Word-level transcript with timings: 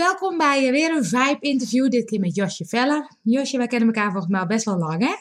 welkom 0.00 0.38
bij 0.38 0.70
weer 0.70 0.96
een 0.96 1.04
Vibe-interview. 1.04 1.90
Dit 1.90 2.04
keer 2.04 2.20
met 2.20 2.34
Josje 2.34 2.64
Veller. 2.64 3.10
Josje, 3.22 3.56
wij 3.56 3.66
kennen 3.66 3.88
elkaar 3.88 4.10
volgens 4.10 4.32
mij 4.32 4.40
al 4.40 4.46
best 4.46 4.64
wel 4.64 4.78
lang, 4.78 5.00
hè? 5.00 5.14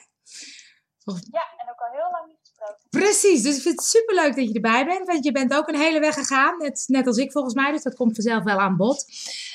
Ja, 1.31 1.43
en 1.57 1.69
ook 1.71 1.79
al 1.79 1.91
heel 1.91 2.11
lang 2.11 2.27
niet 2.27 2.37
gesproken. 2.39 2.89
Precies, 2.89 3.41
dus 3.41 3.55
ik 3.55 3.61
vind 3.61 3.75
het 3.75 3.85
superleuk 3.85 4.35
dat 4.35 4.47
je 4.47 4.53
erbij 4.53 4.85
bent. 4.85 5.07
Want 5.07 5.23
je 5.23 5.31
bent 5.31 5.53
ook 5.53 5.67
een 5.67 5.79
hele 5.79 5.99
weg 5.99 6.13
gegaan, 6.13 6.57
net, 6.57 6.83
net 6.87 7.07
als 7.07 7.17
ik 7.17 7.31
volgens 7.31 7.53
mij. 7.53 7.71
Dus 7.71 7.83
dat 7.83 7.95
komt 7.95 8.15
vanzelf 8.15 8.43
wel 8.43 8.59
aan 8.59 8.77
bod. 8.77 9.05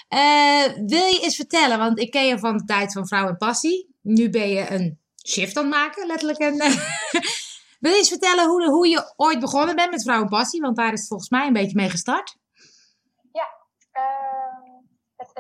Eh, 0.09 0.65
wil 0.87 1.07
je 1.07 1.21
eens 1.23 1.37
vertellen, 1.37 1.79
want 1.79 1.99
ik 1.99 2.11
ken 2.11 2.27
je 2.27 2.39
van 2.39 2.57
de 2.57 2.65
tijd 2.65 2.93
van 2.93 3.07
Vrouw 3.07 3.29
en 3.29 3.37
Passie. 3.37 3.95
Nu 4.01 4.31
ben 4.31 4.49
je 4.49 4.71
een 4.71 4.99
shift 5.27 5.57
aan 5.57 5.65
het 5.65 5.75
maken, 5.75 6.07
letterlijk. 6.07 6.41
Een, 6.41 6.59
wil 7.85 7.93
je 7.93 7.99
eens 7.99 8.09
vertellen 8.09 8.47
hoe, 8.47 8.71
hoe 8.71 8.89
je 8.89 9.13
ooit 9.17 9.41
begonnen 9.41 9.77
bent 9.77 9.91
met 9.91 10.03
Vrouw 10.03 10.23
en 10.23 10.29
Passie? 10.29 10.61
Want 10.61 10.77
daar 10.77 10.93
is 10.93 10.99
het 10.99 11.09
volgens 11.09 11.31
mij 11.31 11.47
een 11.47 11.53
beetje 11.53 11.77
mee 11.77 11.91
gestart. 11.91 12.37
Ja, 13.33 13.49
ehm, 13.93 14.55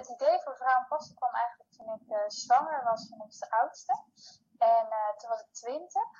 het, 0.07 0.21
idee 0.21 0.43
voor 0.43 0.57
Vrouw 0.57 0.79
en 0.79 0.87
Passie 0.89 1.17
kwam 1.17 1.35
eigenlijk 1.35 1.71
toen 1.73 1.89
ik 1.99 2.07
eh, 2.09 2.25
zwanger 2.27 2.85
was 2.85 3.09
van 3.09 3.21
onze 3.21 3.51
oudste. 3.51 3.93
En 4.59 4.87
eh, 4.91 5.17
toen 5.17 5.29
was 5.29 5.41
ik 5.41 5.53
twintig. 5.53 6.11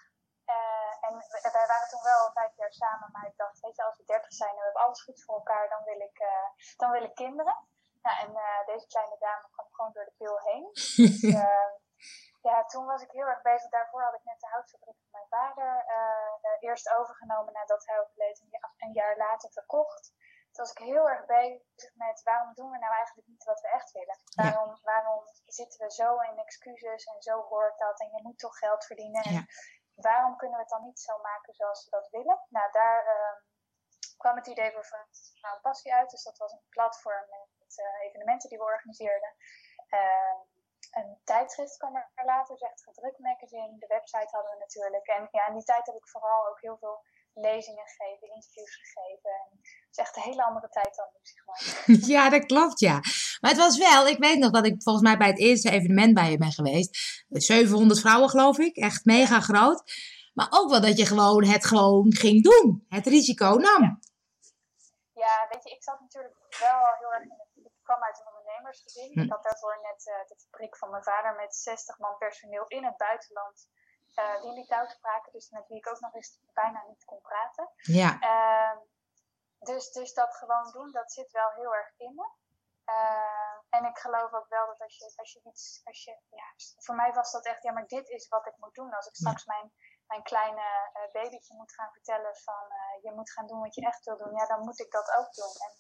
en 1.07 1.15
wij 1.59 1.67
waren 1.73 1.89
toen 1.89 2.03
wel 2.03 2.33
vijf 2.33 2.57
jaar 2.57 2.73
samen, 2.73 3.09
maar 3.13 3.27
ik 3.27 3.37
dacht, 3.37 3.61
weet 3.61 3.77
je, 3.77 3.85
als 3.85 3.97
we 3.97 4.05
dertig 4.05 4.33
zijn 4.33 4.51
en 4.51 4.57
we 4.57 4.63
hebben 4.63 4.83
alles 4.83 5.03
goed 5.03 5.25
voor 5.25 5.35
elkaar, 5.35 5.69
dan 5.69 5.85
wil 5.85 6.01
ik, 6.01 6.19
dan 6.77 6.91
wil 6.91 7.03
ik 7.03 7.15
kinderen. 7.15 7.57
Nou, 8.03 8.17
en 8.25 8.33
deze 8.67 8.87
kleine 8.87 9.17
dame 9.19 9.49
kwam 9.51 9.69
gewoon 9.71 9.93
door 9.93 10.05
de 10.05 10.15
pil 10.19 10.39
heen. 10.41 10.71
Dus, 12.45 12.51
ja, 12.51 12.65
toen 12.65 12.87
was 12.87 13.03
ik 13.03 13.11
heel 13.11 13.27
erg 13.27 13.43
bezig. 13.43 13.71
Daarvoor 13.71 14.03
had 14.03 14.15
ik 14.15 14.25
net 14.25 14.41
de 14.41 14.47
houtfabriek 14.47 14.99
van 15.01 15.11
mijn 15.11 15.29
vader 15.29 15.85
uh, 15.89 16.69
eerst 16.69 16.95
overgenomen 16.97 17.53
nadat 17.53 17.87
hij 17.87 18.01
overleed. 18.01 18.41
Een, 18.41 18.59
een 18.77 18.93
jaar 18.93 19.17
later 19.17 19.51
verkocht. 19.51 20.13
Toen 20.55 20.65
was 20.65 20.75
ik 20.75 20.85
heel 20.93 21.09
erg 21.09 21.25
bezig 21.27 21.95
met 21.95 22.23
waarom 22.23 22.55
doen 22.55 22.71
we 22.71 22.79
nou 22.79 22.95
eigenlijk 22.95 23.29
niet 23.29 23.45
wat 23.45 23.61
we 23.61 23.69
echt 23.69 23.93
willen? 23.93 24.19
Waarom, 24.35 24.79
waarom 24.83 25.23
zitten 25.45 25.87
we 25.87 25.93
zo 25.93 26.21
in 26.21 26.39
excuses 26.39 27.05
en 27.05 27.23
zo 27.23 27.43
hoort 27.43 27.79
dat 27.79 28.01
en 28.01 28.11
je 28.11 28.23
moet 28.23 28.39
toch 28.39 28.59
geld 28.59 28.85
verdienen? 28.85 29.23
En 29.23 29.47
waarom 29.95 30.37
kunnen 30.37 30.57
we 30.57 30.63
het 30.63 30.73
dan 30.73 30.83
niet 30.83 31.01
zo 31.01 31.19
maken 31.19 31.55
zoals 31.55 31.85
we 31.85 31.91
dat 31.91 32.09
willen? 32.11 32.47
Nou, 32.49 32.73
daar 32.73 33.07
uh, 33.07 33.37
kwam 34.17 34.37
het 34.37 34.47
idee 34.47 34.73
voor 34.73 34.87
Vrouw 35.41 35.61
Passie 35.61 35.95
uit. 35.95 36.11
Dus 36.11 36.23
dat 36.23 36.39
was 36.39 36.53
een 36.53 36.67
platform 36.69 37.27
met 37.31 37.79
uh, 37.79 38.07
evenementen 38.07 38.49
die 38.49 38.59
we 38.59 38.65
organiseerden. 38.65 39.35
Ehm, 39.89 40.39
een 40.91 41.21
tijdschrift 41.25 41.77
kwam 41.77 41.97
er 41.97 42.25
later, 42.25 42.55
dus 42.57 42.69
echt 42.71 42.83
gedrukt 42.83 43.19
magazine. 43.19 43.79
De 43.79 43.87
website 43.87 44.29
hadden 44.31 44.53
we 44.53 44.59
natuurlijk. 44.59 45.07
En 45.07 45.29
ja, 45.31 45.47
in 45.47 45.55
die 45.55 45.65
tijd 45.65 45.87
heb 45.87 45.97
ik 45.97 46.09
vooral 46.09 46.47
ook 46.49 46.61
heel 46.61 46.79
veel 46.79 47.05
lezingen 47.35 47.87
gegeven, 47.87 48.35
interviews 48.35 48.77
gegeven. 48.77 49.31
En 49.31 49.59
het 49.61 49.91
is 49.91 49.97
echt 49.97 50.17
een 50.17 50.23
hele 50.23 50.45
andere 50.45 50.69
tijd 50.69 50.95
dan 50.97 51.07
nu, 51.13 51.21
zeg 51.23 51.47
maar. 51.47 52.09
ja, 52.17 52.31
dat 52.31 52.47
klopt, 52.47 52.81
ja. 52.81 53.01
Maar 53.41 53.51
het 53.51 53.61
was 53.61 53.79
wel, 53.79 54.07
ik 54.07 54.19
weet 54.19 54.39
nog 54.39 54.51
dat 54.51 54.67
ik 54.67 54.83
volgens 54.83 55.05
mij 55.05 55.17
bij 55.17 55.27
het 55.27 55.39
eerste 55.39 55.71
evenement 55.71 56.15
bij 56.15 56.31
je 56.31 56.39
ben 56.39 56.53
geweest. 56.53 57.25
700 57.29 58.01
vrouwen, 58.01 58.29
geloof 58.29 58.59
ik. 58.59 58.77
Echt 58.77 59.05
mega 59.05 59.41
groot. 59.41 59.83
Maar 60.35 60.49
ook 60.51 60.71
wel 60.71 60.81
dat 60.81 60.99
je 60.99 61.07
gewoon 61.07 61.45
het 61.45 61.67
gewoon 61.67 62.15
ging 62.15 62.43
doen. 62.43 62.87
Het 62.89 63.07
risico 63.07 63.49
nam. 63.49 63.83
Ja, 63.83 63.99
ja 65.13 65.49
weet 65.51 65.65
je, 65.65 65.71
ik 65.71 65.83
zat 65.83 66.01
natuurlijk 66.01 66.37
wel 66.61 66.81
heel 66.99 67.13
erg 67.13 67.23
in 67.23 67.31
het... 67.31 67.43
Ik 67.55 67.91
kwam 67.93 68.03
uit 68.03 68.19
een 68.19 68.33
ondernemersgezin. 68.39 69.11
Hm. 69.13 69.21
Ik 69.21 69.31
had 69.31 69.43
daarvoor 69.43 69.79
net 69.83 70.07
uh, 70.07 70.29
de 70.29 70.37
fabriek 70.45 70.77
van 70.77 70.91
mijn 70.91 71.03
vader 71.03 71.35
met 71.35 71.57
60 71.57 71.99
man 71.99 72.17
personeel 72.19 72.65
in 72.67 72.85
het 72.85 72.97
buitenland. 72.97 73.69
Uh, 74.19 74.43
die 74.43 74.53
liet 74.53 74.75
spraken, 74.89 75.33
dus 75.33 75.51
met 75.51 75.69
wie 75.69 75.77
ik 75.79 75.89
ook 75.89 76.01
nog 76.01 76.15
eens 76.15 76.39
bijna 76.53 76.85
niet 76.87 77.05
kon 77.05 77.21
praten. 77.21 77.71
Ja. 77.77 78.19
Uh, 78.21 78.81
dus, 79.59 79.93
dus 79.93 80.15
dat 80.15 80.37
gewoon 80.37 80.73
doen, 80.73 80.93
dat 80.93 81.13
zit 81.13 81.31
wel 81.31 81.51
heel 81.51 81.75
erg 81.75 81.93
in 81.97 82.15
me. 82.15 82.29
Uh, 82.87 83.57
en 83.69 83.85
ik 83.85 83.99
geloof 83.99 84.33
ook 84.33 84.49
wel 84.49 84.67
dat 84.67 84.81
als 84.81 84.97
je, 84.97 85.13
als 85.17 85.33
je 85.33 85.41
iets, 85.45 85.81
als 85.85 86.05
je, 86.05 86.19
ja, 86.31 86.45
voor 86.77 86.95
mij 86.95 87.13
was 87.13 87.33
dat 87.33 87.47
echt, 87.47 87.63
ja, 87.63 87.73
maar 87.73 87.87
dit 87.87 88.09
is 88.09 88.29
wat 88.29 88.47
ik 88.47 88.57
moet 88.57 88.75
doen. 88.75 88.95
Als 88.95 89.07
ik 89.07 89.15
straks 89.15 89.45
mijn, 89.45 89.73
mijn 90.07 90.23
kleine 90.23 90.91
uh, 90.95 91.13
babytje 91.13 91.55
moet 91.55 91.75
gaan 91.75 91.93
vertellen 91.93 92.37
van, 92.37 92.65
uh, 92.69 93.03
je 93.03 93.13
moet 93.13 93.33
gaan 93.33 93.47
doen 93.47 93.61
wat 93.61 93.75
je 93.75 93.87
echt 93.87 94.05
wil 94.05 94.17
doen, 94.17 94.35
ja, 94.35 94.47
dan 94.47 94.61
moet 94.61 94.81
ik 94.81 94.91
dat 94.91 95.15
ook 95.19 95.35
doen. 95.35 95.55
En 95.67 95.73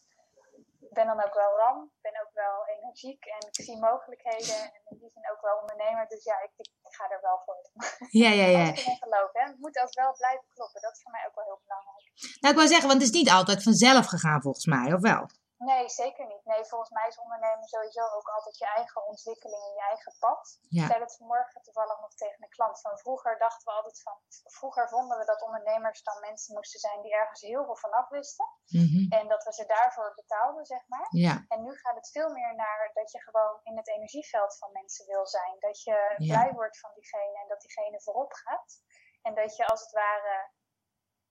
ik 0.80 0.92
ben 0.92 1.06
dan 1.06 1.25
ook 1.25 1.34
wel 1.34 1.56
ram, 1.56 1.84
ik 1.84 2.00
ben 2.00 2.22
ook 2.22 2.32
wel 2.32 2.66
energiek 2.66 3.25
en 3.25 3.47
ik 3.47 3.54
zie 3.54 3.78
mogelijkheden 3.78 4.72
en 4.72 4.82
in 4.84 4.98
die 4.98 5.10
zin 5.10 5.30
ook 5.30 5.41
wel 5.41 5.59
ondernemer. 5.59 6.09
Dus 6.09 6.25
ja, 6.25 6.41
ik, 6.41 6.53
ik, 6.56 6.70
ga 6.97 7.05
er 7.15 7.21
wel 7.28 7.38
voor. 7.44 7.59
Ja, 8.22 8.31
ja, 8.31 8.47
ja. 8.59 8.66
Ik 8.72 8.84
hè. 9.32 9.44
Het 9.50 9.59
moet 9.59 9.78
ook 9.82 9.94
wel 9.94 10.12
blijven 10.16 10.44
kloppen. 10.55 10.81
Dat 10.81 10.93
is 10.97 11.03
voor 11.03 11.12
mij 11.12 11.25
ook 11.28 11.34
wel 11.34 11.44
heel 11.44 11.60
belangrijk. 11.65 12.05
Nou, 12.41 12.55
ik 12.55 12.60
wil 12.60 12.69
zeggen, 12.69 12.88
want 12.88 13.00
het 13.00 13.10
is 13.10 13.21
niet 13.21 13.31
altijd 13.31 13.62
vanzelf 13.62 14.06
gegaan 14.06 14.43
volgens 14.43 14.66
mij, 14.66 14.93
of 14.93 15.00
wel? 15.00 15.22
Nee, 15.64 15.88
zeker 15.88 16.26
niet. 16.26 16.44
Nee, 16.44 16.64
volgens 16.64 16.91
mij 16.91 17.06
is 17.08 17.19
ondernemen 17.19 17.69
sowieso 17.69 18.04
ook 18.16 18.28
altijd 18.28 18.58
je 18.58 18.66
eigen 18.66 19.06
ontwikkeling 19.06 19.62
en 19.62 19.75
je 19.75 19.80
eigen 19.80 20.14
pad. 20.19 20.58
Ja. 20.69 20.82
Ik 20.82 20.91
zei 20.91 21.00
het 21.00 21.16
vanmorgen 21.16 21.62
toevallig 21.62 22.00
nog 22.00 22.14
tegen 22.14 22.42
een 22.42 22.56
klant. 22.56 22.80
Van 22.80 22.98
vroeger 22.98 23.38
dachten 23.38 23.64
we 23.64 23.72
altijd 23.72 24.03
van, 24.03 24.16
vroeger 24.44 24.88
vonden 24.88 25.19
we 25.19 25.24
dat 25.24 25.42
ondernemers 25.42 26.03
dan 26.03 26.20
mensen 26.20 26.54
moesten 26.54 26.80
zijn 26.80 27.03
die 27.03 27.14
ergens 27.14 27.41
heel 27.41 27.64
veel 27.64 27.76
van 27.76 27.91
afwisten. 27.91 28.48
Mm 28.66 28.88
-hmm. 28.92 29.06
En 29.19 29.28
dat 29.28 29.44
we 29.44 29.53
ze 29.53 29.66
daarvoor 29.66 30.12
betaalden, 30.14 30.64
zeg 30.64 30.88
maar. 30.88 31.06
Ja. 31.10 31.44
En 31.48 31.62
nu 31.62 31.76
gaat 31.76 31.94
het 31.94 32.10
veel 32.10 32.30
meer 32.30 32.54
naar 32.54 32.91
dat 32.92 33.10
je 33.12 33.20
gewoon 33.22 33.60
in 33.62 33.76
het 33.76 33.88
energieveld 33.88 34.58
van 34.58 34.72
mensen 34.72 35.06
wil 35.06 35.26
zijn. 35.26 35.56
Dat 35.58 35.82
je 35.82 36.14
blij 36.16 36.53
wordt 36.53 36.78
van 36.78 36.91
diegene 36.94 37.38
en 37.42 37.48
dat 37.48 37.60
diegene 37.60 38.00
voorop 38.00 38.32
gaat. 38.32 38.82
En 39.22 39.34
dat 39.34 39.56
je 39.56 39.66
als 39.66 39.80
het 39.80 39.91
ware 39.91 40.50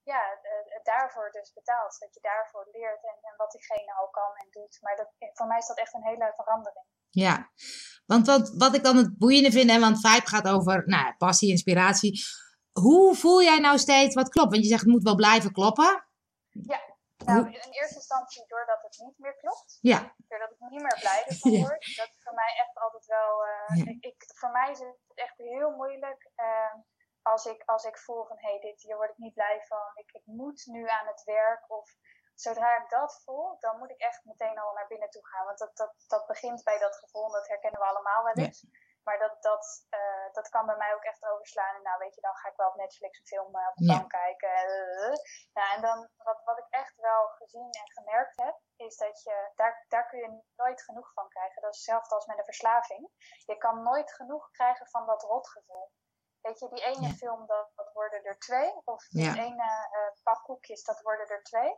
ja, 0.04 0.22
uh, 0.34 0.84
daarvoor 0.84 1.32
dus 1.32 1.54
betaalt. 1.54 2.00
Dat 2.00 2.14
je 2.14 2.20
daarvoor 2.22 2.68
leert 2.72 3.04
en, 3.04 3.18
en, 3.22 3.34
wat 3.38 3.52
diegene 3.52 3.94
al 3.94 4.10
kan 4.10 4.36
en 4.36 4.48
doet. 4.50 4.78
Maar 4.82 4.96
dat, 4.96 5.10
voor 5.34 5.48
mij 5.48 5.58
is 5.58 5.68
dat 5.68 5.78
echt 5.78 5.94
een 5.94 6.06
hele 6.06 6.34
verandering. 6.36 6.86
Ja, 7.10 7.52
want 8.06 8.28
wat, 8.28 8.54
wat 8.58 8.76
ik 8.76 8.84
dan 8.84 8.98
het 8.98 9.18
boeiende 9.18 9.52
vind, 9.52 9.70
en 9.70 9.80
want 9.80 10.00
Vibe 10.08 10.28
gaat 10.28 10.48
over 10.48 10.84
nou, 10.86 11.16
passie, 11.18 11.50
inspiratie. 11.50 12.22
Hoe 12.72 13.16
voel 13.16 13.44
jij 13.44 13.60
nou 13.60 13.78
steeds 13.78 14.16
wat 14.16 14.30
klopt? 14.30 14.52
Want 14.52 14.64
je 14.64 14.70
zegt 14.70 14.82
het 14.82 14.92
moet 14.92 15.04
wel 15.04 15.16
blijven 15.16 15.52
kloppen. 15.52 16.08
Ja, 16.50 16.82
nou 17.26 17.48
in 17.48 17.72
eerste 17.72 17.96
instantie 17.96 18.44
doordat 18.48 18.82
het 18.82 18.98
niet 19.06 19.18
meer 19.18 19.36
klopt. 19.36 19.78
Ja. 19.82 20.16
Doordat 20.28 20.52
ik 20.52 20.60
niet 20.60 20.82
meer 20.82 20.98
blij 21.00 21.24
van 21.28 21.52
word. 21.52 21.86
Ja. 21.86 22.04
Dat 22.04 22.12
is 22.16 22.24
voor 22.24 22.34
mij 22.34 22.54
echt 22.64 22.78
altijd 22.84 23.06
wel... 23.06 23.32
Uh, 23.46 23.86
ja. 23.86 23.98
ik, 24.00 24.24
voor 24.40 24.52
mij 24.52 24.72
is 24.72 24.80
het 24.80 24.98
echt 25.14 25.38
heel 25.38 25.72
moeilijk... 25.72 26.32
Uh, 26.36 26.82
als 27.24 27.46
ik, 27.46 27.64
als 27.66 27.84
ik 27.84 27.98
voel 27.98 28.26
van 28.26 28.38
hé, 28.40 28.50
hey, 28.50 28.60
dit 28.60 28.82
hier 28.82 28.96
word 28.96 29.10
ik 29.10 29.18
niet 29.18 29.34
blij 29.34 29.64
van, 29.68 29.92
ik, 29.94 30.12
ik 30.12 30.26
moet 30.26 30.66
nu 30.66 30.88
aan 30.88 31.08
het 31.08 31.24
werk. 31.24 31.72
Of 31.72 31.96
zodra 32.36 32.78
ik 32.78 32.90
dat 32.90 33.22
voel, 33.24 33.60
dan 33.60 33.78
moet 33.78 33.90
ik 33.90 34.00
echt 34.00 34.26
meteen 34.26 34.60
al 34.60 34.74
naar 34.74 34.88
binnen 34.88 35.10
toe 35.10 35.28
gaan. 35.28 35.46
Want 35.46 35.58
dat, 35.58 35.76
dat, 35.76 35.94
dat 36.08 36.28
begint 36.28 36.64
bij 36.64 36.80
dat 36.80 36.96
gevoel, 36.96 37.32
dat 37.32 37.48
herkennen 37.48 37.80
we 37.80 37.86
allemaal 37.86 38.24
wel 38.24 38.46
eens. 38.46 38.62
Ja. 38.62 38.80
Maar 39.04 39.20
dat, 39.20 39.42
dat, 39.42 39.88
uh, 39.90 40.34
dat 40.34 40.50
kan 40.50 40.66
bij 40.66 40.76
mij 40.76 40.94
ook 40.94 41.04
echt 41.04 41.26
overslaan. 41.26 41.76
En 41.76 41.82
nou 41.82 42.00
weet 42.00 42.16
je, 42.16 42.22
dan 42.22 42.36
ga 42.36 42.50
ik 42.50 42.56
wel 42.56 42.68
op 42.68 42.76
Netflix 42.76 43.20
een 43.20 43.26
film 43.26 43.56
uh, 43.56 43.68
op 43.68 43.76
de 43.76 43.86
bank 43.86 44.12
ja. 44.12 44.20
kijken. 44.20 44.70
Uh, 44.70 45.16
nou, 45.54 45.76
en 45.76 45.82
dan, 45.82 46.10
wat, 46.18 46.42
wat 46.44 46.58
ik 46.58 46.68
echt 46.70 46.96
wel 46.96 47.28
gezien 47.28 47.70
en 47.72 47.92
gemerkt 47.92 48.38
heb, 48.38 48.60
is 48.76 48.98
dat 48.98 49.24
je, 49.24 49.52
daar, 49.56 49.86
daar 49.88 50.08
kun 50.08 50.20
je 50.20 50.42
nooit 50.56 50.84
genoeg 50.84 51.14
van 51.14 51.30
krijgen. 51.30 51.62
Dat 51.62 51.72
is 51.72 51.78
hetzelfde 51.78 52.16
als 52.16 52.26
met 52.26 52.38
een 52.38 52.44
verslaving. 52.44 53.10
Je 53.46 53.58
kan 53.58 53.84
nooit 53.84 54.14
genoeg 54.14 54.52
krijgen 54.52 54.88
van 54.88 55.06
dat 55.06 55.24
rotgevoel. 55.24 55.92
Weet 56.46 56.60
je, 56.60 56.70
die 56.70 56.84
ene 56.84 57.08
ja. 57.08 57.14
film, 57.14 57.46
dat, 57.46 57.72
dat 57.76 57.94
worden 57.94 58.24
er 58.24 58.40
twee. 58.40 58.72
Of 58.84 59.08
die 59.08 59.24
Ja. 59.24 59.36
ene 59.36 59.70
uh, 59.98 60.24
pak 60.24 60.44
koekjes, 60.44 60.84
dat 60.84 61.02
worden 61.02 61.28
er 61.28 61.44
twee. 61.44 61.72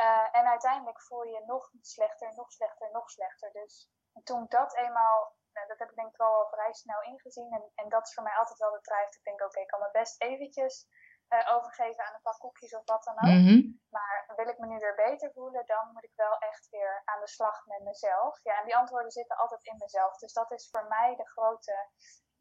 Uh, 0.00 0.28
en 0.38 0.46
uiteindelijk 0.46 1.00
voel 1.02 1.22
je 1.22 1.32
je 1.32 1.44
nog 1.46 1.70
slechter, 1.80 2.34
nog 2.34 2.52
slechter, 2.52 2.88
nog 2.92 3.10
slechter. 3.10 3.52
Dus 3.52 3.90
toen 4.24 4.46
dat 4.48 4.76
eenmaal, 4.76 5.36
nou, 5.52 5.66
dat 5.68 5.78
heb 5.78 5.90
ik 5.90 5.96
denk 5.96 6.08
ik 6.08 6.16
wel 6.16 6.34
al 6.34 6.48
vrij 6.48 6.72
snel 6.72 7.02
ingezien. 7.02 7.52
En, 7.52 7.72
en 7.74 7.88
dat 7.88 8.06
is 8.06 8.14
voor 8.14 8.22
mij 8.22 8.36
altijd 8.36 8.58
wel 8.58 8.72
de 8.72 8.80
drijf. 8.80 9.16
Ik 9.16 9.24
denk, 9.24 9.40
oké, 9.40 9.48
okay, 9.48 9.62
ik 9.62 9.68
kan 9.68 9.80
me 9.80 9.90
best 9.92 10.22
eventjes 10.22 10.86
uh, 11.28 11.54
overgeven 11.54 12.04
aan 12.04 12.14
een 12.14 12.22
pak 12.22 12.38
koekjes 12.38 12.74
of 12.76 12.82
wat 12.84 13.04
dan 13.04 13.14
ook. 13.14 13.38
Mm 13.38 13.46
-hmm. 13.46 13.80
Maar 13.90 14.32
wil 14.36 14.48
ik 14.48 14.58
me 14.58 14.66
nu 14.66 14.78
weer 14.78 14.94
beter 14.94 15.32
voelen, 15.32 15.66
dan 15.66 15.92
moet 15.92 16.04
ik 16.04 16.12
wel 16.14 16.38
echt 16.38 16.68
weer 16.70 17.02
aan 17.04 17.20
de 17.20 17.28
slag 17.28 17.66
met 17.66 17.82
mezelf. 17.82 18.40
Ja, 18.42 18.58
en 18.58 18.64
die 18.64 18.76
antwoorden 18.76 19.10
zitten 19.10 19.36
altijd 19.36 19.64
in 19.64 19.76
mezelf. 19.78 20.16
Dus 20.16 20.32
dat 20.32 20.50
is 20.50 20.68
voor 20.70 20.86
mij 20.88 21.16
de 21.16 21.28
grote 21.28 21.88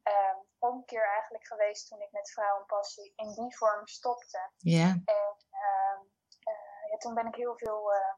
um, 0.07 0.37
omkeer 0.59 1.07
eigenlijk 1.07 1.47
geweest 1.47 1.87
toen 1.87 2.01
ik 2.01 2.11
met 2.11 2.31
Vrouwenpassie 2.31 3.13
in 3.15 3.33
die 3.33 3.57
vorm 3.57 3.87
stopte. 3.87 4.51
Ja. 4.57 4.87
En 5.05 5.35
um, 5.65 6.11
uh, 6.51 6.91
ja, 6.91 6.97
toen 6.97 7.13
ben 7.13 7.27
ik 7.27 7.35
heel 7.35 7.57
veel 7.57 7.93
uh, 7.93 8.13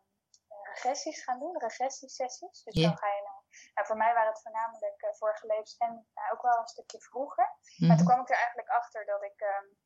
regressies 0.63 1.23
gaan 1.23 1.39
doen, 1.39 1.59
regressiesessies. 1.59 2.63
Dus 2.63 2.75
Ja. 2.75 2.87
dan 2.87 2.97
ga 2.97 3.07
je 3.07 3.21
nou, 3.21 3.37
nou, 3.73 3.87
voor 3.87 3.97
mij 3.97 4.13
waren 4.13 4.29
het 4.29 4.41
voornamelijk 4.41 5.01
uh, 5.01 5.13
vorige 5.13 5.47
levens 5.47 5.77
en 5.77 6.07
nou, 6.13 6.31
ook 6.33 6.41
wel 6.41 6.57
een 6.57 6.67
stukje 6.67 6.99
vroeger. 6.99 7.57
Mhm. 7.77 7.87
Maar 7.87 7.97
toen 7.97 8.05
kwam 8.05 8.21
ik 8.21 8.29
er 8.29 8.35
eigenlijk 8.35 8.69
achter 8.69 9.05
dat 9.05 9.23
ik 9.23 9.41
um, 9.41 9.77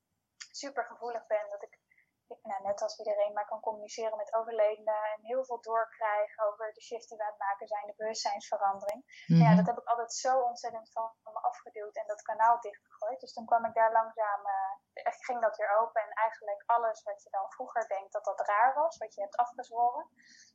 super 0.52 0.86
gevoelig 0.86 1.28
ben, 1.28 1.50
dat 1.50 1.64
ik, 1.64 1.80
nou, 2.28 2.64
net 2.64 2.81
als 2.81 2.98
iedereen 2.98 3.34
maar 3.34 3.46
kan 3.46 3.60
communiceren 3.60 4.18
met 4.18 4.34
overledenen 4.34 5.04
en 5.14 5.20
heel 5.22 5.46
veel 5.46 5.62
doorkrijg 5.62 6.40
over 6.40 6.74
de 6.74 6.81
shift 6.81 7.10
die 7.10 7.18
we 7.18 7.24
aan 7.24 7.30
het 7.30 7.40
maken 7.40 7.68
zijn, 7.68 7.86
de 7.86 7.94
bewustzijnsverandering. 7.98 9.24
Mhm. 9.28 9.42
Ja, 9.42 9.56
dat 9.56 9.66
heb 9.66 9.78
ik 9.78 9.88
altijd 9.88 10.14
zo 10.14 10.42
ontzettend 10.42 10.92
van 10.92 11.12
me 11.24 11.40
afgeduwd 11.40 11.96
en 11.96 12.08
dat 12.08 12.22
kanaal 12.22 12.60
dichtgegooid. 12.60 13.20
Dus 13.20 13.34
toen 13.34 13.46
kwam 13.46 13.66
ik 13.66 13.74
daar 13.74 13.92
langzaam, 13.92 14.42
uh, 14.46 15.06
echt 15.06 15.25
ging 15.25 15.42
dat 15.42 15.58
weer 15.58 15.78
open 15.80 16.02
en 16.02 16.10
eigenlijk 16.10 16.64
alles 16.66 17.04
wat 17.04 17.24
je 17.24 17.30
dan 17.30 17.52
vroeger 17.52 17.88
denkt 17.88 18.14
dat 18.14 18.26
dat 18.26 18.48
raar 18.48 18.74
was, 18.74 18.98
wat 18.98 19.16
je 19.16 19.22
hebt 19.22 19.38
afgezworen, 19.38 20.08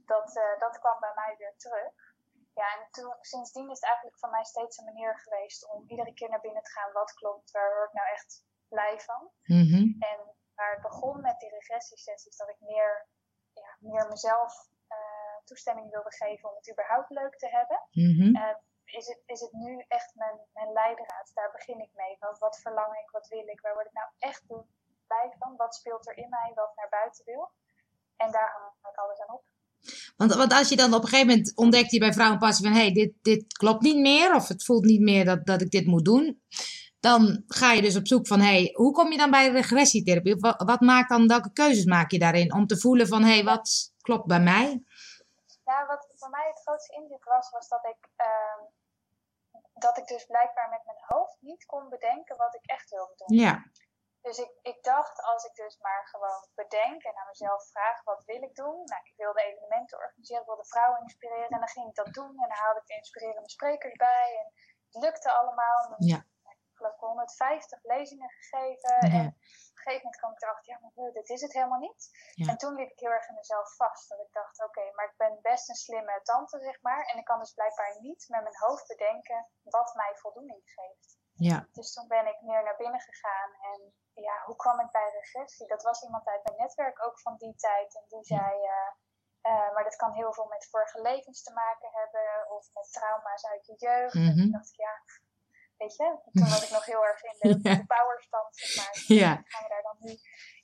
dat, 0.07 0.37
uh, 0.37 0.59
dat 0.59 0.79
kwam 0.79 1.01
bij 1.01 1.13
mij 1.15 1.35
weer 1.39 1.57
terug. 1.57 2.17
ja, 2.55 2.77
en 2.77 2.91
toen, 2.91 3.15
sindsdien 3.21 3.71
is 3.71 3.81
het 3.81 3.85
eigenlijk 3.85 4.19
voor 4.19 4.31
mij 4.31 4.45
steeds 4.45 4.79
een 4.79 4.85
manier 4.85 5.19
geweest 5.19 5.69
om 5.69 5.85
iedere 5.87 6.15
keer 6.15 6.29
naar 6.29 6.41
binnen 6.41 6.63
te 6.63 6.71
gaan 6.71 6.93
wat 6.93 7.13
klopt, 7.13 7.51
waar 7.51 7.75
word 7.75 7.89
ik 7.89 7.95
nou 7.95 8.09
echt 8.09 8.45
blij 8.69 9.01
van. 9.01 9.31
Mhm. 9.43 10.03
En 10.03 10.38
waar 10.59 10.73
het 10.77 10.89
begon 10.91 11.21
met 11.29 11.39
die 11.41 11.55
regressiesessies, 11.59 12.37
dat 12.37 12.49
ik 12.49 12.61
meer, 12.61 12.93
ja, 13.53 13.71
meer 13.79 14.07
mezelf 14.09 14.53
eh, 14.97 15.37
toestemming 15.45 15.91
wilde 15.91 16.15
geven 16.23 16.49
om 16.51 16.57
het 16.57 16.71
überhaupt 16.71 17.11
leuk 17.11 17.37
te 17.39 17.49
hebben. 17.57 17.79
Mhm. 17.91 18.35
Eh, 18.37 18.57
is, 18.99 19.07
het, 19.07 19.23
is 19.27 19.41
het 19.41 19.53
nu 19.53 19.85
echt 19.89 20.15
mijn, 20.15 20.39
mijn 20.53 20.73
leidraad? 20.73 21.31
Daar 21.35 21.53
begin 21.53 21.81
ik 21.81 21.93
mee. 21.95 22.17
Wat, 22.19 22.39
wat 22.39 22.61
verlang 22.61 22.93
ik? 23.03 23.11
Wat 23.11 23.29
wil 23.29 23.49
ik? 23.49 23.61
Waar 23.61 23.75
word 23.75 23.87
ik 23.87 23.99
nou 24.01 24.09
echt 24.19 24.43
blij 25.07 25.29
van? 25.39 25.57
Wat 25.57 25.75
speelt 25.75 26.09
er 26.09 26.17
in 26.17 26.29
mij 26.29 26.53
wat 26.55 26.73
naar 26.77 26.89
buiten 26.89 27.25
wil? 27.25 27.53
En 28.17 28.31
daar 28.31 28.51
hang 28.53 28.95
ik 28.95 29.01
alles 29.01 29.21
aan 29.21 29.35
op. 29.35 29.45
Want, 30.17 30.35
want 30.35 30.53
als 30.53 30.69
je 30.69 30.77
dan 30.77 30.95
op 30.95 31.03
een 31.03 31.09
gegeven 31.09 31.29
moment 31.29 31.57
ontdekt 31.57 31.91
je 31.91 31.99
bij 31.99 32.13
vrouwenpassie 32.13 32.67
van 32.67 32.75
hé, 32.75 32.81
hey, 32.81 32.93
dit, 32.93 33.13
dit 33.23 33.53
klopt 33.53 33.83
niet 33.83 33.99
meer 33.99 34.35
of 34.35 34.49
het 34.49 34.65
voelt 34.65 34.85
niet 34.85 35.01
meer 35.01 35.25
dat, 35.25 35.47
dat 35.47 35.61
ik 35.61 35.71
dit 35.71 35.87
moet 35.87 36.05
doen. 36.05 36.43
Dan 37.01 37.45
ga 37.47 37.73
je 37.73 37.83
dus 37.83 37.97
op 37.97 38.07
zoek 38.07 38.27
van 38.27 38.41
hé, 38.41 38.47
hey, 38.47 38.71
hoe 38.75 38.93
kom 38.93 39.11
je 39.13 39.19
dan 39.19 39.31
bij 39.31 39.51
regressietherapie? 39.51 40.37
Wat, 40.37 40.63
wat 40.63 40.81
maakt 40.81 41.09
dan, 41.09 41.29
welke 41.29 41.53
keuzes 41.53 41.85
maak 41.85 42.11
je 42.11 42.19
daarin 42.19 42.55
om 42.55 42.67
te 42.67 42.79
voelen 42.79 43.09
van 43.09 43.23
hé, 43.23 43.35
hey, 43.35 43.45
wat 43.45 43.93
klopt 44.01 44.27
bij 44.27 44.41
mij? 44.41 44.83
Ja, 45.65 45.87
wat 45.87 46.09
voor 46.15 46.31
mij 46.31 46.47
het 46.47 46.61
grootste 46.61 46.95
indruk 46.95 47.25
was, 47.25 47.51
was 47.51 47.69
dat 47.69 47.85
ik, 47.85 48.09
ehm, 48.17 48.61
dat 49.75 49.99
ik 49.99 50.07
dus 50.07 50.25
blijkbaar 50.27 50.69
met 50.69 50.85
mijn 50.85 51.03
hoofd 51.07 51.37
niet 51.41 51.65
kon 51.65 51.89
bedenken 51.89 52.37
wat 52.37 52.55
ik 52.55 52.67
echt 52.67 52.91
wilde 52.91 53.15
doen. 53.17 53.39
Ja. 53.39 53.63
Dus 54.21 54.39
ik, 54.39 54.53
ik 54.63 54.83
dacht, 54.83 55.23
als 55.23 55.45
ik 55.45 55.55
dus 55.55 55.79
maar 55.79 56.09
gewoon 56.13 56.43
bedenk 56.55 57.03
en 57.03 57.17
aan 57.17 57.27
mezelf 57.27 57.71
vraag, 57.71 58.05
wat 58.05 58.25
wil 58.25 58.43
ik 58.43 58.55
doen? 58.55 58.79
Nou, 58.91 59.01
ik 59.05 59.17
wilde 59.17 59.43
evenementen 59.43 59.99
organiseren, 59.99 60.41
ik 60.43 60.47
wilde 60.53 60.65
vrouwen 60.75 61.01
inspireren 61.01 61.49
en 61.49 61.59
dan 61.59 61.69
ging 61.69 61.89
ik 61.89 61.95
dat 61.95 62.13
doen. 62.15 62.31
En 62.43 62.49
dan 62.49 62.63
haalde 62.63 62.81
ik 62.81 62.87
de 62.87 62.95
inspirerende 62.95 63.51
sprekers 63.51 63.97
bij 63.97 64.29
en 64.41 64.53
het 64.91 65.03
lukte 65.03 65.31
allemaal. 65.33 65.79
En 65.85 65.91
dan 65.91 66.09
Ja. 66.13 66.21
Heb 66.89 66.97
ik 66.97 67.01
geloof 67.01 67.15
ik 67.15 67.39
150 67.39 67.83
lezingen 67.83 68.31
gegeven. 68.39 68.95
Ja. 69.11 69.19
En 69.19 69.27
op 69.27 69.77
een 69.77 69.85
gegeven 69.85 70.05
moment 70.05 70.21
kwam 70.21 70.33
ik 70.33 70.43
erachter, 70.43 70.73
ja, 70.73 70.79
maar 70.81 71.13
dit 71.13 71.29
is 71.37 71.43
het 71.47 71.53
helemaal 71.59 71.85
niet. 71.89 72.03
Ja. 72.35 72.47
En 72.51 72.57
toen 72.63 72.75
liep 72.75 72.91
ik 72.91 72.99
heel 73.05 73.17
erg 73.19 73.29
in 73.29 73.35
mezelf 73.35 73.69
vast. 73.77 74.09
Dat 74.09 74.21
ik 74.27 74.33
dacht, 74.33 74.65
oké, 74.65 74.85
maar 74.95 75.05
ik 75.11 75.17
ben 75.17 75.39
best 75.43 75.69
een 75.69 75.83
slimme 75.85 76.21
tante, 76.23 76.59
zeg 76.69 76.79
maar. 76.81 77.03
En 77.11 77.19
ik 77.19 77.25
kan 77.25 77.39
dus 77.39 77.53
blijkbaar 77.53 77.97
niet 78.01 78.25
met 78.29 78.43
mijn 78.43 78.59
hoofd 78.59 78.87
bedenken 78.87 79.41
wat 79.63 79.95
mij 79.95 80.13
voldoening 80.17 80.63
geeft. 80.65 81.17
Ja. 81.33 81.67
Dus 81.73 81.93
toen 81.95 82.09
ben 82.09 82.27
ik 82.27 82.41
meer 82.41 82.63
naar 82.63 82.77
binnen 82.77 83.01
gegaan. 83.01 83.51
En 83.73 83.95
ja, 84.13 84.43
hoe 84.45 84.57
kwam 84.57 84.81
ik 84.81 84.91
bij 84.91 85.11
regressie? 85.11 85.67
Dat 85.67 85.83
was 85.83 86.03
iemand 86.03 86.27
uit 86.27 86.45
mijn 86.45 86.57
netwerk 86.57 87.07
ook 87.07 87.21
van 87.21 87.37
die 87.37 87.55
tijd. 87.55 87.95
En 87.95 88.05
die 88.09 88.25
zei, 88.25 88.63
eh, 88.65 88.91
eh, 89.41 89.73
maar 89.75 89.85
dat 89.85 89.97
kan 89.97 90.13
heel 90.13 90.33
veel 90.33 90.47
met 90.47 90.69
vorige 90.71 91.01
levens 91.01 91.43
te 91.43 91.53
maken 91.53 91.91
hebben. 91.93 92.51
Of 92.51 92.71
met 92.75 92.93
trauma's 92.93 93.47
uit 93.47 93.67
je 93.67 93.75
jeugd. 93.77 94.15
En 94.15 94.21
Mhm. 94.21 94.37
toen 94.37 94.51
dacht 94.51 94.69
ik, 94.69 94.77
ja, 94.77 95.03
weet 95.79 95.97
je. 95.97 96.19
Toen 96.39 96.49
was 96.55 96.65
ik 96.65 96.71
nog 96.71 96.85
heel 96.85 97.05
erg 97.07 97.23
in 97.23 97.37
de, 97.39 97.49
Ja. 97.69 97.75
de 97.77 97.87
powerstand, 97.87 98.57
zeg 98.57 98.77
maar. 98.77 98.93
Ja. 99.23 99.33
Gaan 99.45 99.63
we 99.63 99.69
daar 99.69 99.83
dan 99.83 99.97
nu 99.99 100.13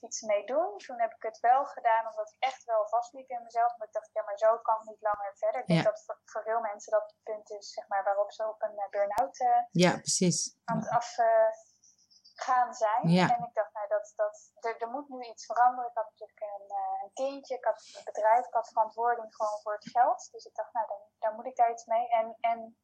iets 0.01 0.21
mee 0.21 0.45
doen? 0.47 0.79
Toen 0.79 1.01
heb 1.01 1.13
ik 1.15 1.23
het 1.23 1.39
wel 1.41 1.65
gedaan, 1.67 2.07
omdat 2.11 2.31
ik 2.33 2.37
echt 2.39 2.65
wel 2.65 2.89
vastliep 2.89 3.29
in 3.31 3.43
mezelf. 3.43 3.77
Maar 3.77 3.87
ik 3.87 3.93
dacht, 3.93 4.11
ja, 4.13 4.23
maar 4.25 4.39
zo 4.39 4.59
kan 4.59 4.77
het 4.79 4.89
niet 4.89 5.03
langer 5.03 5.33
verder. 5.37 5.61
Ik 5.61 5.67
denk 5.67 5.85
dat 5.85 6.03
voor, 6.05 6.21
voor 6.25 6.43
veel 6.43 6.61
mensen 6.61 6.93
dat 6.93 7.03
het 7.11 7.23
punt 7.23 7.51
is, 7.51 7.73
zeg 7.73 7.89
maar, 7.89 8.05
waarop 8.05 8.33
ze 8.33 8.49
op 8.49 8.63
een 8.63 8.79
eh, 8.79 8.89
burn-out 8.89 9.39
eh, 9.41 9.63
Ja, 9.71 9.91
precies. 9.91 10.57
aan 10.65 10.79
het 10.79 10.89
afgaan 10.89 12.75
zijn. 12.75 13.09
Ja. 13.09 13.37
En 13.37 13.45
ik 13.45 13.55
dacht, 13.55 13.73
nou, 13.73 13.89
dat, 13.89 14.13
dat, 14.17 14.51
er, 14.61 14.77
er 14.83 14.89
moet 14.91 15.09
nu 15.09 15.21
iets 15.25 15.47
veranderen. 15.47 15.91
Ik 15.91 15.97
had 15.97 16.11
natuurlijk 16.11 16.41
een, 16.41 16.69
eh, 16.69 17.03
een 17.03 17.13
kindje, 17.13 17.55
ik 17.57 17.65
had 17.65 17.91
een 17.97 18.05
bedrijf, 18.05 18.47
ik 18.47 18.53
had 18.55 18.69
verantwoording 18.69 19.35
gewoon 19.37 19.61
voor 19.63 19.73
het 19.75 19.91
geld. 19.91 20.29
Dus 20.33 20.45
ik 20.45 20.55
dacht, 20.55 20.73
nou, 20.73 20.87
dan, 20.87 20.99
dan 21.19 21.35
moet 21.35 21.47
ik 21.47 21.57
daar 21.57 21.71
iets 21.71 21.85
mee. 21.85 22.09
En, 22.09 22.37
en 22.41 22.79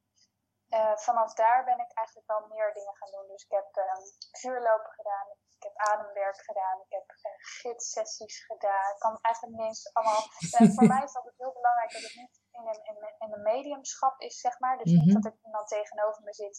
eh, 0.77 0.95
vanaf 1.07 1.33
daar 1.33 1.63
ben 1.63 1.79
ik 1.85 1.91
eigenlijk 1.93 2.27
wel 2.27 2.47
meer 2.47 2.73
dingen 2.73 2.95
gaan 2.95 3.11
doen. 3.11 3.27
Dus 3.27 3.43
ik 3.43 3.51
heb 3.59 3.69
ehm, 3.75 4.03
vuurlopen 4.41 4.91
gedaan, 4.91 5.27
ik 5.57 5.63
heb 5.67 5.75
ademwerk 5.75 6.41
gedaan, 6.49 6.77
ik 6.85 6.91
heb 6.97 7.07
uh, 7.11 7.31
gidssessies 7.59 8.45
gedaan. 8.45 8.91
Ik 8.93 8.99
kan 8.99 9.17
eigenlijk 9.21 9.55
niet 9.57 9.67
eens 9.67 9.93
allemaal... 9.93 10.23
Voor 10.75 10.87
mij 10.93 11.03
is 11.03 11.13
het 11.13 11.15
altijd 11.15 11.37
heel 11.37 11.53
belangrijk 11.59 11.91
dat 11.91 12.01
het 12.01 12.15
niet 12.15 12.35
in 12.51 12.67
een, 12.67 12.81
in 12.89 12.95
een, 13.03 13.15
in 13.19 13.33
een 13.33 13.41
mediumschap 13.41 14.19
is, 14.19 14.39
zeg 14.39 14.59
maar. 14.59 14.77
Dus 14.77 14.91
Mhm. 14.91 15.05
niet 15.05 15.13
dat 15.13 15.25
er 15.25 15.39
iemand 15.43 15.67
tegenover 15.67 16.23
me 16.23 16.33
zit 16.33 16.57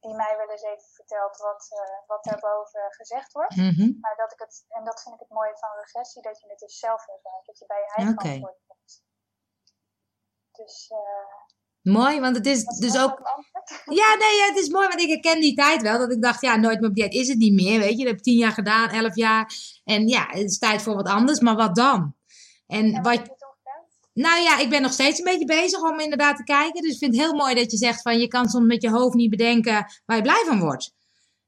die 0.00 0.14
mij 0.14 0.36
wel 0.36 0.50
eens 0.50 0.62
even 0.62 0.88
vertelt 1.00 1.36
wat, 1.36 1.66
eh, 1.70 2.06
wat 2.06 2.24
daarboven 2.24 2.92
gezegd 2.92 3.32
wordt. 3.32 3.56
Mhm. 3.56 4.00
Maar 4.00 4.16
dat 4.16 4.32
ik 4.32 4.38
het, 4.38 4.64
en 4.68 4.84
dat 4.84 5.02
vind 5.02 5.14
ik 5.14 5.20
het 5.20 5.30
mooie 5.30 5.58
van 5.58 5.78
regressie, 5.78 6.22
dat 6.22 6.40
je 6.40 6.48
het 6.48 6.58
dus 6.58 6.78
zelf 6.78 7.08
ervaart. 7.08 7.46
Dat 7.46 7.58
je 7.58 7.66
bij 7.66 7.80
je 7.80 7.92
eigen 7.94 8.16
antwoord 8.16 8.60
komt. 8.66 9.02
Dus 10.52 10.90
eh 10.90 11.58
Mooi, 11.82 12.20
want 12.20 12.36
het 12.36 12.46
is 12.46 12.64
dat 12.64 12.78
dus 12.78 12.98
ook. 12.98 13.20
Ja, 13.84 14.16
nee, 14.18 14.36
ja, 14.36 14.46
het 14.46 14.58
is 14.58 14.68
mooi, 14.68 14.88
want 14.88 15.00
ik 15.00 15.08
herken 15.08 15.40
die 15.40 15.54
tijd 15.54 15.82
wel. 15.82 15.98
Dat 15.98 16.12
ik 16.12 16.22
dacht, 16.22 16.40
ja, 16.40 16.56
nooit 16.56 16.80
meer 16.80 16.88
op 16.88 16.94
dieet 16.94 17.14
is 17.14 17.28
het 17.28 17.38
niet 17.38 17.52
meer, 17.52 17.78
weet 17.78 17.90
je. 17.90 17.96
Dat 17.96 18.06
heb 18.06 18.16
ik 18.16 18.22
tien 18.22 18.38
jaar 18.38 18.52
gedaan, 18.52 18.88
elf 18.88 19.16
jaar. 19.16 19.52
En 19.84 20.08
ja, 20.08 20.26
het 20.28 20.50
is 20.50 20.58
tijd 20.58 20.82
voor 20.82 20.94
wat 20.94 21.08
anders, 21.08 21.40
maar 21.40 21.56
wat 21.56 21.74
dan? 21.74 22.14
En 22.66 23.02
wat 23.02 23.38
nou 24.12 24.42
ja, 24.42 24.58
ik 24.58 24.70
ben 24.70 24.82
nog 24.82 24.92
steeds 24.92 25.18
een 25.18 25.24
beetje 25.24 25.44
bezig 25.44 25.82
om 25.82 26.00
inderdaad 26.00 26.36
te 26.36 26.44
kijken. 26.44 26.82
Dus 26.82 26.92
ik 26.92 26.98
vind 26.98 27.16
het 27.16 27.24
heel 27.24 27.34
mooi 27.34 27.54
dat 27.54 27.70
je 27.70 27.76
zegt 27.76 28.02
van, 28.02 28.18
je 28.18 28.28
kan 28.28 28.48
soms 28.48 28.66
met 28.66 28.82
je 28.82 28.90
hoofd 28.90 29.14
niet 29.14 29.30
bedenken 29.30 29.86
waar 30.06 30.16
je 30.16 30.22
blij 30.22 30.44
van 30.46 30.60
wordt. 30.60 30.92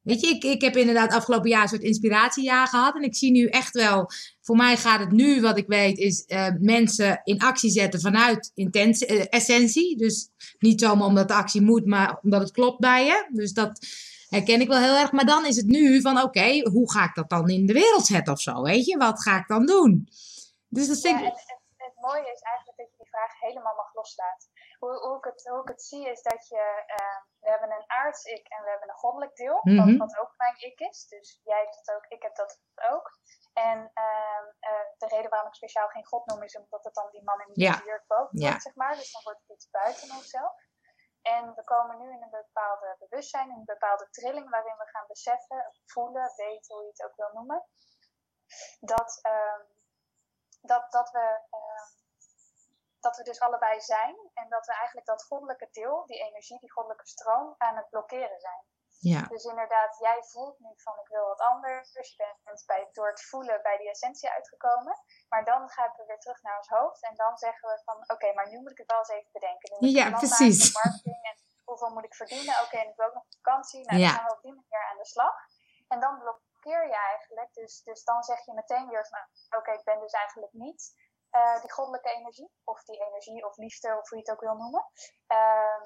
Weet 0.02 0.20
je, 0.20 0.26
ik, 0.26 0.44
ik 0.44 0.60
heb 0.60 0.76
inderdaad 0.76 1.12
afgelopen 1.12 1.50
jaar 1.50 1.62
een 1.62 1.68
soort 1.68 1.82
inspiratiejaar 1.82 2.66
gehad. 2.66 2.94
En 2.94 3.02
ik 3.02 3.16
zie 3.16 3.30
nu 3.30 3.46
echt 3.46 3.74
wel, 3.74 4.10
voor 4.40 4.56
mij 4.56 4.76
gaat 4.76 5.00
het 5.00 5.10
nu, 5.10 5.40
wat 5.40 5.58
ik 5.58 5.66
weet, 5.66 5.98
is 5.98 6.24
eh, 6.24 6.48
mensen 6.58 7.20
in 7.24 7.40
actie 7.40 7.70
zetten 7.70 8.00
vanuit 8.00 8.50
intentie, 8.54 9.06
eh, 9.06 9.26
essentie. 9.28 9.96
Dus 9.96 10.28
niet 10.58 10.80
zomaar 10.80 11.06
omdat 11.06 11.28
de 11.28 11.34
actie 11.34 11.60
moet, 11.62 11.86
maar 11.86 12.18
omdat 12.22 12.40
het 12.40 12.52
klopt 12.52 12.80
bij 12.80 13.04
je. 13.04 13.28
Dus 13.32 13.52
dat 13.52 13.86
herken 14.28 14.60
ik 14.60 14.68
wel 14.68 14.78
heel 14.78 14.96
erg. 14.96 15.12
Maar 15.12 15.26
dan 15.26 15.46
is 15.46 15.56
het 15.56 15.66
nu 15.66 16.00
van, 16.00 16.22
oké, 16.22 16.68
hoe 16.70 16.92
ga 16.92 17.04
ik 17.04 17.14
dat 17.14 17.30
dan 17.30 17.48
in 17.48 17.66
de 17.66 17.72
wereld 17.72 18.06
zetten 18.06 18.32
of 18.32 18.40
zo? 18.40 18.62
Weet 18.62 18.86
je, 18.86 18.96
wat 18.96 19.22
ga 19.22 19.38
ik 19.38 19.46
dan 19.46 19.66
doen? 19.66 20.08
Dus 20.68 20.88
dat 20.88 21.00
vind 21.00 21.20
Ja, 21.20 21.26
ik... 21.26 21.32
en 21.32 21.40
het, 21.40 21.54
het 21.76 21.94
mooie 22.00 22.32
is 22.34 22.42
eigenlijk 22.42 22.76
dat 22.76 22.88
je 22.90 22.96
die 22.98 23.08
vraag 23.10 23.40
helemaal 23.40 23.74
mag 23.76 23.94
loslaten. 23.94 24.51
Hoe, 24.82 24.96
hoe, 25.06 25.16
ik, 25.16 25.24
het, 25.24 25.48
hoe 25.48 25.62
ik 25.62 25.68
het 25.68 25.82
zie 25.82 26.08
is 26.10 26.22
dat 26.22 26.48
je, 26.48 26.82
eh, 26.86 27.16
we 27.40 27.50
hebben 27.50 27.70
een 27.70 27.90
aards-ik 27.90 28.48
en 28.48 28.62
we 28.64 28.70
hebben 28.70 28.88
een 28.88 28.94
goddelijk 29.04 29.36
deel, 29.36 29.60
Mhm. 29.62 29.76
wat, 29.76 29.96
wat 29.96 30.18
ook 30.18 30.34
mijn 30.36 30.56
ik 30.60 30.80
is. 30.80 31.06
Dus 31.06 31.40
jij 31.42 31.58
hebt 31.62 31.74
dat 31.84 31.94
ook, 31.96 32.06
ik 32.06 32.22
heb 32.22 32.34
dat 32.36 32.60
ook. 32.90 33.10
En 33.52 33.90
ehm, 33.94 34.46
eh, 34.58 34.84
de 34.98 35.06
reden 35.06 35.30
waarom 35.30 35.48
ik 35.48 35.54
speciaal 35.54 35.88
geen 35.88 36.06
god 36.06 36.26
noem 36.26 36.42
is 36.42 36.56
omdat 36.56 36.84
het 36.84 36.94
dan 36.94 37.10
die 37.10 37.22
man 37.24 37.40
in 37.40 37.52
die 37.52 37.64
Ja. 37.64 37.80
jurk 37.84 38.06
boven 38.06 38.38
Ja. 38.38 38.48
wordt, 38.48 38.62
zeg 38.62 38.74
maar. 38.74 38.94
Dus 38.94 39.12
dan 39.12 39.22
wordt 39.22 39.40
het 39.40 39.50
iets 39.56 39.70
buiten 39.70 40.10
onszelf. 40.10 40.54
En 41.22 41.54
we 41.54 41.64
komen 41.64 41.98
nu 41.98 42.12
in 42.12 42.22
een 42.22 42.30
bepaalde 42.30 42.96
bewustzijn, 42.98 43.50
in 43.50 43.56
een 43.56 43.64
bepaalde 43.64 44.10
trilling 44.10 44.50
waarin 44.50 44.76
we 44.76 44.86
gaan 44.88 45.06
beseffen, 45.06 45.72
voelen, 45.84 46.32
weten, 46.36 46.74
hoe 46.74 46.84
je 46.84 46.88
het 46.90 47.04
ook 47.04 47.16
wil 47.16 47.30
noemen. 47.32 47.66
Dat, 48.80 49.18
ehm, 49.22 49.60
dat, 50.60 50.92
dat, 50.92 51.10
we, 51.10 51.40
ehm, 51.50 52.01
dat 53.02 53.16
we 53.16 53.22
dus 53.22 53.40
allebei 53.40 53.80
zijn 53.80 54.16
en 54.34 54.48
dat 54.48 54.66
we 54.66 54.72
eigenlijk 54.74 55.06
dat 55.06 55.24
goddelijke 55.24 55.68
deel, 55.70 56.06
die 56.06 56.20
energie, 56.28 56.58
die 56.58 56.72
goddelijke 56.72 57.06
stroom, 57.06 57.54
aan 57.58 57.76
het 57.76 57.88
blokkeren 57.90 58.40
zijn. 58.40 58.62
Ja, 59.14 59.22
Dus 59.34 59.44
inderdaad, 59.44 59.98
jij 59.98 60.22
voelt 60.22 60.58
nu 60.58 60.70
van 60.76 60.94
ik 61.02 61.08
wil 61.08 61.26
wat 61.26 61.40
anders. 61.40 61.92
Dus 61.92 62.08
je 62.16 62.16
bent 62.44 62.62
bij, 62.66 62.88
door 62.92 63.08
het 63.08 63.22
voelen 63.24 63.62
bij 63.62 63.76
die 63.76 63.90
essentie 63.90 64.30
uitgekomen. 64.30 64.94
Maar 65.28 65.44
dan 65.44 65.68
gaan 65.70 65.92
we 65.96 66.04
weer 66.06 66.18
terug 66.18 66.42
naar 66.42 66.56
ons 66.56 66.68
hoofd. 66.68 67.02
En 67.02 67.14
dan 67.16 67.36
zeggen 67.38 67.68
we 67.68 67.80
van 67.84 67.98
oké, 68.06 68.32
maar 68.34 68.48
nu 68.48 68.60
moet 68.60 68.70
ik 68.70 68.78
het 68.78 68.90
wel 68.90 68.98
eens 68.98 69.08
even 69.08 69.32
bedenken. 69.32 69.70
Nu 69.70 69.76
moet 69.78 69.88
ik 69.88 69.96
Ja, 70.02 70.06
plan 70.08 70.18
precies. 70.18 70.72
maken, 70.74 70.90
marketing 70.90 71.22
en 71.30 71.36
hoeveel 71.64 71.90
moet 71.90 72.04
ik 72.04 72.14
verdienen? 72.14 72.54
Oké, 72.64 72.76
en 72.76 72.88
ik 72.88 72.96
wil 72.96 73.06
ook 73.06 73.14
nog 73.14 73.24
vakantie. 73.42 73.84
Nou, 73.86 73.98
Ja. 74.00 74.06
dan 74.08 74.16
gaan 74.16 74.26
we 74.26 74.32
op 74.36 74.42
die 74.42 74.54
manier 74.54 74.84
aan 74.90 74.96
de 74.98 75.06
slag. 75.06 75.36
En 75.88 76.00
dan 76.00 76.18
blokkeer 76.18 76.86
je 76.86 76.96
eigenlijk. 77.12 77.54
Dus, 77.54 77.82
dus 77.82 78.04
dan 78.04 78.22
zeg 78.22 78.44
je 78.44 78.52
meteen 78.54 78.88
weer 78.88 79.06
van 79.06 79.58
oké, 79.58 79.72
ik 79.72 79.84
ben 79.84 80.00
dus 80.00 80.12
eigenlijk 80.12 80.52
niet 80.52 80.82
eh, 81.38 81.60
die 81.60 81.72
goddelijke 81.72 82.10
energie. 82.18 82.50
Of 82.64 82.82
die 82.84 83.00
energie 83.06 83.46
of 83.46 83.56
liefde, 83.56 83.88
of 84.00 84.08
hoe 84.08 84.18
je 84.18 84.24
het 84.24 84.32
ook 84.34 84.40
wil 84.48 84.56
noemen. 84.62 84.84
Ehm, 85.26 85.82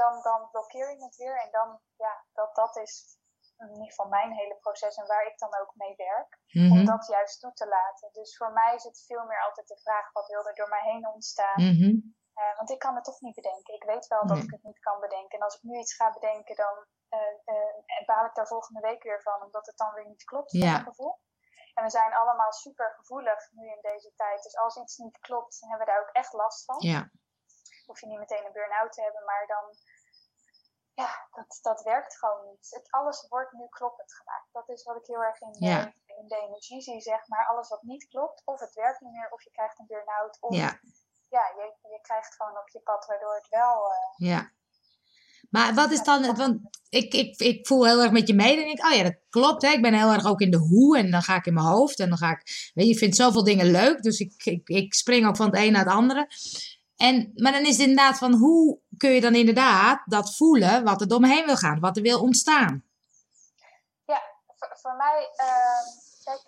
dan, 0.00 0.22
dan 0.22 0.48
blokkeer 0.50 0.88
je 0.96 1.04
het 1.04 1.16
weer. 1.16 1.36
En 1.44 1.50
dan, 1.50 1.80
ja, 1.96 2.24
dat, 2.32 2.54
dat 2.54 2.76
is 2.76 3.18
in 3.56 3.68
ieder 3.70 3.88
geval 3.88 4.08
mijn 4.08 4.32
hele 4.32 4.56
proces 4.60 4.96
en 4.96 5.06
waar 5.06 5.26
ik 5.26 5.38
dan 5.38 5.54
ook 5.60 5.72
mee 5.74 5.94
werk. 5.96 6.38
Om 6.52 6.76
Mhm. 6.76 6.84
dat 6.84 7.06
juist 7.06 7.40
toe 7.40 7.52
te 7.52 7.68
laten. 7.68 8.12
Dus 8.12 8.36
voor 8.36 8.52
mij 8.52 8.74
is 8.74 8.84
het 8.84 9.04
veel 9.06 9.24
meer 9.24 9.42
altijd 9.44 9.68
de 9.68 9.80
vraag, 9.80 10.12
wat 10.12 10.26
wil 10.26 10.46
er 10.46 10.54
door 10.54 10.68
mij 10.68 10.82
heen 10.82 11.08
ontstaan? 11.08 11.62
Mhm. 11.62 11.90
Eh, 12.34 12.56
want 12.56 12.70
ik 12.70 12.78
kan 12.78 12.94
het 12.94 13.04
toch 13.04 13.20
niet 13.20 13.34
bedenken. 13.34 13.74
Ik 13.74 13.84
weet 13.84 14.06
wel 14.06 14.26
dat 14.26 14.36
Nee. 14.36 14.44
ik 14.44 14.50
het 14.50 14.62
niet 14.62 14.78
kan 14.78 15.00
bedenken. 15.00 15.38
En 15.38 15.44
als 15.44 15.54
ik 15.54 15.62
nu 15.62 15.78
iets 15.78 15.94
ga 15.94 16.12
bedenken, 16.12 16.56
dan 16.56 16.86
eh, 17.08 18.06
baal 18.06 18.24
ik 18.24 18.34
daar 18.34 18.46
volgende 18.46 18.80
week 18.80 19.02
weer 19.02 19.22
van. 19.22 19.42
Omdat 19.42 19.66
het 19.66 19.76
dan 19.76 19.94
weer 19.94 20.06
niet 20.06 20.24
klopt, 20.24 20.52
Ja. 20.52 20.78
gevoel. 20.78 21.18
En 21.74 21.84
we 21.84 21.90
zijn 21.90 22.14
allemaal 22.14 22.52
super 22.52 22.92
gevoelig 22.96 23.50
nu 23.50 23.70
in 23.70 23.78
deze 23.80 24.12
tijd. 24.14 24.42
Dus 24.42 24.56
als 24.56 24.76
iets 24.76 24.96
niet 24.96 25.18
klopt, 25.18 25.60
dan 25.60 25.68
hebben 25.70 25.86
we 25.86 25.92
daar 25.92 26.02
ook 26.02 26.14
echt 26.14 26.32
last 26.32 26.64
van 26.64 26.76
Ja, 26.78 27.10
hoef 27.86 28.00
je 28.00 28.06
niet 28.06 28.18
meteen 28.18 28.44
een 28.46 28.52
burn-out 28.52 28.92
te 28.92 29.02
hebben, 29.02 29.24
maar 29.24 29.46
dan, 29.46 29.64
ja, 30.94 31.26
dat, 31.30 31.58
dat 31.62 31.82
werkt 31.82 32.18
gewoon 32.18 32.46
niet. 32.50 32.66
Het, 32.70 32.90
alles 32.90 33.28
wordt 33.28 33.52
nu 33.52 33.66
kloppend 33.68 34.14
gemaakt. 34.14 34.48
Dat 34.52 34.68
is 34.68 34.84
wat 34.84 34.96
ik 34.96 35.06
heel 35.06 35.22
erg 35.22 35.40
in, 35.40 35.56
Ja. 35.58 35.84
de, 35.84 36.14
in 36.14 36.28
de 36.28 36.36
energie 36.36 36.80
zie, 36.80 37.00
zeg 37.00 37.28
maar. 37.28 37.46
Alles 37.46 37.68
wat 37.68 37.82
niet 37.82 38.08
klopt, 38.08 38.42
of 38.44 38.60
het 38.60 38.74
werkt 38.74 39.00
niet 39.00 39.12
meer, 39.12 39.30
of 39.30 39.42
je 39.42 39.50
krijgt 39.50 39.78
een 39.78 39.86
burn-out, 39.86 40.40
of 40.40 40.54
ja, 40.56 40.78
ja, 41.28 41.46
je, 41.56 41.76
je 41.82 42.00
krijgt 42.00 42.34
gewoon 42.34 42.58
op 42.58 42.68
je 42.68 42.80
pad 42.80 43.06
waardoor 43.06 43.34
het 43.34 43.48
wel... 43.48 43.92
Uh, 43.92 44.28
ja. 44.28 44.50
Maar 45.50 45.74
wat 45.74 45.90
is 45.90 46.02
dan, 46.02 46.36
want 46.36 46.60
ik, 46.88 47.14
ik, 47.14 47.40
ik 47.40 47.66
voel 47.66 47.86
heel 47.86 48.02
erg 48.02 48.10
met 48.10 48.28
je 48.28 48.34
mee 48.34 48.56
en 48.56 48.64
denk, 48.64 48.84
oh 48.84 48.92
ja, 48.92 49.02
dat 49.02 49.16
klopt. 49.30 49.62
Hè? 49.62 49.68
Ik 49.68 49.82
ben 49.82 49.94
heel 49.94 50.12
erg 50.12 50.26
ook 50.26 50.40
in 50.40 50.50
de 50.50 50.56
hoe 50.56 50.98
en 50.98 51.10
dan 51.10 51.22
ga 51.22 51.36
ik 51.36 51.46
in 51.46 51.54
mijn 51.54 51.66
hoofd 51.66 52.00
en 52.00 52.08
dan 52.08 52.18
ga 52.18 52.30
ik, 52.30 52.70
weet 52.74 52.86
je, 52.86 52.92
ik 52.92 52.98
vind 52.98 53.16
zoveel 53.16 53.44
dingen 53.44 53.70
leuk. 53.70 54.02
Dus 54.02 54.18
ik, 54.18 54.44
ik, 54.44 54.68
ik 54.68 54.94
spring 54.94 55.26
ook 55.26 55.36
van 55.36 55.46
het 55.46 55.56
een 55.56 55.72
naar 55.72 55.84
het 55.84 55.94
andere. 55.94 56.28
En, 56.96 57.32
maar 57.34 57.52
dan 57.52 57.62
is 57.62 57.76
het 57.76 57.88
inderdaad 57.88 58.18
van, 58.18 58.32
hoe 58.34 58.80
kun 58.96 59.10
je 59.10 59.20
dan 59.20 59.34
inderdaad 59.34 60.02
dat 60.04 60.36
voelen 60.36 60.84
wat 60.84 61.00
er 61.00 61.08
door 61.08 61.20
me 61.20 61.28
heen 61.28 61.46
wil 61.46 61.56
gaan, 61.56 61.80
wat 61.80 61.96
er 61.96 62.02
wil 62.02 62.20
ontstaan? 62.20 62.84
Ja, 64.06 64.22
voor, 64.80 64.96
mij, 64.96 65.28
uh, 65.36 66.24
kijk, 66.24 66.42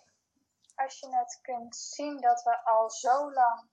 als 0.74 0.98
je 1.00 1.06
het 1.10 1.38
kunt 1.42 1.76
zien 1.76 2.20
dat 2.20 2.42
we 2.42 2.64
al 2.64 2.90
zo 2.90 3.32
lang 3.32 3.68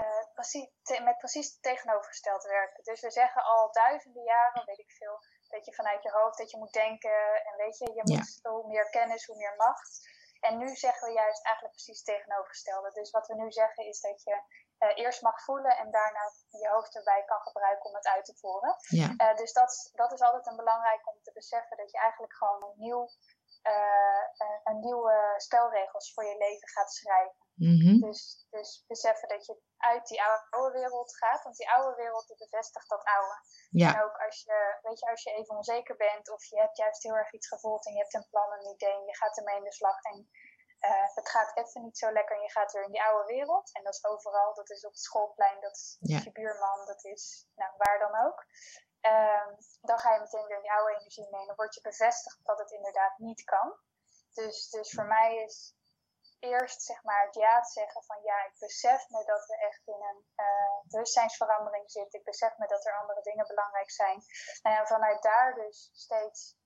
uh, 0.00 0.24
precies, 0.34 0.68
met 1.02 1.18
precies 1.18 1.60
tegenovergesteld 1.60 2.44
werken. 2.44 2.84
Dus 2.84 3.00
we 3.00 3.10
zeggen 3.10 3.42
al 3.42 3.72
duizenden 3.72 4.22
jaren, 4.22 4.64
weet 4.66 4.78
ik 4.78 4.90
veel, 4.90 5.18
dat 5.48 5.64
je 5.64 5.74
vanuit 5.74 6.02
je 6.02 6.10
hoofd 6.10 6.38
dat 6.38 6.50
je 6.50 6.58
moet 6.58 6.72
denken 6.72 7.44
en 7.44 7.56
weet 7.56 7.78
je, 7.78 7.92
je 7.92 8.02
moet 8.04 8.38
hoe 8.42 8.66
meer 8.66 8.90
kennis, 8.90 9.26
hoe 9.26 9.36
meer 9.36 9.54
macht. 9.56 10.08
En 10.40 10.58
nu 10.58 10.76
zeggen 10.76 11.08
we 11.08 11.14
juist 11.14 11.44
eigenlijk 11.44 11.74
precies 11.74 12.02
tegenovergestelde. 12.02 12.90
Dus 12.90 13.10
wat 13.10 13.26
we 13.26 13.34
nu 13.34 13.52
zeggen 13.52 13.84
is 13.84 14.00
dat 14.00 14.22
je 14.22 14.42
uh, 14.78 14.90
eerst 14.94 15.22
mag 15.22 15.42
voelen 15.44 15.76
en 15.76 15.90
daarna 15.90 16.32
je 16.48 16.68
hoofd 16.68 16.96
erbij 16.96 17.24
kan 17.24 17.40
gebruiken 17.40 17.84
om 17.84 17.94
het 17.94 18.06
uit 18.06 18.24
te 18.24 18.36
voeren. 18.36 18.76
Ja. 18.78 19.08
Uh, 19.16 19.36
dus 19.36 19.52
dat, 19.52 19.90
dat 19.92 20.12
is 20.12 20.20
altijd 20.20 20.46
een 20.46 20.56
belangrijk 20.56 21.08
om 21.08 21.22
te 21.22 21.32
beseffen 21.32 21.76
dat 21.76 21.90
je 21.90 21.98
eigenlijk 21.98 22.34
gewoon 22.34 22.62
een 22.62 22.74
nieuw 22.76 23.10
uh, 23.62 24.24
een 24.64 24.80
nieuwe 24.80 25.34
spelregels 25.36 26.12
voor 26.12 26.24
je 26.24 26.36
leven 26.36 26.68
gaat 26.68 26.92
schrijven. 26.92 27.39
Mm 27.54 28.00
dus, 28.00 28.46
dus 28.50 28.84
beseffen 28.86 29.28
dat 29.28 29.46
je 29.46 29.60
uit 29.76 30.06
die 30.06 30.22
oude 30.50 30.78
wereld 30.78 31.16
gaat, 31.16 31.42
want 31.42 31.56
die 31.56 31.70
oude 31.70 31.94
wereld 31.96 32.26
die 32.26 32.36
bevestigt 32.36 32.88
dat 32.88 33.04
oude. 33.04 33.36
Ja. 33.70 33.94
En 33.94 34.02
ook 34.02 34.16
als 34.16 34.42
je, 34.42 34.78
weet 34.82 34.98
je, 34.98 35.10
als 35.10 35.22
je 35.22 35.30
even 35.30 35.56
onzeker 35.56 35.96
bent 35.96 36.30
of 36.30 36.44
je 36.44 36.60
hebt 36.60 36.76
juist 36.76 37.02
heel 37.02 37.16
erg 37.16 37.32
iets 37.32 37.48
gevoeld 37.48 37.86
en 37.86 37.92
je 37.92 37.98
hebt 37.98 38.14
een 38.14 38.28
plan, 38.30 38.52
een 38.52 38.74
idee 38.74 38.92
en 38.92 39.04
je 39.04 39.16
gaat 39.16 39.36
ermee 39.36 39.56
in 39.56 39.64
de 39.64 39.72
slag 39.72 40.02
en 40.02 40.30
uh, 40.80 41.14
het 41.14 41.28
gaat 41.28 41.56
even 41.56 41.82
niet 41.82 41.98
zo 41.98 42.12
lekker 42.12 42.36
en 42.36 42.42
je 42.42 42.50
gaat 42.50 42.72
weer 42.72 42.84
in 42.84 42.90
die 42.92 43.02
oude 43.02 43.26
wereld. 43.34 43.70
En 43.72 43.84
dat 43.84 43.94
is 43.94 44.04
overal, 44.04 44.54
dat 44.54 44.70
is 44.70 44.84
op 44.84 44.90
het 44.92 45.00
schoolplein, 45.00 45.60
dat 45.60 45.76
is 45.76 45.96
ja. 46.00 46.20
je 46.24 46.32
buurman, 46.32 46.86
dat 46.86 47.04
is 47.04 47.48
nou, 47.54 47.72
waar 47.76 47.98
dan 47.98 48.26
ook. 48.26 48.46
Um, 49.00 49.56
dan 49.80 49.98
ga 49.98 50.14
je 50.14 50.20
meteen 50.20 50.46
weer 50.46 50.56
in 50.56 50.62
die 50.62 50.72
oude 50.72 50.96
energie 50.98 51.28
mee. 51.30 51.46
Dan 51.46 51.56
word 51.56 51.74
je 51.74 51.80
bevestigd 51.80 52.40
dat 52.42 52.58
het 52.58 52.70
inderdaad 52.70 53.18
niet 53.18 53.44
kan. 53.44 53.78
Dus, 54.32 54.70
dus 54.70 54.90
voor 54.90 55.06
mij 55.06 55.36
is 55.36 55.74
eerst 56.40 56.82
zeg 56.82 57.02
maar 57.02 57.24
het 57.24 57.34
ja 57.34 57.60
te 57.60 57.70
zeggen 57.70 58.02
van 58.02 58.22
ja, 58.22 58.44
ik 58.44 58.58
besef 58.58 59.08
me 59.08 59.24
dat 59.24 59.46
we 59.46 59.56
echt 59.56 59.86
in 59.86 60.02
een 60.10 60.24
uh, 60.36 60.90
bewustzijnsverandering 60.90 61.90
zitten. 61.90 62.18
Ik 62.18 62.24
besef 62.24 62.58
me 62.58 62.66
dat 62.66 62.86
er 62.86 63.00
andere 63.00 63.22
dingen 63.22 63.46
belangrijk 63.46 63.90
zijn. 63.90 64.22
Nou 64.62 64.76
ja, 64.76 64.86
vanuit 64.86 65.22
daar 65.22 65.54
dus 65.54 65.90
steeds 65.92 66.58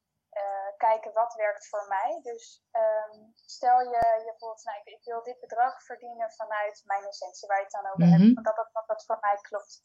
uh, 0.43 0.76
kijken 0.76 1.12
wat 1.12 1.35
werkt 1.35 1.69
voor 1.69 1.87
mij. 1.88 2.21
Dus 2.23 2.64
um, 2.73 3.33
stel 3.35 3.81
je, 3.81 4.02
je 4.26 4.35
voelt, 4.37 4.64
nou, 4.64 4.78
ik, 4.78 4.87
ik, 4.87 5.04
wil 5.04 5.23
dit 5.23 5.40
bedrag 5.40 5.83
verdienen 5.83 6.31
vanuit 6.33 6.83
mijn 6.85 7.04
essentie, 7.04 7.49
waar 7.49 7.57
je 7.57 7.62
het 7.62 7.73
dan 7.73 7.87
over 7.87 8.04
mm 8.04 8.12
-hmm. 8.12 8.23
hebt, 8.23 8.45
dat, 8.45 8.57
dat, 8.57 8.69
dat 8.73 8.87
dat 8.87 9.04
voor 9.04 9.19
mij 9.21 9.38
klopt 9.40 9.83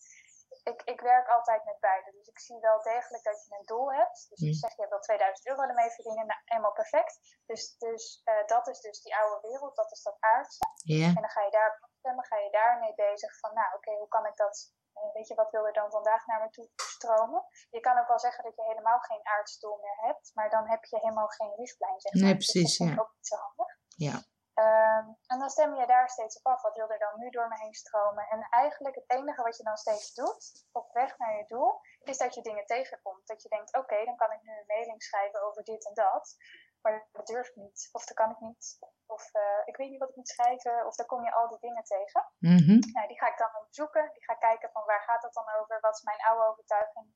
ik, 0.71 0.81
ik 0.93 1.01
werk 1.01 1.27
altijd 1.27 1.65
met 1.65 1.79
beide. 1.79 2.11
Dus 2.11 2.27
ik 2.27 2.39
zie 2.39 2.59
wel 2.59 2.79
degelijk 2.81 3.23
dat 3.23 3.45
je 3.45 3.55
een 3.57 3.65
doel 3.65 3.91
hebt. 3.93 4.25
Dus 4.29 4.41
ik 4.41 4.55
zeg, 4.55 4.75
je 4.75 4.87
wil 4.89 4.99
2000 4.99 5.47
euro 5.47 5.61
ermee 5.61 5.89
verdienen. 5.89 6.25
Nou, 6.25 6.39
helemaal 6.45 6.79
perfect. 6.81 7.13
Dus, 7.45 7.77
dus 7.77 8.21
uh, 8.25 8.47
dat 8.47 8.67
is 8.67 8.79
dus 8.79 9.01
die 9.01 9.15
oude 9.15 9.47
wereld. 9.47 9.75
Dat 9.75 9.91
is 9.91 10.01
dat 10.01 10.17
aardse. 10.19 10.65
Yeah. 10.83 11.07
En 11.07 11.21
dan 11.25 11.29
ga 11.29 11.41
je 11.41 11.51
daar 11.51 11.89
dan 12.01 12.25
ga 12.25 12.37
je 12.37 12.51
daarmee 12.51 12.93
bezig 12.95 13.39
van, 13.39 13.53
nou 13.53 13.67
oké, 13.67 13.77
okay, 13.77 13.95
hoe 13.95 14.07
kan 14.07 14.25
ik 14.25 14.35
dat, 14.35 14.73
uh, 14.95 15.13
weet 15.13 15.27
je, 15.27 15.35
wat 15.35 15.51
wil 15.51 15.65
er 15.67 15.73
dan 15.73 15.91
vandaag 15.91 16.25
naar 16.25 16.41
me 16.41 16.49
toe 16.49 16.69
stromen? 16.75 17.45
Je 17.69 17.79
kan 17.79 17.97
ook 17.99 18.07
wel 18.07 18.19
zeggen 18.19 18.43
dat 18.43 18.55
je 18.55 18.63
helemaal 18.63 18.99
geen 18.99 19.27
aardsdoel 19.27 19.77
meer 19.81 19.97
hebt, 20.07 20.31
maar 20.33 20.49
dan 20.49 20.67
heb 20.67 20.83
je 20.85 20.99
helemaal 20.99 21.27
geen 21.27 21.53
richtplein, 21.55 21.99
zeg 21.99 22.13
maar. 22.13 22.23
Nee, 22.23 22.33
precies, 22.33 22.77
dus 22.77 22.77
dat 22.77 22.87
is 22.87 22.99
ook 22.99 23.13
niet 23.15 23.27
zo 23.27 23.35
handig. 23.35 23.77
Ja. 23.95 24.15
Um, 24.59 25.05
en 25.31 25.39
dan 25.39 25.49
stem 25.49 25.75
je 25.75 25.85
daar 25.85 26.09
steeds 26.09 26.37
op 26.37 26.45
af. 26.51 26.61
Wat 26.61 26.75
wil 26.75 26.89
er 26.91 26.99
dan 26.99 27.19
nu 27.19 27.29
door 27.29 27.47
me 27.47 27.57
heen 27.57 27.73
stromen? 27.73 28.27
En 28.27 28.47
eigenlijk 28.49 28.95
het 28.95 29.09
enige 29.09 29.41
wat 29.41 29.57
je 29.57 29.63
dan 29.63 29.77
steeds 29.77 30.13
doet, 30.13 30.67
op 30.71 30.93
weg 30.93 31.17
naar 31.17 31.37
je 31.37 31.45
doel, 31.47 31.79
is 32.03 32.17
dat 32.17 32.33
je 32.35 32.41
dingen 32.41 32.65
tegenkomt. 32.65 33.27
Dat 33.27 33.41
je 33.41 33.49
denkt, 33.49 33.75
oké, 33.75 33.93
okay, 33.93 34.05
dan 34.05 34.15
kan 34.15 34.31
ik 34.31 34.41
nu 34.41 34.51
een 34.51 34.63
mailing 34.67 35.03
schrijven 35.03 35.41
over 35.41 35.63
dit 35.63 35.87
en 35.87 35.93
dat. 35.93 36.35
Maar 36.81 37.07
dat 37.11 37.27
durf 37.27 37.47
ik 37.47 37.55
niet. 37.55 37.89
Of 37.91 38.05
dat 38.05 38.17
kan 38.17 38.31
ik 38.31 38.39
niet. 38.39 38.77
Of 39.05 39.33
uh, 39.33 39.61
ik 39.65 39.77
weet 39.77 39.89
niet 39.89 39.99
wat 39.99 40.09
ik 40.09 40.15
moet 40.15 40.27
schrijven. 40.27 40.85
Of 40.85 40.95
daar 40.95 41.05
kom 41.05 41.23
je 41.23 41.33
al 41.33 41.47
die 41.49 41.59
dingen 41.59 41.83
tegen. 41.83 42.31
Mm 42.37 42.57
-hmm. 42.57 42.79
nou, 42.93 43.07
die 43.07 43.17
ga 43.17 43.27
ik 43.31 43.37
dan 43.37 43.55
onderzoeken. 43.55 44.09
Die 44.13 44.23
ga 44.23 44.33
ik 44.33 44.39
kijken 44.39 44.69
van 44.71 44.85
waar 44.85 45.01
gaat 45.01 45.23
het 45.23 45.33
dan 45.33 45.49
over? 45.59 45.79
Wat 45.79 45.95
is 45.95 46.03
mijn 46.03 46.21
oude 46.21 46.45
overtuiging? 46.45 47.07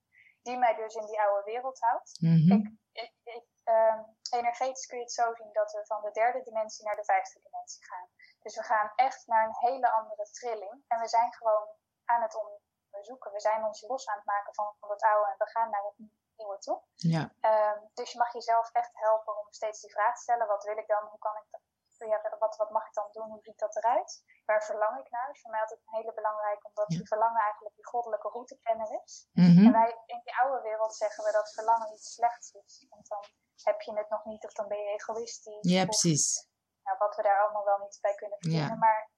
Die 0.41 0.57
mij 0.57 0.75
dus 0.75 0.95
in 0.95 1.05
die 1.05 1.21
oude 1.21 1.43
wereld 1.43 1.79
houdt. 1.79 2.17
Mm 2.21 2.47
-hmm. 2.47 2.51
ik, 2.51 2.65
ik, 3.03 3.13
ik 3.23 3.43
um, 3.63 4.17
energetisch 4.32 4.86
kun 4.86 4.98
je 4.98 5.03
het 5.03 5.13
zo 5.13 5.34
zien 5.34 5.53
dat 5.53 5.72
we 5.72 5.86
van 5.86 6.01
de 6.01 6.12
derde 6.12 6.41
dimensie 6.41 6.86
naar 6.86 6.96
de 6.96 7.05
vijfde 7.05 7.39
dimensie 7.39 7.86
gaan. 7.86 8.08
Dus 8.41 8.55
we 8.55 8.63
gaan 8.63 8.91
echt 8.96 9.27
naar 9.27 9.46
een 9.46 9.70
hele 9.70 9.91
andere 9.91 10.25
trilling. 10.32 10.84
En 10.88 11.00
we 11.00 11.08
zijn 11.08 11.34
gewoon 11.34 11.67
aan 12.05 12.22
het 12.22 12.36
onderzoeken. 12.36 13.32
We 13.32 13.39
zijn 13.39 13.65
ons 13.65 13.82
los 13.82 14.08
aan 14.08 14.17
het 14.17 14.25
maken 14.25 14.53
van, 14.53 14.75
van 14.79 14.89
het 14.89 15.03
oude 15.03 15.32
en 15.32 15.38
we 15.38 15.50
gaan 15.50 15.70
naar 15.70 15.84
het 15.84 16.10
nieuwe 16.38 16.58
toe. 16.58 16.82
Ja. 16.96 17.24
Um, 17.41 17.89
dus 17.93 18.12
je 18.12 18.17
mag 18.17 18.34
jezelf 18.34 18.72
echt 18.72 18.91
helpen 18.93 19.39
om 19.39 19.48
steeds 19.50 19.82
die 19.82 19.91
vraag 19.91 20.15
te 20.15 20.22
stellen: 20.22 20.48
wat 20.48 20.63
wil 20.63 20.77
ik 20.77 20.88
dan? 20.88 21.03
Hoe 21.03 21.20
kan 21.20 21.36
ik 21.36 21.48
dat? 21.51 21.62
Ja, 21.98 22.38
wat, 22.39 22.55
wat 22.58 22.70
mag 22.70 22.88
ik 22.88 22.93
dan 22.93 23.10
doen? 23.12 23.29
Hoe 23.29 23.41
ziet 23.41 23.60
dat 23.60 23.75
eruit? 23.75 24.24
Waar 24.46 24.63
verlang 24.63 25.00
ik 25.00 25.10
naar? 25.10 25.25
Dat 25.25 25.36
is 25.36 25.41
voor 25.41 25.51
mij 25.51 25.60
altijd 25.60 25.79
een 25.79 25.98
hele 25.98 26.13
belangrijk, 26.13 26.65
omdat 26.65 26.86
ja. 26.88 26.98
die 26.98 27.08
verlangen 27.08 27.41
eigenlijk 27.41 27.75
die 27.75 27.86
goddelijke 27.86 28.29
route 28.29 28.60
kennen 28.63 29.01
is. 29.03 29.27
Mm 29.32 29.55
-hmm. 29.55 29.65
En 29.65 29.72
wij 29.72 29.98
in 30.05 30.22
die 30.24 30.38
oude 30.38 30.62
wereld 30.62 30.96
zeggen 30.96 31.24
we 31.24 31.32
dat 31.32 31.53
verlangen 31.53 31.93
iets 31.93 32.13
slechts 32.13 32.51
is. 32.51 32.86
Want 32.89 33.08
dan 33.08 33.24
heb 33.63 33.81
je 33.81 33.98
het 33.98 34.10
nog 34.10 34.25
niet 34.25 34.45
of 34.45 34.53
dan 34.53 34.67
ben 34.67 34.77
je 34.77 34.89
egoïstisch. 34.89 35.72
Ja, 35.72 35.81
of, 35.81 35.86
precies. 35.86 36.48
Nou, 36.83 36.98
wat 36.98 37.15
we 37.15 37.22
daar 37.22 37.41
allemaal 37.43 37.65
wel 37.65 37.77
niet 37.77 37.98
bij 38.01 38.15
kunnen 38.15 38.38
verdienen. 38.39 38.67
Ja. 38.67 38.75
Maar 38.75 39.12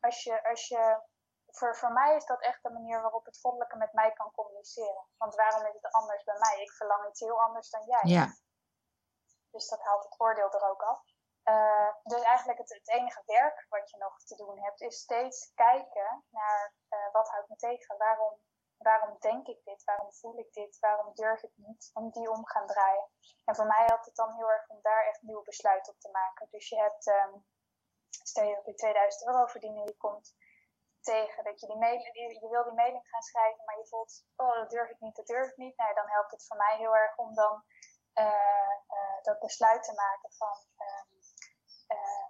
als 0.00 0.22
je, 0.22 0.48
als 0.48 0.68
je 0.68 1.02
voor, 1.46 1.76
voor 1.76 1.92
mij 1.92 2.16
is 2.16 2.26
dat 2.26 2.40
echt 2.42 2.62
de 2.62 2.70
manier 2.70 3.00
waarop 3.00 3.24
het 3.24 3.40
goddelijke 3.40 3.76
met 3.76 3.92
mij 3.92 4.12
kan 4.12 4.30
communiceren. 4.32 5.06
Want 5.16 5.34
waarom 5.34 5.66
is 5.66 5.74
het 5.80 5.92
anders 5.92 6.24
bij 6.24 6.38
mij? 6.38 6.62
Ik 6.62 6.72
verlang 6.72 7.08
iets 7.08 7.20
heel 7.20 7.40
anders 7.40 7.70
dan 7.70 7.84
jij. 7.84 8.00
Ja. 8.02 8.26
Dus 9.50 9.68
dat 9.68 9.82
haalt 9.82 10.04
het 10.04 10.20
oordeel 10.20 10.52
er 10.52 10.70
ook 10.70 10.82
af. 10.82 11.02
Uh, 11.44 11.92
dus 12.02 12.22
eigenlijk 12.22 12.58
het, 12.58 12.68
het, 12.68 12.88
enige 12.88 13.22
werk 13.26 13.66
wat 13.68 13.90
je 13.90 13.96
nog 13.96 14.16
te 14.24 14.36
doen 14.36 14.62
hebt, 14.62 14.80
is 14.80 15.00
steeds 15.00 15.52
kijken 15.54 16.24
naar 16.28 16.74
uh, 16.90 17.12
wat 17.12 17.28
houdt 17.28 17.48
me 17.48 17.56
tegen. 17.56 17.96
Waarom 17.96 18.40
waarom 18.82 19.16
denk 19.18 19.46
ik 19.46 19.64
dit? 19.64 19.84
Waarom 19.84 20.12
voel 20.12 20.38
ik 20.38 20.52
dit? 20.52 20.78
Waarom 20.78 21.14
durf 21.14 21.42
ik 21.42 21.52
niet? 21.56 21.90
En 21.94 22.10
die 22.10 22.30
om 22.30 22.46
gaan 22.46 22.66
draaien. 22.66 23.08
En 23.44 23.54
voor 23.54 23.66
mij 23.66 23.84
helpt 23.86 24.06
het 24.06 24.16
dan 24.16 24.34
heel 24.34 24.50
erg 24.50 24.68
om 24.68 24.78
daar 24.82 25.06
echt 25.06 25.22
nieuwe 25.22 25.42
besluiten 25.42 25.92
op 25.92 26.00
te 26.00 26.10
maken. 26.10 26.48
Dus 26.50 26.68
je 26.68 26.76
hebt, 26.76 27.06
um, 27.06 27.46
stel 28.08 28.44
je 28.44 28.54
dat 28.54 28.66
je 28.66 28.74
2000 28.74 29.26
euro 29.26 29.46
verdienen, 29.46 29.84
je 29.84 29.96
komt 29.96 30.34
tegen 31.00 31.44
dat 31.44 31.60
je 31.60 31.66
die 31.66 31.76
mailing, 31.76 32.10
je, 32.12 32.38
je 32.40 32.48
wil 32.48 32.64
die 32.64 32.72
mailing 32.72 33.08
gaan 33.08 33.22
schrijven, 33.22 33.64
maar 33.64 33.78
je 33.78 33.86
voelt, 33.86 34.24
oh 34.36 34.54
dat 34.54 34.70
durf 34.70 34.90
ik 34.90 35.00
niet, 35.00 35.16
dat 35.16 35.26
durf 35.26 35.50
ik 35.50 35.56
niet. 35.56 35.76
Nou, 35.76 35.94
dan 35.94 36.08
helpt 36.08 36.30
het 36.30 36.46
voor 36.46 36.56
mij 36.56 36.76
heel 36.76 36.96
erg 36.96 37.16
om 37.16 37.34
dan 37.34 37.64
uh, 38.14 38.74
uh, 38.96 39.22
dat 39.22 39.38
besluit 39.38 39.82
te 39.82 39.94
maken 39.94 40.30
van, 40.32 40.56
uh, 40.76 41.19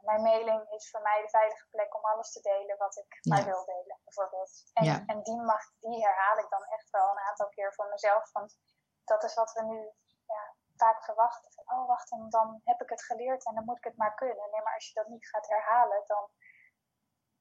mijn 0.00 0.22
mailing 0.22 0.70
is 0.76 0.90
voor 0.90 1.02
mij 1.02 1.22
de 1.22 1.28
veilige 1.28 1.66
plek 1.70 1.96
om 1.96 2.04
alles 2.04 2.32
te 2.32 2.40
delen 2.40 2.76
wat 2.78 2.96
ik 2.96 3.18
ja. 3.20 3.34
maar 3.34 3.44
wil 3.44 3.64
delen, 3.64 3.98
bijvoorbeeld. 4.04 4.52
En, 4.72 4.84
ja. 4.84 5.02
en 5.06 5.22
die, 5.22 5.40
mag, 5.40 5.62
die 5.78 6.00
herhaal 6.06 6.38
ik 6.38 6.50
dan 6.50 6.64
echt 6.76 6.90
wel 6.90 7.10
een 7.10 7.26
aantal 7.28 7.48
keer 7.48 7.74
voor 7.74 7.88
mezelf. 7.88 8.32
Want 8.32 8.58
dat 9.04 9.22
is 9.24 9.34
wat 9.34 9.52
we 9.52 9.62
nu 9.64 9.78
ja, 10.26 10.42
vaak 10.76 11.04
verwachten. 11.04 11.52
Van, 11.52 11.64
oh, 11.78 11.86
wacht, 11.86 12.10
dan, 12.10 12.30
dan 12.30 12.60
heb 12.64 12.80
ik 12.82 12.88
het 12.88 13.04
geleerd 13.04 13.46
en 13.46 13.54
dan 13.54 13.64
moet 13.64 13.76
ik 13.76 13.84
het 13.84 13.96
maar 13.96 14.14
kunnen. 14.14 14.48
Nee, 14.50 14.62
maar 14.62 14.74
als 14.74 14.88
je 14.88 14.94
dat 14.94 15.08
niet 15.08 15.28
gaat 15.28 15.48
herhalen, 15.48 16.02
dan, 16.06 16.24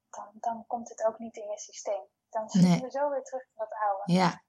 dan, 0.10 0.28
dan 0.34 0.68
komt 0.68 0.90
het 0.90 1.06
ook 1.06 1.20
niet 1.20 1.38
in 1.38 1.50
je 1.50 1.60
systeem. 1.60 2.04
Dan 2.30 2.50
zitten 2.50 2.72
Nee. 2.72 2.82
we 2.82 2.92
zo 2.92 3.10
weer 3.10 3.24
terug 3.24 3.42
in 3.42 3.56
dat 3.56 3.74
oude. 3.74 4.14
Ja. 4.14 4.42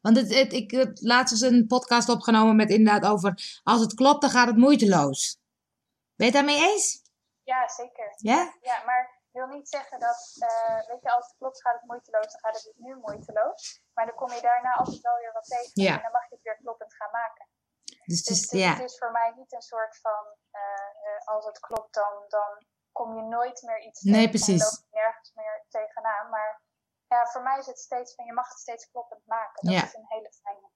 Want 0.00 0.16
het, 0.16 0.34
het, 0.34 0.52
ik 0.52 0.70
heb 0.70 0.90
laatst 0.94 1.32
eens 1.32 1.52
een 1.52 1.66
podcast 1.66 2.08
opgenomen 2.08 2.56
met 2.56 2.70
inderdaad 2.70 3.10
over... 3.10 3.60
als 3.62 3.80
het 3.80 3.94
klopt, 3.94 4.20
dan 4.20 4.30
gaat 4.30 4.46
het 4.46 4.56
moeiteloos. 4.56 5.39
Ben 6.20 6.28
je 6.28 6.36
het 6.36 6.46
daarmee 6.46 6.62
eens? 6.70 6.86
Ja, 7.42 7.68
zeker. 7.68 8.08
Ja? 8.16 8.40
Ja, 8.60 8.84
maar 8.84 9.02
ik 9.26 9.32
wil 9.38 9.46
niet 9.46 9.68
zeggen 9.68 9.98
dat, 10.00 10.20
uh, 10.38 10.86
weet 10.88 11.02
je, 11.02 11.10
als 11.16 11.26
het 11.26 11.36
klopt 11.38 11.60
gaat 11.60 11.74
het 11.80 11.84
moeiteloos, 11.90 12.30
dan 12.32 12.40
gaat 12.40 12.62
het 12.62 12.72
nu 12.76 12.96
moeiteloos. 12.96 13.82
Maar 13.94 14.06
dan 14.06 14.14
kom 14.14 14.30
je 14.32 14.40
daarna 14.40 14.72
altijd 14.72 15.00
wel 15.00 15.16
weer 15.16 15.32
wat 15.32 15.44
tegen. 15.44 15.70
Ja. 15.74 15.94
En 15.96 16.02
dan 16.02 16.12
mag 16.12 16.28
je 16.28 16.34
het 16.34 16.44
weer 16.44 16.56
kloppend 16.56 16.94
gaan 16.94 17.10
maken. 17.10 17.48
Dus 17.84 18.18
het 18.18 18.26
Dus, 18.26 18.28
is, 18.28 18.48
dus 18.48 18.60
ja. 18.60 18.72
het 18.72 18.82
is 18.90 18.98
voor 18.98 19.10
mij 19.10 19.32
niet 19.36 19.52
een 19.52 19.62
soort 19.62 19.98
van, 20.00 20.22
uh, 20.52 20.60
uh, 21.06 21.26
als 21.34 21.44
het 21.46 21.58
klopt, 21.60 21.94
dan, 21.94 22.24
dan 22.28 22.66
kom 22.92 23.16
je 23.16 23.22
nooit 23.22 23.62
meer 23.62 23.80
iets 23.80 24.00
Nee, 24.02 24.12
tegen 24.14 24.30
precies. 24.30 24.62
En 24.62 24.66
loop 24.66 24.84
je 24.90 24.96
nergens 24.98 25.32
meer 25.34 25.64
tegenaan. 25.68 26.28
Maar 26.30 26.62
ja, 27.06 27.26
voor 27.26 27.42
mij 27.42 27.58
is 27.58 27.66
het 27.66 27.78
steeds 27.78 28.14
van, 28.14 28.24
je 28.24 28.32
mag 28.32 28.48
het 28.48 28.58
steeds 28.58 28.90
kloppend 28.90 29.26
maken. 29.26 29.64
Dat 29.66 29.74
Ja. 29.74 29.84
is 29.84 29.94
een 29.94 30.06
hele 30.08 30.32
fijne. 30.42 30.68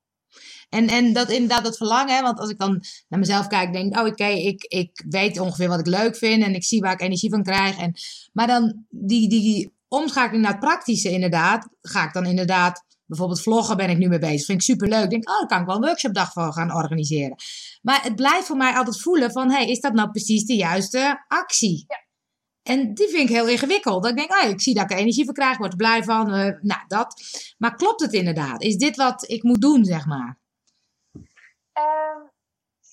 En, 0.69 0.88
en 0.88 1.12
dat 1.12 1.31
inderdaad 1.31 1.64
dat 1.64 1.76
verlangen, 1.76 2.23
want 2.23 2.38
als 2.38 2.50
ik 2.50 2.59
dan 2.59 2.85
naar 3.09 3.21
mezelf 3.21 3.47
kijk, 3.47 3.73
denk 3.73 3.93
ik, 3.93 4.00
oh 4.00 4.07
oké, 4.07 4.26
ik, 4.26 4.64
ik 4.64 5.05
weet 5.09 5.38
ongeveer 5.38 5.69
wat 5.69 5.79
ik 5.79 5.87
leuk 5.87 6.17
vind 6.17 6.43
en 6.43 6.55
ik 6.55 6.64
zie 6.64 6.81
waar 6.81 6.93
ik 6.93 7.00
energie 7.00 7.31
van 7.31 7.43
krijg. 7.43 7.79
En, 7.79 7.95
maar 8.33 8.47
dan 8.47 8.85
die, 8.88 9.29
die 9.29 9.75
omschakeling 9.88 10.43
naar 10.43 10.53
het 10.53 10.61
praktische 10.61 11.11
inderdaad, 11.11 11.69
ga 11.81 12.05
ik 12.05 12.12
dan 12.12 12.26
inderdaad, 12.26 12.85
bijvoorbeeld 13.07 13.43
vloggen 13.43 13.76
ben 13.76 13.91
ik 13.91 13.99
nu 13.99 14.09
mee 14.09 14.19
bezig. 14.19 14.47
Vind 14.47 14.59
ik 14.59 14.64
superleuk. 14.64 15.11
Denk, 15.11 15.29
oh, 15.29 15.38
daar 15.38 15.47
kan 15.47 15.61
ik 15.61 15.67
wel 15.67 15.76
een 15.76 15.83
workshopdag 15.83 16.33
voor 16.33 16.53
gaan 16.53 16.75
organiseren. 16.75 17.37
Maar 17.83 18.03
het 18.03 18.17
blijft 18.17 18.47
voor 18.47 18.57
mij 18.57 18.75
altijd 18.75 19.00
voelen 19.00 19.33
van, 19.33 19.50
hey, 19.50 19.69
is 19.69 19.81
dat 19.81 19.93
nou 19.93 20.11
precies 20.11 20.45
de 20.45 20.57
juiste 20.57 21.25
actie? 21.29 21.85
Ja. 21.88 22.04
En 22.73 22.94
die 22.94 23.09
vind 23.09 23.28
ik 23.28 23.35
heel 23.37 23.49
ingewikkeld. 23.49 24.02
Dat 24.02 24.11
ik 24.12 24.18
denk, 24.18 24.33
oh, 24.42 24.49
ik 24.49 24.61
zie 24.61 24.75
dat 24.75 24.85
ik 24.85 24.90
er 24.90 24.97
energie 24.97 25.25
van 25.25 25.35
krijg, 25.35 25.59
word 25.59 25.71
er 25.73 25.76
blij 25.85 26.02
van. 26.04 26.26
eh, 26.33 26.61
nou, 26.61 26.83
dat. 26.87 27.14
Maar 27.59 27.75
klopt 27.75 28.00
het 28.00 28.12
inderdaad? 28.12 28.62
Is 28.62 28.76
dit 28.76 28.97
wat 28.97 29.28
ik 29.28 29.42
moet 29.42 29.61
doen, 29.61 29.85
zeg 29.85 30.06
maar? 30.06 30.38
Ehm, 31.73 32.21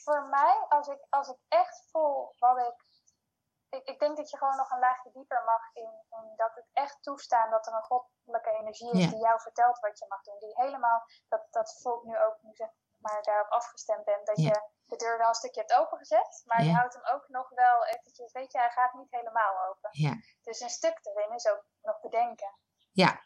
voor 0.04 0.28
mij, 0.30 0.56
als 0.70 0.88
ik, 0.88 1.02
als 1.10 1.28
ik 1.30 1.38
echt 1.48 1.84
voel 1.92 2.36
wat 2.40 2.58
ik, 2.58 2.78
ik. 3.80 3.88
Ik 3.88 4.00
denk 4.00 4.18
dat 4.18 4.30
je 4.30 4.38
gewoon 4.38 4.56
nog 4.58 4.72
een 4.72 4.80
laagje 4.80 5.12
dieper 5.14 5.42
mag 5.46 5.64
in, 5.74 5.92
in 6.18 6.26
dat 6.36 6.52
het 6.56 6.70
echt 6.74 6.98
toestaan 7.02 7.50
dat 7.52 7.68
er 7.68 7.74
een 7.74 7.90
goddelijke 7.92 8.58
energie 8.62 8.92
is 8.92 9.04
Ja. 9.04 9.10
die 9.10 9.20
jou 9.20 9.42
vertelt 9.42 9.80
wat 9.80 10.00
je 10.00 10.06
mag 10.10 10.22
doen. 10.24 10.40
Die 10.40 10.64
helemaal, 10.64 11.04
dat, 11.30 11.42
dat 11.52 11.80
voelt 11.82 12.04
nu 12.04 12.18
ook, 12.26 12.38
nu 12.42 12.50
zeg 12.54 12.70
maar 13.02 13.22
daarop 13.24 13.50
afgestemd 13.52 14.04
bent, 14.06 14.26
dat 14.26 14.38
Ja. 14.42 14.48
je 14.48 14.70
de 14.86 14.96
deur 14.96 15.18
wel 15.18 15.28
een 15.28 15.34
stukje 15.34 15.60
hebt 15.60 15.74
opengezet, 15.74 16.42
maar 16.46 16.64
je 16.64 16.74
houdt 16.74 16.94
hem 16.94 17.06
ook 17.14 17.28
nog 17.28 17.50
wel 17.50 17.86
eventjes, 17.86 18.32
weet 18.32 18.52
je, 18.52 18.58
hij 18.58 18.70
gaat 18.70 18.94
niet 18.94 19.12
helemaal 19.12 19.68
open. 19.70 19.90
Ja. 19.92 20.14
Dus 20.42 20.60
een 20.60 20.70
stuk 20.70 21.00
erin 21.02 21.32
is 21.36 21.48
ook 21.48 21.66
nog 21.82 22.00
bedenken. 22.00 22.56
Ja. 22.92 23.22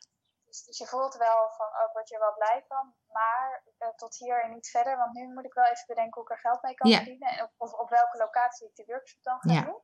Dus, 0.46 0.64
dus 0.64 0.78
je 0.78 0.88
voelt 0.88 1.16
wel 1.16 1.50
van, 1.50 1.66
oh, 1.66 1.84
ik 1.88 1.92
word 1.94 2.10
je 2.10 2.20
wel 2.20 2.34
blij 2.34 2.64
van, 2.68 2.96
maar 3.08 3.64
eh, 3.78 3.90
tot 3.90 4.18
hier 4.18 4.44
en 4.44 4.52
niet 4.52 4.70
verder. 4.70 4.98
Want 4.98 5.14
nu 5.14 5.34
moet 5.34 5.46
ik 5.46 5.54
wel 5.54 5.66
even 5.66 5.84
bedenken 5.88 6.14
hoe 6.14 6.24
ik 6.24 6.30
er 6.30 6.40
geld 6.50 6.62
mee 6.62 6.74
kan 6.74 6.92
verdienen. 6.92 7.30
En 7.30 7.44
op, 7.44 7.52
of 7.58 7.74
op 7.74 7.90
welke 7.90 8.18
locatie 8.18 8.68
ik 8.68 8.76
de 8.76 8.84
workshop 8.86 9.24
dan 9.24 9.40
ga 9.42 9.54
Ja. 9.54 9.62
doen. 9.62 9.82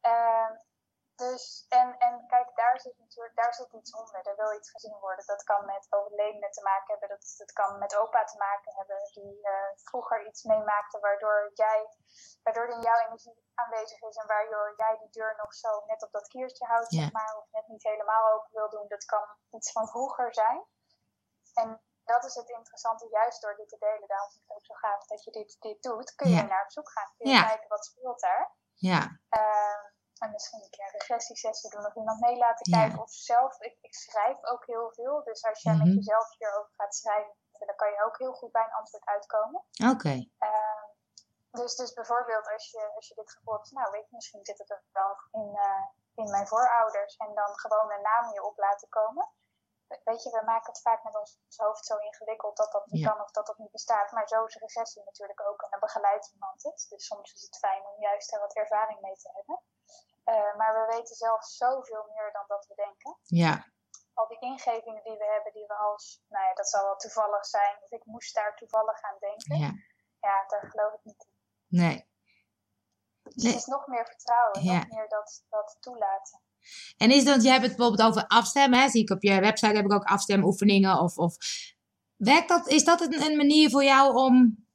Ehm, 0.00 0.52
dus, 1.18 1.66
en, 1.68 1.98
en 1.98 2.26
kijk, 2.26 2.48
daar 2.54 2.80
zit 2.80 2.98
natuurlijk 2.98 3.36
daar 3.36 3.54
zit 3.54 3.72
iets 3.72 3.94
onder. 3.94 4.26
Er 4.26 4.36
wil 4.36 4.52
iets 4.58 4.70
gezien 4.70 4.98
worden. 5.00 5.26
Dat 5.26 5.42
kan 5.42 5.64
met 5.64 5.86
overledenen 5.90 6.50
te 6.50 6.62
maken 6.62 6.90
hebben. 6.90 7.08
Dat, 7.08 7.34
dat 7.36 7.52
kan 7.52 7.78
met 7.78 7.96
opa 7.96 8.24
te 8.24 8.36
maken 8.36 8.74
hebben. 8.74 8.98
Die 9.12 9.42
eh, 9.42 9.70
vroeger 9.74 10.26
iets 10.26 10.42
meemaakte 10.42 10.98
waardoor 10.98 11.50
jij, 11.54 11.88
waardoor 12.42 12.68
in 12.68 12.80
jouw 12.80 12.98
energie 13.06 13.50
aanwezig 13.54 14.02
is. 14.02 14.16
En 14.16 14.26
waardoor 14.26 14.74
jij 14.76 14.96
die 14.98 15.10
deur 15.10 15.34
nog 15.36 15.54
zo 15.54 15.82
net 15.86 16.02
op 16.02 16.12
dat 16.12 16.28
kiertje 16.28 16.66
houdt, 16.66 16.92
zeg 16.92 17.12
maar. 17.12 17.36
Of 17.36 17.50
net 17.50 17.68
niet 17.68 17.82
helemaal 17.82 18.32
open 18.32 18.52
wil 18.52 18.70
doen. 18.70 18.88
Dat 18.88 19.04
kan 19.04 19.24
iets 19.50 19.72
van 19.72 19.88
vroeger 19.88 20.34
zijn. 20.34 20.64
En 21.54 21.80
dat 22.04 22.24
is 22.24 22.34
het 22.34 22.48
interessante, 22.48 23.08
juist 23.10 23.42
door 23.42 23.56
dit 23.56 23.68
te 23.68 23.78
delen. 23.78 24.08
Daarom 24.08 24.30
vind 24.30 24.42
ik 24.42 24.48
het 24.48 24.56
ook 24.56 24.66
zo 24.66 24.74
gaaf 24.74 25.06
dat 25.06 25.24
je 25.24 25.30
dit, 25.30 25.56
dit 25.60 25.82
doet. 25.82 26.14
Kun 26.14 26.30
je 26.30 26.42
naar 26.42 26.64
op 26.64 26.70
zoek 26.70 26.90
gaan. 26.90 27.12
Kun 27.16 27.30
je 27.30 27.42
kijken 27.42 27.68
wat 27.68 27.84
speelt 27.84 28.20
daar. 28.20 28.56
Ja. 28.74 29.18
Ehm, 29.28 29.96
en 30.18 30.30
misschien 30.30 30.62
een 30.62 30.70
keer 30.70 30.84
een 30.84 30.98
regressiesessie 30.98 31.70
doen 31.70 31.86
of 31.86 31.94
iemand 31.94 32.20
mee 32.20 32.36
laten 32.36 32.70
Ja. 32.70 32.78
kijken. 32.80 33.00
Of 33.02 33.10
zelf, 33.10 33.60
ik, 33.60 33.78
ik 33.80 33.94
schrijf 33.94 34.44
ook 34.44 34.66
heel 34.66 34.92
veel. 34.92 35.22
Dus 35.24 35.44
als 35.44 35.62
jij 35.62 35.74
Mhm. 35.74 35.84
met 35.84 35.94
jezelf 35.94 36.36
hierover 36.38 36.72
gaat 36.76 36.94
schrijven, 36.94 37.36
dan 37.66 37.76
kan 37.76 37.90
je 37.90 38.04
ook 38.04 38.18
heel 38.18 38.32
goed 38.32 38.52
bij 38.52 38.64
een 38.64 38.72
antwoord 38.80 39.04
uitkomen. 39.04 39.64
Oké. 39.92 40.14
Ehm, 40.38 40.86
dus, 41.50 41.76
dus 41.76 41.92
bijvoorbeeld 41.92 42.48
als 42.52 42.70
je, 42.70 42.92
als 42.94 43.08
je 43.08 43.14
dit 43.14 43.32
gevoel 43.32 43.54
hebt, 43.54 43.70
nou 43.72 43.90
weet 43.90 44.08
je, 44.08 44.14
misschien 44.14 44.44
zit 44.44 44.58
het 44.58 44.70
er 44.70 44.82
wel 44.92 45.16
in, 45.32 45.56
eh, 45.56 45.84
in 46.14 46.30
mijn 46.30 46.46
voorouders. 46.46 47.16
En 47.16 47.34
dan 47.34 47.58
gewoon 47.58 47.92
een 47.92 48.02
naam 48.02 48.32
je 48.32 48.42
op 48.44 48.58
laten 48.58 48.88
komen. 48.88 49.28
We- 49.88 50.00
Weet 50.04 50.22
je, 50.22 50.30
we 50.30 50.42
maken 50.44 50.72
het 50.72 50.80
vaak 50.80 51.02
met 51.04 51.16
ons 51.18 51.38
hoofd 51.56 51.84
zo 51.86 51.96
ingewikkeld 51.96 52.56
dat 52.56 52.72
dat 52.72 52.86
niet 52.86 53.02
Ja. 53.02 53.10
kan 53.10 53.20
of 53.22 53.30
dat 53.30 53.46
dat 53.46 53.58
niet 53.58 53.70
bestaat. 53.70 54.12
Maar 54.12 54.28
zo 54.28 54.44
is 54.44 54.56
regressie 54.56 55.04
natuurlijk 55.04 55.40
ook. 55.40 55.62
En 55.62 55.70
dan 55.70 55.80
begeleidt 55.80 56.30
iemand 56.32 56.62
het. 56.62 56.86
Dus 56.88 57.06
soms 57.06 57.32
is 57.32 57.42
het 57.42 57.58
fijn 57.58 57.86
om 57.86 58.00
juist 58.02 58.32
er 58.32 58.40
wat 58.40 58.54
ervaring 58.56 59.00
mee 59.00 59.16
te 59.16 59.30
hebben. 59.34 59.60
Eh, 60.32 60.56
maar 60.56 60.72
we 60.78 60.96
weten 60.96 61.16
zelf 61.16 61.44
zoveel 61.44 62.04
meer 62.14 62.32
dan 62.32 62.44
dat 62.46 62.66
we 62.68 62.74
denken 62.74 63.18
Ja. 63.22 63.66
al 64.14 64.26
die 64.28 64.38
ingevingen 64.40 65.02
die 65.04 65.16
we 65.18 65.24
hebben, 65.34 65.52
die 65.52 65.66
we 65.66 65.74
als, 65.74 66.22
nou 66.28 66.44
ja, 66.44 66.54
dat 66.54 66.68
zal 66.68 66.84
wel 66.84 66.96
toevallig 66.96 67.46
zijn, 67.46 67.76
of 67.80 67.90
ik 67.90 68.04
moest 68.04 68.34
daar 68.34 68.56
toevallig 68.56 69.02
aan 69.02 69.16
denken. 69.18 69.56
Ja. 69.58 69.70
Ja, 70.20 70.44
daar 70.48 70.70
geloof 70.70 70.92
ik 70.92 71.00
niet 71.02 71.24
in. 71.24 71.34
Nee. 71.78 72.06
Dus 73.22 73.42
Nee. 73.42 73.52
het 73.52 73.60
is 73.60 73.66
nog 73.66 73.86
meer 73.86 74.06
vertrouwen, 74.06 74.62
Ja. 74.62 74.78
nog 74.78 74.88
meer 74.88 75.08
dat, 75.08 75.44
dat 75.48 75.76
toelaten. 75.80 76.40
En 76.96 77.10
is 77.10 77.24
dat, 77.24 77.42
jij 77.42 77.52
hebt 77.52 77.66
het 77.66 77.76
bijvoorbeeld 77.76 78.08
over 78.08 78.26
afstemmen, 78.26 78.78
hè? 78.78 78.88
zie 78.88 79.02
ik 79.02 79.10
op 79.10 79.22
je 79.22 79.40
website 79.40 79.76
heb 79.76 79.84
ik 79.84 79.92
ook 79.92 80.04
afstemoefeningen. 80.04 80.98
Of, 80.98 81.16
of, 81.18 81.36
werkt 82.16 82.48
dat, 82.48 82.66
is 82.66 82.84
dat 82.84 83.00
een, 83.00 83.22
een 83.22 83.36
manier 83.36 83.70
voor 83.70 83.84
jou 83.84 84.14
om 84.14 84.66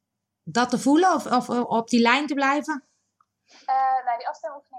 dat 0.43 0.69
te 0.69 0.79
voelen 0.79 1.13
of, 1.13 1.25
of 1.25 1.49
op 1.49 1.89
die 1.89 2.01
lijn 2.01 2.27
te 2.27 2.33
blijven? 2.33 2.87
Eh, 3.65 4.05
nou, 4.05 4.17
die 4.17 4.27
afstemoefeningen. 4.27 4.72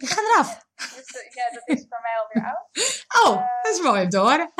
Die 0.00 0.08
gaan 0.14 0.24
eraf. 0.30 0.50
Dus 0.96 1.08
eh, 1.18 1.30
ja, 1.38 1.46
dat 1.56 1.68
is 1.74 1.86
voor 1.88 2.00
mij 2.06 2.16
alweer 2.20 2.44
oud. 2.52 2.66
Oh, 3.22 3.34
dat 3.62 3.72
is 3.74 3.80
mooi 3.88 4.02
om 4.02 4.08
te 4.14 4.18
horen. 4.26 4.48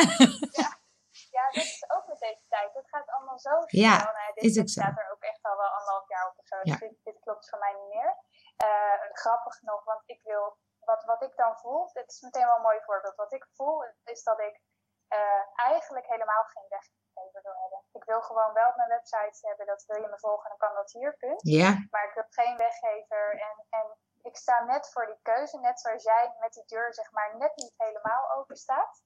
Ja, 1.37 1.45
dat 1.57 1.65
is 1.77 1.85
ook 1.95 2.07
met 2.13 2.19
deze 2.29 2.47
tijd. 2.55 2.71
Het 2.81 2.89
gaat 2.95 3.09
allemaal 3.15 3.39
zo 3.39 3.55
snel. 3.67 3.83
Ja, 3.87 3.97
Nou 3.97 4.17
ja, 4.25 4.31
dit 4.35 4.45
is 4.51 4.57
ook 4.61 4.69
zo. 4.69 4.81
staat 4.81 4.99
er 4.99 5.11
ook 5.15 5.23
echt 5.33 5.43
al 5.51 5.57
wel 5.57 5.73
anderhalf 5.79 6.09
jaar 6.09 6.27
op 6.31 6.39
of 6.43 6.47
zo. 6.47 6.57
Dus 6.63 6.73
Ja. 6.73 6.79
dit, 6.79 6.95
dit 7.09 7.19
klopt 7.25 7.49
voor 7.49 7.59
mij 7.59 7.73
niet 7.79 7.93
meer. 7.95 8.11
Eh, 8.67 8.97
grappig 9.23 9.61
nog, 9.61 9.85
want 9.85 10.03
ik 10.15 10.21
wil, 10.23 10.45
wat, 10.91 11.03
wat 11.05 11.23
ik 11.23 11.37
dan 11.37 11.59
voel, 11.59 11.91
dit 11.93 12.09
is 12.13 12.21
meteen 12.21 12.47
wel 12.47 12.57
een 12.57 12.69
mooi 12.71 12.81
voorbeeld. 12.87 13.15
Wat 13.17 13.33
ik 13.33 13.47
voel 13.57 13.77
is 14.05 14.23
dat 14.23 14.41
ik 14.41 14.61
eh, 15.09 15.43
eigenlijk 15.55 16.07
helemaal 16.07 16.45
geen 16.55 16.69
weggever 16.69 17.41
wil 17.43 17.57
hebben. 17.63 17.81
Ik 17.93 18.05
wil 18.05 18.21
gewoon 18.23 18.53
wel 18.53 18.69
op 18.69 18.77
mijn 18.77 18.89
website 18.97 19.39
hebben, 19.49 19.67
dat 19.67 19.85
wil 19.87 20.01
je 20.03 20.09
me 20.09 20.19
volgen, 20.19 20.49
dan 20.49 20.59
kan 20.65 20.75
dat 20.75 20.93
hier, 20.93 21.17
punt. 21.17 21.41
Ja, 21.43 21.71
Maar 21.91 22.05
ik 22.09 22.15
wil 22.15 22.27
geen 22.29 22.57
weggever 22.57 23.25
en, 23.49 23.57
en 23.79 23.87
ik 24.23 24.37
sta 24.37 24.65
net 24.65 24.93
voor 24.93 25.07
die 25.07 25.19
keuze, 25.23 25.59
net 25.59 25.81
zoals 25.81 26.03
jij 26.03 26.35
met 26.39 26.53
die 26.53 26.65
deur 26.67 26.95
zeg 26.95 27.11
maar 27.13 27.37
net 27.37 27.57
niet 27.57 27.75
helemaal 27.77 28.31
open 28.31 28.57
staat. 28.57 29.03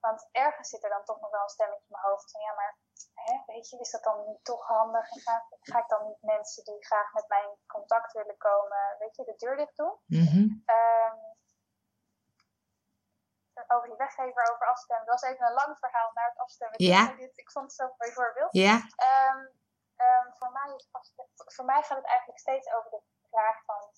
Want 0.00 0.28
ergens 0.32 0.68
zit 0.68 0.84
er 0.84 0.90
dan 0.90 1.04
toch 1.04 1.20
nog 1.20 1.30
wel 1.30 1.42
een 1.42 1.48
stemmetje 1.48 1.86
in 1.88 1.92
mijn 1.96 2.04
hoofd 2.04 2.30
van 2.30 2.40
ja, 2.40 2.52
maar 2.54 2.76
hè, 3.14 3.42
weet 3.46 3.68
je, 3.70 3.78
is 3.78 3.90
dat 3.90 4.02
dan 4.02 4.24
niet 4.26 4.44
toch 4.44 4.66
handig? 4.66 5.10
En 5.10 5.20
ga, 5.20 5.46
ga 5.60 5.78
ik 5.78 5.88
dan 5.88 6.04
niet 6.06 6.22
mensen 6.22 6.64
die 6.64 6.84
graag 6.86 7.12
met 7.12 7.28
mij 7.28 7.42
in 7.42 7.58
contact 7.66 8.12
willen 8.12 8.36
komen, 8.36 8.96
weet 8.98 9.16
je, 9.16 9.24
de 9.24 9.34
deur 9.36 9.56
dicht 9.56 9.76
doen? 9.76 9.98
mhm, 10.06 10.46
Ehm, 10.64 11.16
over 13.68 13.88
die 13.88 13.96
weggever, 13.96 14.52
over 14.52 14.66
afstemmen. 14.68 15.06
Dat 15.06 15.20
was 15.20 15.30
even 15.30 15.46
een 15.46 15.52
lang 15.52 15.78
verhaal 15.78 16.10
naar 16.14 16.28
het 16.28 16.38
afstemmen. 16.38 16.82
Ja. 16.84 17.10
Ik, 17.10 17.16
dit- 17.18 17.38
ik 17.38 17.50
vond 17.50 17.64
het 17.64 17.74
zo'n 17.74 17.94
mooi 17.98 18.12
voorbeeld. 18.12 18.48
ja, 18.52 18.76
Ehm, 18.96 19.46
ehm, 19.96 20.32
voor, 20.32 20.52
mij 20.52 20.74
is 20.76 20.88
afstem- 20.90 21.28
voor 21.34 21.64
mij 21.64 21.82
gaat 21.82 21.96
het 21.96 22.06
eigenlijk 22.06 22.38
steeds 22.38 22.72
over 22.72 22.90
de 22.90 23.02
vraag 23.30 23.64
van 23.64 23.90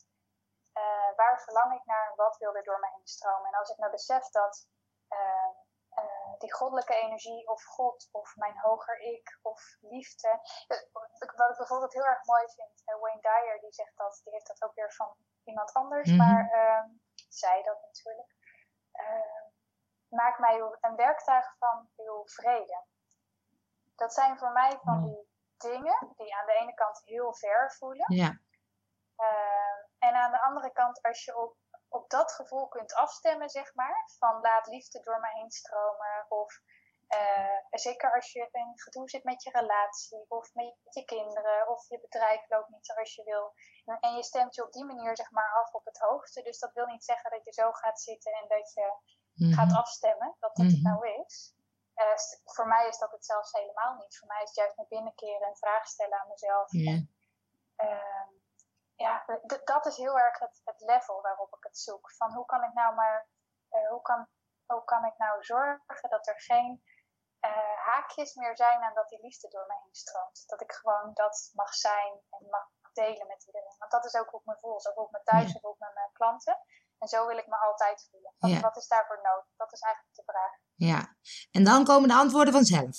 eh, 0.82 1.10
waar 1.16 1.42
verlang 1.42 1.72
ik 1.78 1.84
naar 1.84 2.10
en 2.10 2.16
wat 2.16 2.36
wil 2.36 2.54
er 2.56 2.62
door 2.62 2.80
me 2.80 2.88
heen 2.94 3.06
stromen. 3.06 3.48
En 3.52 3.58
als 3.58 3.70
ik 3.70 3.76
nou 3.76 3.90
besef 3.90 4.28
dat 4.28 4.68
ehm, 5.08 5.52
eh, 5.88 6.32
die 6.38 6.54
goddelijke 6.54 6.94
energie 6.94 7.48
of 7.48 7.64
God 7.64 8.08
of 8.12 8.36
mijn 8.36 8.58
hoger 8.58 8.98
ik 9.00 9.38
of 9.42 9.60
liefde. 9.80 10.28
eh, 10.66 10.78
wat 10.92 11.50
ik 11.50 11.56
bijvoorbeeld 11.56 11.92
heel 11.92 12.04
erg 12.06 12.24
mooi 12.24 12.48
vind, 12.48 12.82
eh, 12.84 13.00
Wayne 13.00 13.20
Dyer 13.20 13.60
die 13.60 13.72
zegt 13.72 13.96
dat, 13.96 14.20
die 14.24 14.32
heeft 14.32 14.46
dat 14.46 14.62
ook 14.62 14.74
weer 14.74 14.92
van 14.92 15.16
iemand 15.44 15.72
anders, 15.72 16.08
Mhm. 16.08 16.16
maar 16.18 16.48
zij 17.28 17.62
dat 17.62 17.80
natuurlijk. 17.82 18.34
Maak 20.08 20.38
mij 20.38 20.60
een 20.80 20.96
werktuig 20.96 21.56
van 21.58 21.90
uw 21.96 22.22
vrede. 22.26 22.84
Dat 23.96 24.12
zijn 24.14 24.38
voor 24.38 24.52
mij 24.52 24.78
van 24.82 25.02
die 25.04 25.28
dingen 25.56 26.12
die 26.16 26.34
aan 26.36 26.46
de 26.46 26.52
ene 26.52 26.74
kant 26.74 27.02
heel 27.04 27.34
ver 27.34 27.72
voelen. 27.72 28.14
ja, 28.14 28.38
Ehm, 29.16 29.85
en 29.98 30.14
aan 30.14 30.30
de 30.30 30.40
andere 30.42 30.72
kant, 30.72 31.02
als 31.02 31.24
je 31.24 31.36
op, 31.36 31.56
op 31.88 32.10
dat 32.10 32.32
gevoel 32.32 32.68
kunt 32.68 32.94
afstemmen, 32.94 33.48
zeg 33.50 33.74
maar, 33.74 34.04
van 34.18 34.40
laat 34.40 34.66
liefde 34.66 35.00
door 35.00 35.20
me 35.20 35.28
heen 35.28 35.50
stromen. 35.50 36.26
Of 36.28 36.60
eh, 37.06 37.58
zeker 37.70 38.14
als 38.14 38.32
je 38.32 38.48
in 38.52 38.72
gedoe 38.80 39.08
zit 39.10 39.24
met 39.24 39.42
je 39.42 39.50
relatie, 39.50 40.24
of 40.28 40.54
met 40.54 40.74
je 40.90 41.04
kinderen, 41.04 41.68
of 41.68 41.88
je 41.88 42.00
bedrijf 42.00 42.48
loopt 42.48 42.68
niet 42.68 42.86
zoals 42.86 43.14
je 43.14 43.24
wil. 43.24 43.54
En, 44.00 44.14
je 44.16 44.22
stemt 44.22 44.54
je 44.54 44.64
op 44.64 44.72
die 44.72 44.84
manier, 44.84 45.16
zeg 45.16 45.30
maar, 45.30 45.52
af 45.62 45.72
op 45.72 45.84
het 45.84 45.98
hoogste. 45.98 46.42
Dus 46.42 46.58
dat 46.58 46.72
wil 46.72 46.86
niet 46.86 47.04
zeggen 47.04 47.30
dat 47.30 47.44
je 47.44 47.52
zo 47.52 47.72
gaat 47.72 48.00
zitten 48.00 48.32
en 48.32 48.48
dat 48.48 48.72
je 48.72 48.92
gaat 49.54 49.68
mhm, 49.68 49.76
afstemmen, 49.76 50.36
dat 50.38 50.56
dat 50.56 50.66
het 50.66 50.74
Mhm. 50.74 50.82
nou 50.82 51.24
is. 51.24 51.54
Eh, 51.94 52.16
voor 52.44 52.66
mij 52.66 52.88
is 52.88 52.98
dat 52.98 53.10
het 53.12 53.24
zelfs 53.24 53.52
helemaal 53.52 53.94
niet. 53.94 54.18
Voor 54.18 54.28
mij 54.28 54.42
is 54.42 54.48
het 54.48 54.56
juist 54.56 54.76
naar 54.76 54.86
binnen 54.88 55.14
keren 55.14 55.48
en 55.48 55.56
vragen 55.56 55.88
stellen 55.88 56.20
aan 56.20 56.28
mezelf. 56.28 56.72
ja, 56.72 57.02
Ehm, 57.76 58.28
ja, 58.96 59.24
dat 59.64 59.86
is 59.86 59.96
heel 59.96 60.18
erg 60.18 60.38
het, 60.38 60.60
het 60.64 60.80
level 60.80 61.22
waarop 61.22 61.56
ik 61.56 61.62
het 61.64 61.78
zoek. 61.78 62.12
Van 62.12 62.32
hoe 62.34 62.44
kan 62.46 62.64
ik 62.64 62.72
nou 62.72 62.94
maar, 62.94 63.28
eh, 63.68 63.88
hoe, 63.88 64.02
kan, 64.02 64.28
hoe 64.66 64.84
kan 64.84 65.04
ik 65.04 65.14
nou 65.18 65.44
zorgen 65.44 66.10
dat 66.10 66.26
er 66.26 66.40
geen 66.40 66.82
eh, 67.40 67.76
haakjes 67.84 68.34
meer 68.34 68.56
zijn 68.56 68.82
aan 68.82 68.94
dat 68.94 69.08
die 69.08 69.20
liefde 69.20 69.48
door 69.48 69.66
me 69.66 69.74
heen 69.82 69.94
stroomt. 69.94 70.42
Dat 70.46 70.60
ik 70.60 70.72
gewoon 70.72 71.10
dat 71.14 71.50
mag 71.54 71.74
zijn 71.74 72.12
en 72.30 72.46
mag 72.50 72.66
delen 72.92 73.26
met 73.26 73.44
iedereen. 73.46 73.74
Want 73.78 73.90
dat 73.90 74.04
is 74.04 74.14
ook 74.14 74.30
hoe 74.30 74.40
ik 74.40 74.46
me 74.46 74.56
voel. 74.60 74.80
Zo 74.80 74.92
voel 74.92 75.04
ik 75.04 75.10
me 75.10 75.20
thuis, 75.24 75.52
zo 75.52 75.58
voel 75.58 75.72
ik 75.72 75.78
me 75.78 75.86
met 75.86 75.94
mijn 75.94 76.12
klanten. 76.12 76.58
En 76.98 77.08
zo 77.08 77.26
wil 77.26 77.36
ik 77.36 77.46
me 77.46 77.56
altijd 77.56 78.08
voelen. 78.10 78.34
Wat, 78.38 78.50
Ja. 78.50 78.60
wat 78.60 78.76
is 78.76 78.86
daarvoor 78.88 79.20
nodig? 79.22 79.46
Dat 79.56 79.72
is 79.72 79.80
eigenlijk 79.80 80.14
de 80.16 80.22
vraag. 80.26 80.52
ja. 80.74 81.16
En 81.50 81.64
dan 81.64 81.84
komen 81.84 82.08
de 82.08 82.14
antwoorden 82.14 82.52
vanzelf. 82.52 82.96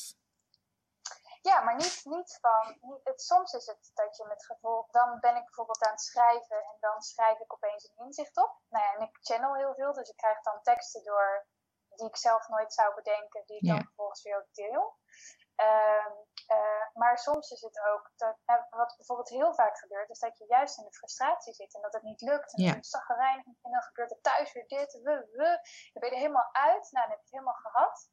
Ja, 1.48 1.62
maar 1.62 1.76
niet, 1.76 2.02
niet 2.04 2.38
van. 2.42 2.78
Niet, 2.82 3.02
het, 3.04 3.22
soms 3.22 3.54
is 3.54 3.66
het 3.66 3.92
dat 3.94 4.18
je 4.18 4.26
met 4.26 4.46
gevolg. 4.46 4.88
Dan 4.92 5.20
ben 5.20 5.36
ik 5.36 5.44
bijvoorbeeld 5.44 5.84
aan 5.86 5.92
het 5.92 6.02
schrijven 6.02 6.58
en 6.58 6.78
dan 6.80 7.02
schrijf 7.02 7.40
ik 7.40 7.54
opeens 7.54 7.84
een 7.84 8.06
inzicht 8.06 8.38
op. 8.38 8.60
Nou 8.70 8.84
ja, 8.86 8.94
en 8.94 9.02
ik 9.02 9.18
channel 9.22 9.56
heel 9.56 9.74
veel, 9.74 9.94
dus 9.94 10.10
ik 10.10 10.18
krijg 10.18 10.42
dan 10.42 10.62
teksten 10.62 11.04
door 11.04 11.48
die 11.96 12.08
ik 12.08 12.18
zelf 12.18 12.48
nooit 12.48 12.74
zou 12.74 12.96
bedenken, 12.96 13.44
die 13.46 13.58
ik 13.58 13.68
dan 13.68 13.84
vervolgens 13.84 14.24
weer 14.24 14.38
ook 14.38 14.54
deel. 14.54 14.96
Ehm, 15.56 16.12
eh, 16.48 16.86
maar 16.94 17.18
soms 17.18 17.52
is 17.52 17.62
het 17.62 17.80
ook, 17.80 18.12
dat, 18.16 18.38
eh, 18.46 18.56
wat 18.70 18.94
bijvoorbeeld 18.98 19.30
heel 19.30 19.54
vaak 19.54 19.78
gebeurt, 19.78 20.10
is 20.10 20.20
dat 20.20 20.38
je 20.38 20.46
juist 20.48 20.78
in 20.78 20.84
de 20.84 20.94
frustratie 20.94 21.54
zit 21.54 21.76
en 21.76 21.82
dat 21.82 21.94
het 21.94 22.04
niet 22.04 22.22
lukt. 22.22 22.54
En 22.58 22.64
Ja. 22.64 22.72
dan 22.74 22.84
zaggerijnig 22.84 23.46
en 23.46 23.72
dan 23.72 23.82
gebeurt 23.82 24.12
er 24.12 24.22
thuis 24.22 24.54
weer 24.54 24.68
dit, 24.68 24.94
we, 24.94 25.28
we. 25.32 25.50
Dan 25.94 26.02
ben 26.02 26.10
je 26.10 26.16
er 26.16 26.22
helemaal 26.22 26.50
uit, 26.52 26.92
nou 26.92 27.08
dan 27.08 27.10
heb 27.10 27.18
je 27.18 27.24
het 27.24 27.32
helemaal 27.32 27.54
gehad. 27.54 28.10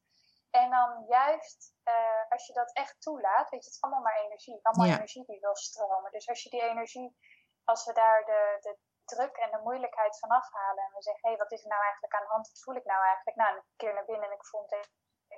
En 0.61 0.71
dan 0.71 1.05
juist, 1.07 1.75
eh, 1.83 2.25
als 2.29 2.47
je 2.47 2.53
dat 2.53 2.73
echt 2.73 3.01
toelaat, 3.01 3.51
weet 3.51 3.65
je, 3.65 3.69
het 3.71 3.77
is 3.77 3.83
allemaal 3.83 4.03
maar 4.03 4.21
energie. 4.25 4.59
Allemaal 4.63 4.87
Ja. 4.87 4.95
energie 4.97 5.25
die 5.25 5.41
wil 5.41 5.57
stromen. 5.57 6.11
Dus 6.11 6.29
als 6.29 6.43
je 6.43 6.51
die 6.51 6.63
energie, 6.63 7.17
als 7.65 7.85
we 7.85 7.93
daar 7.93 8.25
de, 8.25 8.57
de 8.61 8.79
druk 9.05 9.37
en 9.37 9.51
de 9.51 9.59
moeilijkheid 9.59 10.19
van 10.19 10.29
afhalen 10.31 10.85
en 10.85 10.93
we 10.95 11.03
zeggen, 11.03 11.23
hé, 11.23 11.29
hey, 11.29 11.39
wat 11.39 11.53
is 11.53 11.63
er 11.63 11.69
nou 11.69 11.83
eigenlijk 11.83 12.15
aan 12.15 12.27
de 12.27 12.33
hand? 12.35 12.49
Wat 12.49 12.63
voel 12.63 12.75
ik 12.75 12.85
nou 12.85 13.05
eigenlijk? 13.05 13.37
Nou, 13.37 13.57
een 13.57 13.65
keer 13.77 13.95
naar 13.95 14.05
binnen 14.05 14.29
en 14.29 14.35
ik 14.35 14.47
voel 14.47 14.61
meteen, 14.61 14.89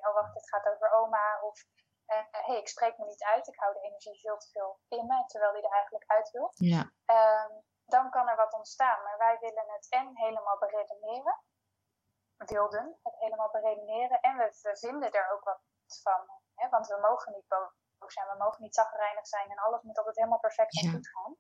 oh 0.07 0.15
wacht, 0.15 0.35
dit 0.35 0.49
gaat 0.49 0.67
over 0.73 0.91
oma. 0.91 1.41
Of, 1.43 1.65
hé, 2.07 2.23
hey, 2.31 2.59
ik 2.59 2.69
spreek 2.69 2.99
me 2.99 3.05
niet 3.05 3.23
uit. 3.25 3.47
Ik 3.47 3.59
hou 3.61 3.73
de 3.75 3.81
energie 3.81 4.21
veel 4.21 4.39
te 4.39 4.49
veel 4.53 4.81
in 4.89 5.07
me, 5.07 5.25
terwijl 5.27 5.53
die 5.53 5.63
er 5.63 5.73
eigenlijk 5.73 6.05
uit 6.07 6.31
wil. 6.31 6.53
Ja. 6.55 6.91
Ehm, 7.05 7.53
dan 7.85 8.11
kan 8.11 8.29
er 8.29 8.37
wat 8.37 8.53
ontstaan. 8.55 9.03
Maar 9.03 9.19
wij 9.19 9.39
willen 9.41 9.69
het 9.69 9.87
en 9.89 10.11
helemaal 10.17 10.59
beredeneren. 10.59 11.37
Wilden 12.37 12.97
het 13.03 13.17
helemaal 13.19 13.51
beredeneren. 13.51 14.21
En 14.21 14.37
we, 14.37 14.59
we 14.63 14.77
vinden 14.77 15.11
er 15.13 15.31
ook 15.33 15.45
wat 15.45 15.61
van. 16.03 16.23
Hè? 16.55 16.69
Want 16.69 16.87
we 16.87 16.99
mogen 17.01 17.33
niet 17.33 17.49
boos 17.49 18.13
zijn. 18.13 18.27
We 18.29 18.37
mogen 18.39 18.63
niet 18.63 18.75
zagrijnig 18.75 19.27
zijn. 19.27 19.51
En 19.51 19.59
alles 19.59 19.83
moet 19.83 19.99
altijd 19.99 20.17
helemaal 20.17 20.39
perfect 20.39 20.81
en 20.81 20.87
Ja. 20.89 20.93
goed 20.95 21.09
gaan. 21.09 21.37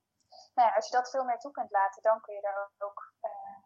Nou 0.54 0.68
ja, 0.68 0.74
als 0.74 0.86
je 0.88 0.96
dat 0.96 1.10
veel 1.10 1.24
meer 1.24 1.38
toe 1.38 1.50
kunt 1.50 1.70
laten, 1.70 2.02
dan 2.02 2.20
kun 2.20 2.34
je 2.34 2.40
daar 2.40 2.70
ook... 2.78 3.12
eh, 3.20 3.58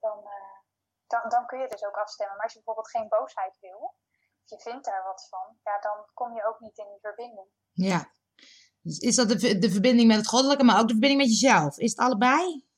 dan, 0.00 0.18
eh, 0.18 0.58
dan, 1.06 1.28
dan 1.28 1.46
kun 1.46 1.58
je 1.60 1.68
dus 1.68 1.84
ook 1.84 1.96
afstemmen. 1.96 2.36
Maar 2.36 2.44
als 2.44 2.52
je 2.52 2.62
bijvoorbeeld 2.62 2.94
geen 2.96 3.08
boosheid 3.08 3.56
wil... 3.60 3.94
Of 4.42 4.58
je 4.58 4.60
vindt 4.70 4.84
daar 4.84 5.04
wat 5.04 5.26
van... 5.28 5.58
Ja, 5.62 5.78
dan 5.78 6.06
kom 6.14 6.34
je 6.34 6.44
ook 6.44 6.60
niet 6.60 6.78
in 6.78 6.88
die 6.88 7.00
verbinding. 7.00 7.48
Ja. 7.72 8.12
Is 8.82 9.16
dat 9.16 9.28
de, 9.28 9.58
de 9.58 9.70
verbinding 9.70 10.08
met 10.08 10.16
het 10.16 10.26
goddelijke, 10.28 10.64
maar 10.64 10.78
ook 10.80 10.86
de 10.86 10.96
verbinding 10.98 11.20
met 11.20 11.30
jezelf? 11.30 11.78
Is 11.78 11.90
het 11.90 11.98
allebei? 12.00 12.68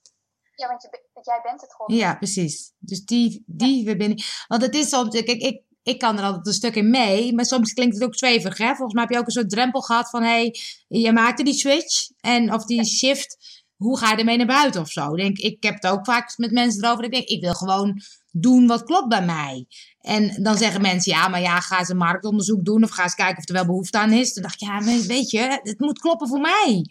Ja, 0.55 0.69
want 0.69 0.83
je, 0.83 0.89
jij 1.23 1.41
bent 1.43 1.61
het 1.61 1.75
gewoon. 1.75 1.97
Ja, 1.99 2.15
precies. 2.15 2.73
Dus 2.79 3.05
die, 3.05 3.43
die 3.47 3.87
verbinding. 3.87 4.45
Want 4.49 4.63
het 4.63 4.75
is 4.75 4.89
soms, 4.89 5.11
kijk, 5.11 5.43
ik, 5.43 5.63
ik 5.83 5.99
kan 5.99 6.19
er 6.19 6.25
altijd 6.25 6.47
een 6.47 6.53
stuk 6.53 6.75
in 6.75 6.91
mee, 6.91 7.35
maar 7.35 7.45
soms 7.45 7.73
klinkt 7.73 7.95
het 7.95 8.05
ook 8.05 8.17
zweverig. 8.17 8.59
Hè? 8.59 8.75
Volgens 8.75 8.93
mij 8.93 9.03
heb 9.03 9.13
je 9.13 9.19
ook 9.19 9.27
een 9.27 9.33
soort 9.33 9.51
drempel 9.51 9.81
gehad 9.81 10.11
van, 10.11 10.23
hé, 10.23 10.29
hey, 10.29 10.57
je 10.89 11.13
maakte 11.13 11.43
die 11.43 11.55
switch 11.55 12.11
en 12.21 12.53
of 12.53 12.65
die 12.65 12.85
shift, 12.85 13.37
hoe 13.77 13.99
ga 13.99 14.11
je 14.11 14.17
ermee 14.17 14.37
naar 14.37 14.47
buiten 14.47 14.81
of 14.81 14.91
zo? 14.91 15.15
Ik 15.15 15.17
Denk, 15.17 15.39
ik 15.39 15.63
heb 15.63 15.75
het 15.75 15.87
ook 15.87 16.05
vaak 16.05 16.37
met 16.37 16.51
mensen 16.51 16.85
erover. 16.85 17.05
Ik 17.05 17.13
denk, 17.13 17.29
ik 17.29 17.41
wil 17.43 17.55
gewoon 17.55 18.01
doen 18.31 18.67
wat 18.67 18.85
klopt 18.85 19.09
bij 19.09 19.25
mij. 19.25 19.67
En 20.01 20.43
dan 20.43 20.57
zeggen 20.57 20.81
mensen, 20.81 21.13
ja, 21.13 21.29
maar 21.29 21.41
ja, 21.41 21.61
ga 21.61 21.79
eens 21.79 21.89
een 21.89 21.97
marktonderzoek 21.97 22.65
doen 22.65 22.85
of 22.85 22.91
ga 22.91 23.03
eens 23.03 23.15
kijken 23.15 23.39
of 23.39 23.49
er 23.49 23.55
wel 23.55 23.67
behoefte 23.67 23.99
aan 23.99 24.13
is. 24.13 24.35
Dan 24.35 24.43
dacht 24.43 24.63
ik, 24.63 24.69
ja, 24.69 24.83
weet 25.07 25.31
je, 25.31 25.61
het 25.63 25.81
moet 25.81 25.99
kloppen 25.99 26.29
voor 26.29 26.41
mij. 26.41 26.85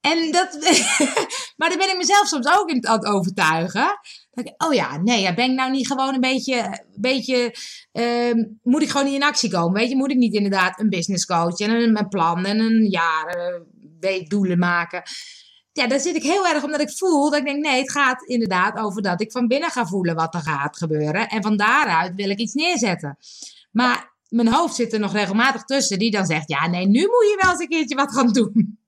En 0.00 0.32
dat, 0.32 0.52
maar 1.56 1.68
dan 1.68 1.78
ben 1.78 1.90
ik 1.90 1.96
mezelf 1.96 2.26
soms 2.26 2.46
ook 2.58 2.70
in, 2.70 2.76
het 2.76 3.04
overtuigen. 3.04 3.98
Denk 4.30 4.48
ik, 4.48 4.62
oh 4.64 4.74
ja, 4.74 4.96
nee, 4.96 5.20
ja, 5.20 5.34
ben 5.34 5.50
ik 5.50 5.56
nou 5.56 5.70
niet 5.70 5.86
gewoon 5.86 6.14
een 6.14 6.20
beetje, 6.20 6.84
beetje 6.94 7.54
ehm, 7.92 8.44
moet 8.62 8.82
ik 8.82 8.90
gewoon 8.90 9.06
niet 9.06 9.14
in 9.14 9.22
actie 9.22 9.50
komen? 9.50 9.72
Weet 9.72 9.88
je, 9.88 9.96
moet 9.96 10.10
ik 10.10 10.16
niet 10.16 10.34
inderdaad 10.34 10.80
een 10.80 10.88
business 10.88 11.26
coach 11.26 11.58
en 11.58 11.70
een, 11.70 11.98
een 11.98 12.08
plan 12.08 12.44
en 12.44 12.58
een 12.58 12.90
jaar 12.90 13.26
eh, 14.00 14.26
doelen 14.28 14.58
maken? 14.58 15.02
Ja, 15.72 15.86
daar 15.86 16.00
zit 16.00 16.16
ik 16.16 16.22
heel 16.22 16.46
erg 16.46 16.64
omdat 16.64 16.80
ik 16.80 16.96
voel 16.96 17.30
dat 17.30 17.38
ik 17.38 17.44
denk, 17.44 17.64
nee, 17.64 17.80
het 17.80 17.90
gaat 17.90 18.22
inderdaad 18.22 18.78
over 18.78 19.02
dat 19.02 19.20
ik 19.20 19.32
van 19.32 19.46
binnen 19.46 19.70
ga 19.70 19.86
voelen 19.86 20.14
wat 20.14 20.34
er 20.34 20.40
gaat 20.40 20.76
gebeuren. 20.76 21.28
En 21.28 21.42
van 21.42 21.56
daaruit 21.56 22.14
wil 22.14 22.30
ik 22.30 22.38
iets 22.38 22.54
neerzetten. 22.54 23.18
Maar 23.70 24.16
mijn 24.28 24.48
hoofd 24.48 24.74
zit 24.74 24.92
er 24.92 25.00
nog 25.00 25.12
regelmatig 25.12 25.64
tussen 25.64 25.98
die 25.98 26.10
dan 26.10 26.26
zegt, 26.26 26.48
ja, 26.48 26.66
nee, 26.66 26.86
nu 26.86 27.00
moet 27.00 27.28
je 27.30 27.38
wel 27.40 27.50
eens 27.50 27.60
een 27.60 27.68
keertje 27.68 27.96
wat 27.96 28.12
gaan 28.12 28.32
doen. 28.32 28.78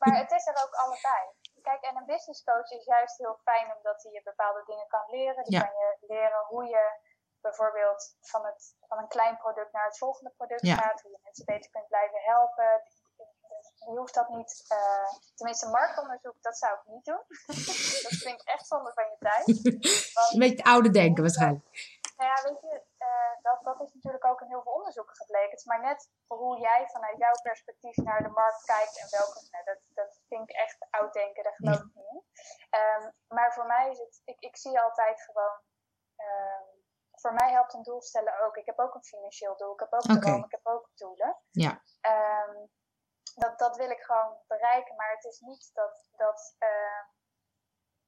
Maar 0.00 0.16
het 0.22 0.30
is 0.38 0.46
er 0.46 0.58
ook 0.64 0.74
allebei. 0.74 1.22
Kijk, 1.62 1.82
en 1.82 1.96
een 1.96 2.06
business 2.14 2.44
coach 2.44 2.70
is 2.70 2.84
juist 2.84 3.18
heel 3.18 3.38
fijn 3.42 3.76
omdat 3.76 4.02
hij 4.02 4.12
je 4.12 4.22
bepaalde 4.24 4.62
dingen 4.66 4.86
kan 4.88 5.04
leren. 5.10 5.44
Die 5.44 5.52
Ja. 5.56 5.60
kan 5.60 5.74
je 5.78 5.96
leren 6.00 6.44
hoe 6.46 6.64
je 6.66 6.84
bijvoorbeeld 7.40 8.16
van, 8.20 8.44
het, 8.44 8.74
van 8.88 8.98
een 8.98 9.08
klein 9.08 9.36
product 9.36 9.72
naar 9.72 9.84
het 9.84 9.98
volgende 9.98 10.32
product 10.36 10.66
Ja. 10.66 10.74
gaat. 10.76 11.00
Hoe 11.02 11.10
je 11.10 11.18
mensen 11.22 11.44
beter 11.44 11.70
kunt 11.70 11.88
blijven 11.88 12.20
helpen. 12.22 12.82
Je 13.92 13.98
hoeft 13.98 14.14
dat 14.14 14.28
niet, 14.28 14.64
eh, 14.68 15.08
tenminste 15.34 15.68
marktonderzoek, 15.68 16.36
dat 16.40 16.56
zou 16.58 16.74
ik 16.74 16.80
niet 16.84 17.04
doen. 17.04 17.22
dat 18.06 18.14
vind 18.24 18.40
ik 18.40 18.48
echt 18.48 18.66
zonde 18.66 18.92
van 18.94 19.04
je 19.04 19.16
tijd. 19.18 19.44
Want, 20.14 20.32
Een 20.32 20.38
beetje 20.38 20.56
het 20.56 20.66
oude 20.66 20.90
denken 20.90 21.22
waarschijnlijk. 21.22 21.64
Nou 22.16 22.30
ja, 22.30 22.42
weet 22.42 22.60
je, 22.60 22.84
eh, 22.98 23.42
dat, 23.42 23.64
dat 23.64 23.80
is 23.80 23.92
natuurlijk 23.92 24.24
ook 24.24 24.40
in 24.40 24.46
heel 24.48 24.62
veel 24.62 24.72
onderzoeken 24.72 25.16
gebleken. 25.16 25.50
Het 25.50 25.58
is 25.58 25.64
maar 25.64 25.80
net 25.80 26.10
hoe 26.26 26.58
jij 26.58 26.88
vanuit 26.88 27.18
jouw 27.18 27.40
perspectief 27.42 27.96
naar 27.96 28.22
de 28.22 28.28
markt 28.28 28.64
kijkt 28.64 28.98
en 29.00 29.08
welke. 29.10 29.48
Nou, 29.50 29.64
dat, 29.64 29.78
dat 29.88 30.20
vind 30.28 30.50
ik 30.50 30.56
echt 30.56 30.86
oud 30.90 31.12
denken, 31.12 31.42
daar 31.42 31.54
geloof 31.54 31.78
ik 31.78 31.94
niet 31.94 32.06
in. 32.10 32.24
Ehm, 32.70 33.10
maar 33.28 33.52
voor 33.54 33.66
mij 33.66 33.90
is 33.90 33.98
het, 33.98 34.20
ik, 34.24 34.40
ik 34.40 34.56
zie 34.56 34.80
altijd 34.80 35.22
gewoon. 35.22 35.60
ehm, 36.16 36.62
voor 37.14 37.32
mij 37.34 37.50
helpt 37.52 37.74
een 37.74 37.82
doel 37.82 38.02
stellen 38.02 38.40
ook. 38.40 38.56
Ik 38.56 38.66
heb 38.66 38.78
ook 38.78 38.94
een 38.94 39.04
financieel 39.04 39.56
doel, 39.56 39.72
ik 39.72 39.80
heb 39.80 39.92
ook 39.92 40.04
Oké. 40.04 40.18
droom, 40.20 40.44
ik 40.44 40.50
heb 40.50 40.66
ook 40.66 40.90
doelen. 40.94 41.36
Ja. 41.50 41.82
Ehm, 42.00 42.66
dat, 43.34 43.58
dat 43.58 43.76
wil 43.76 43.90
ik 43.90 44.02
gewoon 44.02 44.38
bereiken, 44.46 44.94
maar 44.96 45.10
het 45.10 45.24
is 45.24 45.40
niet 45.40 45.70
dat. 45.74 46.08
dat 46.16 46.56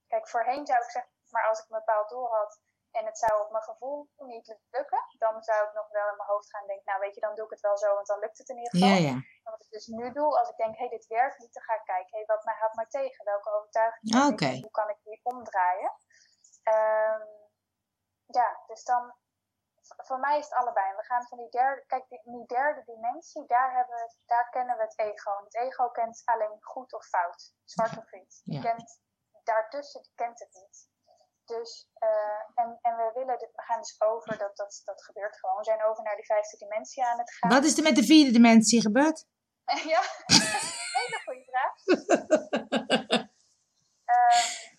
kijk, 0.07 0.29
voorheen 0.29 0.66
zou 0.66 0.83
ik 0.85 0.90
zeggen, 0.90 1.12
maar 1.31 1.49
als 1.49 1.59
ik 1.59 1.64
een 1.71 1.79
bepaald 1.79 2.09
doel 2.09 2.29
had 2.29 2.61
en 2.99 3.07
het 3.07 3.19
zou 3.19 3.33
op 3.45 3.51
mijn 3.51 3.69
gevoel 3.71 4.09
niet 4.17 4.57
lukken, 4.71 5.03
dan 5.19 5.43
zou 5.43 5.69
ik 5.69 5.73
nog 5.75 5.89
wel 5.89 6.09
in 6.11 6.17
mijn 6.17 6.29
hoofd 6.29 6.51
gaan 6.51 6.67
denken, 6.67 6.85
nou 6.85 7.01
weet 7.01 7.15
je, 7.15 7.21
dan 7.21 7.35
doe 7.35 7.45
ik 7.45 7.51
het 7.51 7.61
wel 7.61 7.79
zo, 7.79 7.95
want 7.95 8.07
dan 8.07 8.19
lukt 8.19 8.39
het 8.39 8.49
in 8.49 8.57
ieder 8.57 8.73
geval. 8.73 8.89
Ja, 8.89 9.09
ja. 9.11 9.17
En 9.45 9.51
wat 9.55 9.65
ik 9.65 9.71
dus 9.71 9.87
nu 9.87 10.13
doe, 10.13 10.39
als 10.39 10.49
ik 10.49 10.57
denk, 10.57 10.75
hé, 10.77 10.87
hey, 10.87 10.97
dit 10.97 11.07
werkt 11.07 11.39
niet, 11.39 11.55
dan 11.55 11.63
ga 11.63 11.75
ik 11.75 11.85
kijken, 11.85 12.19
hé, 12.19 12.25
wat 12.25 12.45
mij 12.45 12.55
houdt 12.59 12.75
mij 12.75 12.87
tegen? 12.89 13.25
Welke 13.25 13.51
overtuiging 13.51 14.15
heb 14.15 14.23
ik? 14.23 14.33
Oké. 14.33 14.53
Hoe 14.61 14.71
kan 14.71 14.89
ik 14.89 14.99
die 15.03 15.21
omdraaien? 15.23 15.93
Ehm, 16.63 17.27
ja, 18.27 18.61
dus 18.67 18.85
dan, 18.85 19.15
voor 19.97 20.19
mij 20.19 20.39
is 20.39 20.49
het 20.49 20.59
allebei. 20.59 20.97
We 20.97 21.05
gaan 21.05 21.27
van 21.27 21.39
die 21.39 21.51
derde, 21.51 21.85
kijk, 21.87 22.09
die, 22.09 22.21
die 22.25 22.47
derde 22.47 22.83
dimensie, 22.85 23.47
daar, 23.47 23.75
hebben 23.75 23.97
we, 23.97 24.15
daar 24.27 24.49
kennen 24.51 24.77
we 24.77 24.83
het 24.83 24.99
ego. 24.99 25.31
En 25.39 25.45
het 25.45 25.57
ego 25.57 25.89
kent 25.89 26.23
alleen 26.25 26.59
goed 26.61 26.93
of 26.93 27.07
fout, 27.07 27.55
zwart 27.65 27.99
of 27.99 28.11
wit. 28.11 28.41
Ja. 28.45 28.61
kent, 28.61 29.01
daartussen, 29.45 30.03
die 30.03 30.13
kent 30.15 30.39
het 30.39 30.53
niet. 30.53 30.95
Dus, 31.47 31.89
eh, 31.95 32.41
en, 32.65 32.79
en 32.83 32.97
we 32.97 33.11
willen, 33.15 33.39
dit, 33.39 33.51
we 33.55 33.63
gaan 33.63 33.79
dus 33.81 34.01
over, 34.01 34.39
dat, 34.39 34.57
dat, 34.57 34.83
dat 34.85 35.05
gebeurt 35.05 35.39
gewoon. 35.39 35.57
We 35.57 35.65
zijn 35.65 35.85
over 35.85 36.03
naar 36.05 36.17
die 36.17 36.25
vijfde 36.25 36.57
dimensie 36.57 37.05
aan 37.05 37.19
het 37.19 37.35
gaan. 37.35 37.51
Wat 37.51 37.65
is 37.65 37.77
er 37.77 37.83
met 37.83 37.97
de 37.97 38.05
vierde 38.05 38.31
dimensie 38.33 38.81
gebeurd? 38.81 39.25
Ja, 39.93 40.01
hele 41.01 41.21
goede 41.25 41.45
vraag. 41.51 41.75
Ehm, 44.07 44.75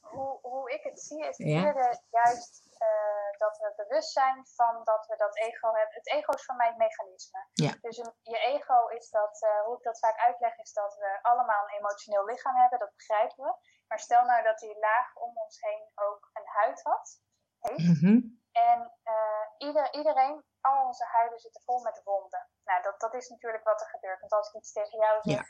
hoe, 0.00 0.38
hoe 0.42 0.70
ik 0.72 0.82
het 0.82 1.00
zie 1.00 1.20
is 1.20 1.26
het 1.26 1.48
Ja. 1.48 1.60
vierde 1.62 2.00
juist 2.10 2.62
eh, 2.88 3.30
dat 3.44 3.58
we 3.58 3.72
bewust 3.76 4.12
zijn 4.12 4.46
van 4.46 4.84
dat 4.84 5.06
we 5.06 5.16
dat 5.16 5.36
ego 5.36 5.66
hebben. 5.74 5.94
Het 5.94 6.06
ego 6.08 6.32
is 6.32 6.44
voor 6.44 6.54
mij 6.56 6.66
het 6.66 6.76
mechanisme. 6.76 7.40
Ja. 7.52 7.72
Dus 7.80 7.96
een- 7.98 8.16
je 8.22 8.38
ego 8.38 8.86
is 8.86 9.10
dat, 9.10 9.42
eh, 9.42 9.60
hoe 9.64 9.76
ik 9.76 9.82
dat 9.82 9.98
vaak 9.98 10.18
uitleg, 10.18 10.58
is 10.58 10.72
dat 10.72 10.94
we 10.96 11.18
allemaal 11.22 11.62
een 11.62 11.76
emotioneel 11.78 12.24
lichaam 12.24 12.56
hebben, 12.56 12.78
dat 12.78 12.94
begrijpen 12.96 13.44
we. 13.44 13.54
Maar 13.88 13.98
stel 13.98 14.24
nou 14.24 14.42
dat 14.42 14.58
die 14.58 14.78
laag 14.78 15.16
om 15.16 15.32
ons 15.38 15.60
heen 15.60 15.90
ook 15.94 16.30
een 16.32 16.46
huid 16.46 16.82
had, 16.82 17.20
heeft. 17.60 18.00
Mhm. 18.00 18.18
En 18.52 18.94
eh, 19.02 19.46
ieder, 19.58 19.92
iedereen, 19.92 20.44
al 20.60 20.84
onze 20.86 21.04
huiden 21.04 21.38
zitten 21.38 21.62
vol 21.62 21.80
met 21.82 22.02
wonden. 22.04 22.48
Nou, 22.64 22.82
dat, 22.82 23.00
dat 23.00 23.14
is 23.14 23.28
natuurlijk 23.28 23.64
wat 23.64 23.80
er 23.80 23.88
gebeurt. 23.88 24.20
Want 24.20 24.32
als 24.32 24.48
ik 24.48 24.54
iets 24.54 24.72
tegen 24.72 24.98
jou 24.98 25.20
zeg 25.22 25.46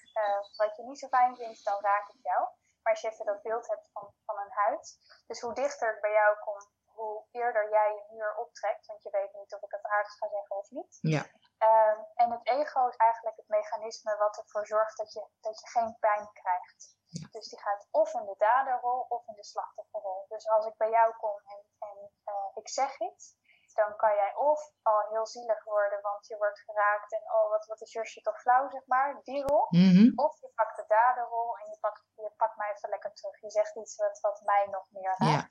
wat 0.57 0.77
je 0.77 0.83
niet 0.83 0.99
zo 0.99 1.09
fijn 1.09 1.37
vindt, 1.37 1.65
dan 1.65 1.81
raak 1.81 2.09
ik 2.09 2.19
jou. 2.23 2.49
Maar 2.83 2.93
als 2.93 3.01
je 3.01 3.11
even 3.11 3.27
dat 3.27 3.43
beeld 3.43 3.67
hebt 3.69 3.89
van, 3.93 4.15
van 4.25 4.39
een 4.39 4.51
huid. 4.53 4.97
Dus 5.27 5.41
hoe 5.41 5.55
dichter 5.55 5.95
ik 5.95 6.01
bij 6.01 6.13
jou 6.13 6.39
kom, 6.39 6.59
hoe 7.01 7.27
eerder 7.31 7.71
jij 7.71 7.89
je 7.95 8.15
muur 8.15 8.35
optrekt. 8.37 8.87
Want 8.87 9.03
je 9.03 9.11
weet 9.11 9.33
niet 9.33 9.55
of 9.55 9.63
ik 9.63 9.71
het 9.71 9.87
aardig 9.87 10.13
ga 10.13 10.29
zeggen 10.29 10.57
of 10.57 10.71
niet. 10.71 10.99
Ja. 11.01 11.23
Ehm, 11.59 11.99
en 12.15 12.31
het 12.31 12.47
ego 12.49 12.89
is 12.89 12.97
eigenlijk 12.97 13.37
het 13.37 13.49
mechanisme 13.49 14.17
wat 14.17 14.39
ervoor 14.39 14.67
zorgt 14.67 14.97
dat 14.97 15.13
je, 15.13 15.27
dat 15.41 15.61
je 15.61 15.69
geen 15.69 15.97
pijn 16.01 16.29
krijgt. 16.33 16.97
Ja. 17.07 17.29
Dus 17.31 17.49
die 17.49 17.61
gaat 17.61 17.89
of 17.91 18.15
in 18.15 18.27
de 18.27 18.35
daderrol 18.39 19.01
of 19.09 19.27
in 19.27 19.35
de 19.35 19.45
slachtofferrol. 19.45 20.25
Dus 20.29 20.49
als 20.49 20.67
ik 20.67 20.77
bij 20.77 20.91
jou 20.91 21.17
kom 21.17 21.37
en, 21.55 21.61
en 21.79 22.11
eh, 22.25 22.51
ik 22.55 22.69
zeg 22.69 23.01
iets, 23.01 23.39
dan 23.75 23.97
kan 23.97 24.15
jij 24.15 24.35
of 24.35 24.73
al 24.83 25.01
heel 25.09 25.27
zielig 25.27 25.65
worden, 25.65 26.01
want 26.01 26.27
je 26.27 26.37
wordt 26.37 26.61
geraakt 26.61 27.13
en 27.13 27.23
oh, 27.35 27.51
wat, 27.51 27.67
wat 27.67 27.81
is 27.81 27.93
Jusje 27.93 28.21
toch 28.21 28.41
flauw, 28.41 28.71
zeg 28.71 28.87
maar, 28.87 29.21
die 29.23 29.43
rol. 29.43 29.67
Mhm. 29.69 30.13
Of 30.15 30.41
je 30.41 30.51
pakt 30.55 30.77
de 30.77 30.85
daderrol 30.87 31.57
en 31.59 31.71
je 31.71 31.79
pakt, 31.81 32.03
je 32.15 32.33
pakt 32.37 32.57
mij 32.57 32.73
even 32.73 32.89
lekker 32.89 33.13
terug. 33.13 33.41
Je 33.41 33.51
zegt 33.51 33.77
iets 33.77 33.97
wat, 33.97 34.21
wat 34.21 34.41
mij 34.45 34.67
nog 34.71 34.87
meer 34.91 35.15
Ja. 35.17 35.47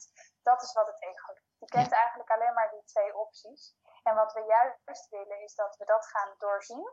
Dat 0.52 0.62
is 0.64 0.74
wat 0.74 0.88
het 0.88 1.02
ego 1.02 1.34
doet. 1.34 1.54
Die 1.60 1.70
kent 1.70 1.92
eigenlijk 1.92 2.30
alleen 2.30 2.54
maar 2.54 2.70
die 2.70 2.84
twee 2.84 3.18
opties. 3.18 3.76
En 4.04 4.16
wat 4.16 4.34
we 4.34 4.42
juist 4.44 5.10
willen 5.10 5.40
is 5.42 5.56
dat 5.56 5.78
we 5.78 5.86
dat 5.86 6.06
gaan 6.06 6.32
doorzien. 6.38 6.86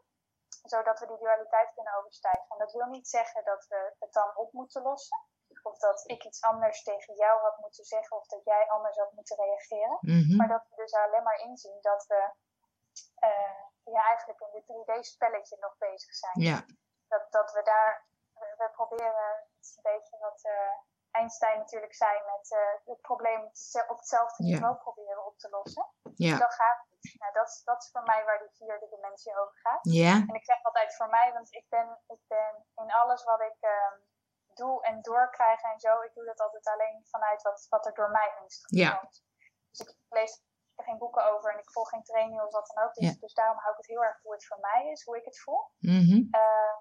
zodat 0.75 1.01
we 1.01 1.07
die 1.07 1.19
dualiteit 1.19 1.71
kunnen 1.75 1.95
overstijgen. 1.99 2.47
En 2.49 2.59
dat 2.59 2.73
wil 2.73 2.87
niet 2.87 3.09
zeggen 3.09 3.45
dat 3.45 3.67
we 3.69 3.95
het 3.99 4.13
dan 4.13 4.37
op 4.37 4.53
moeten 4.53 4.83
lossen. 4.83 5.19
Of 5.63 5.79
dat 5.79 6.03
ik 6.07 6.25
iets 6.25 6.43
anders 6.43 6.83
tegen 6.83 7.15
jou 7.15 7.41
had 7.41 7.59
moeten 7.59 7.85
zeggen 7.85 8.17
of 8.17 8.27
dat 8.27 8.45
jij 8.45 8.69
anders 8.69 8.97
had 8.97 9.13
moeten 9.13 9.37
reageren. 9.37 9.99
Mhm. 10.01 10.37
Maar 10.37 10.49
dat 10.49 10.67
we 10.69 10.77
dus 10.77 10.93
alleen 10.95 11.23
maar 11.23 11.41
inzien 11.41 11.79
dat 11.81 12.07
we 12.07 12.31
eh, 13.15 13.61
ja, 13.85 14.03
eigenlijk 14.05 14.41
in 14.41 14.51
dit 14.53 14.65
3D-spelletje 14.69 15.57
nog 15.61 15.75
bezig 15.79 16.15
zijn. 16.15 16.41
Ja, 16.41 16.65
Dat, 17.09 17.33
dat 17.33 17.53
we 17.53 17.63
daar, 17.63 18.07
we, 18.33 18.55
we 18.59 18.71
proberen, 18.71 19.29
het 19.59 19.73
een 19.77 19.93
beetje 19.93 20.17
wat 20.19 20.41
eh, 20.43 20.75
Einstein 21.19 21.59
natuurlijk 21.59 21.95
zei, 21.95 22.13
met 22.33 22.47
eh, 22.51 22.59
het 22.93 23.01
probleem 23.01 23.41
op 23.43 23.49
hetze- 23.49 23.85
op 23.89 23.97
hetzelfde 23.97 24.45
Ja. 24.45 24.53
niveau 24.53 24.77
proberen 24.77 25.27
op 25.27 25.39
te 25.39 25.49
lossen. 25.49 25.87
ja, 26.15 26.39
Dat 26.39 26.55
gaat 26.55 26.81
niet. 26.91 27.15
Nou, 27.21 27.33
dat, 27.33 27.49
is- 27.49 27.63
dat 27.65 27.83
is 27.83 27.91
voor 27.91 28.03
mij 28.03 28.25
waar 28.25 28.39
die 28.39 28.55
vierde 28.61 28.89
dimensie 28.89 29.39
over 29.41 29.57
gaat. 29.63 29.79
ja, 29.83 30.13
En 30.29 30.35
ik 30.35 30.45
zeg 30.45 30.63
altijd 30.63 30.97
voor 30.97 31.09
mij, 31.09 31.33
want 31.33 31.53
ik 31.55 31.67
ben, 31.69 31.99
ik 32.07 32.21
ben 32.27 32.67
in 32.75 32.93
alles 32.93 33.25
wat 33.25 33.41
ik 33.41 33.57
ehm, 33.61 33.97
doe 34.55 34.83
en 34.83 35.03
doorkrijg 35.03 35.63
en 35.63 35.81
zo, 35.81 36.01
ik 36.01 36.15
doe 36.15 36.25
dat 36.25 36.41
altijd 36.41 36.67
alleen 36.67 37.07
vanuit 37.11 37.43
wat, 37.43 37.67
wat 37.69 37.87
er 37.87 37.95
door 37.95 38.11
mij 38.11 38.35
in 38.39 38.45
is 38.47 38.59
gekomen. 38.67 39.09
Dus 39.71 39.81
ik 39.87 39.97
lees 40.09 40.43
er 40.75 40.85
geen 40.85 40.99
boeken 40.99 41.25
over 41.33 41.53
en 41.53 41.59
ik 41.59 41.71
volg 41.71 41.89
geen 41.89 42.03
training 42.03 42.43
of 42.43 42.53
wat 42.53 42.73
dan 42.75 42.85
ook. 42.85 42.95
Dus, 42.95 43.19
dus 43.19 43.35
daarom 43.35 43.59
hou 43.59 43.71
ik 43.71 43.77
het 43.77 43.87
heel 43.87 44.05
erg 44.05 44.19
hoe 44.23 44.33
het 44.33 44.47
voor 44.47 44.61
mij 44.61 44.91
is, 44.91 45.05
hoe 45.05 45.17
ik 45.17 45.25
het 45.25 45.41
voel. 45.41 45.71
mhm, 45.79 46.21
eh, 46.31 46.75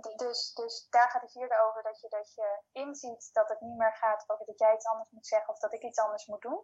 d- 0.00 0.18
dus, 0.18 0.52
dus 0.54 0.86
daar 0.90 1.10
gaat 1.10 1.22
het 1.22 1.32
hier 1.32 1.60
over 1.66 1.82
dat 1.82 2.00
je, 2.00 2.08
dat 2.08 2.34
je 2.34 2.60
inziet 2.72 3.28
dat 3.32 3.48
het 3.48 3.60
niet 3.60 3.76
meer 3.76 3.94
gaat 3.96 4.24
over 4.26 4.46
dat 4.46 4.58
jij 4.58 4.74
iets 4.74 4.86
anders 4.86 5.10
moet 5.10 5.26
zeggen 5.26 5.48
of 5.52 5.58
dat 5.58 5.72
ik 5.72 5.82
iets 5.82 5.98
anders 5.98 6.26
moet 6.26 6.42
doen. 6.42 6.60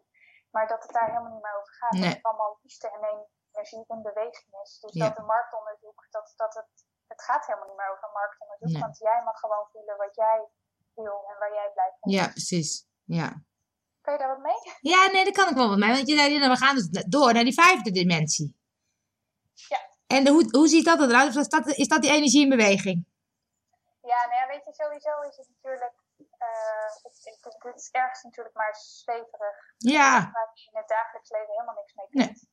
Maar 0.50 0.66
dat 0.68 0.82
het 0.82 0.92
daar 0.92 1.06
helemaal 1.06 1.32
niet 1.32 1.42
meer 1.42 1.56
over 1.60 1.72
gaat. 1.74 1.90
Nee. 1.92 2.02
Dat 2.02 2.12
het 2.12 2.22
allemaal 2.24 2.58
liefde 2.62 2.88
en 2.90 3.28
energie 3.52 3.84
in 3.88 4.02
beweging 4.02 4.50
is. 4.62 4.78
Dus 4.80 4.92
Ja. 4.94 5.08
dat 5.08 5.18
een 5.18 5.24
marktonderzoek, 5.24 6.06
dat, 6.10 6.32
dat 6.36 6.54
het, 6.54 6.70
het 7.06 7.22
gaat 7.22 7.46
helemaal 7.46 7.68
niet 7.68 7.76
meer 7.76 7.90
over 7.92 8.04
een 8.04 8.12
marktonderzoek. 8.12 8.68
Nee. 8.68 8.80
Want 8.82 8.98
jij 8.98 9.22
mag 9.24 9.38
gewoon 9.40 9.68
voelen 9.72 9.96
wat 9.96 10.14
jij 10.14 10.48
wil 10.94 11.24
en 11.30 11.38
waar 11.38 11.52
jij 11.52 11.70
blij 11.72 11.90
van 12.00 12.12
ja, 12.12 12.28
precies. 12.28 12.86
Ja. 13.04 13.28
Kun 14.00 14.12
je 14.12 14.18
daar 14.18 14.28
wat 14.28 14.38
mee? 14.50 14.60
ja, 14.92 15.06
nee, 15.06 15.24
daar 15.24 15.32
kan 15.32 15.48
ik 15.48 15.56
wel 15.56 15.68
wat 15.68 15.78
mee. 15.78 15.92
Want 15.92 16.08
je 16.08 16.16
zei, 16.16 16.48
we 16.48 16.56
gaan 16.56 16.74
dus 16.74 16.88
door 17.08 17.32
naar 17.32 17.44
die 17.44 17.54
vijfde 17.62 17.90
dimensie. 17.90 18.56
Ja. 19.68 19.80
En 20.14 20.24
de, 20.24 20.30
hoe, 20.30 20.44
hoe 20.58 20.68
ziet 20.68 20.84
dat 20.84 21.00
eruit? 21.00 21.28
Of 21.28 21.40
is 21.44 21.48
dat, 21.48 21.66
is 21.66 21.88
dat 21.88 22.02
die 22.02 22.10
energie 22.18 22.42
in 22.46 22.48
beweging? 22.56 22.98
Ja, 24.12 24.20
nou 24.26 24.34
ja, 24.40 24.46
weet 24.46 24.64
je, 24.64 24.74
sowieso 24.74 25.20
is 25.20 25.36
het 25.36 25.48
natuurlijk. 25.54 25.96
eh, 26.38 26.84
het, 27.02 27.02
het, 27.02 27.38
het- 27.44 27.62
het 27.62 27.76
is 27.76 27.90
ergens 27.90 28.22
natuurlijk 28.22 28.54
maar 28.54 28.74
zweverig. 28.76 29.56
Ja, 29.76 30.30
waar 30.32 30.50
je 30.54 30.70
in 30.72 30.78
het 30.78 30.88
dagelijks 30.88 31.30
leven 31.30 31.52
helemaal 31.52 31.74
niks 31.74 31.94
mee 31.94 32.06
Nee. 32.10 32.26
kunt. 32.26 32.48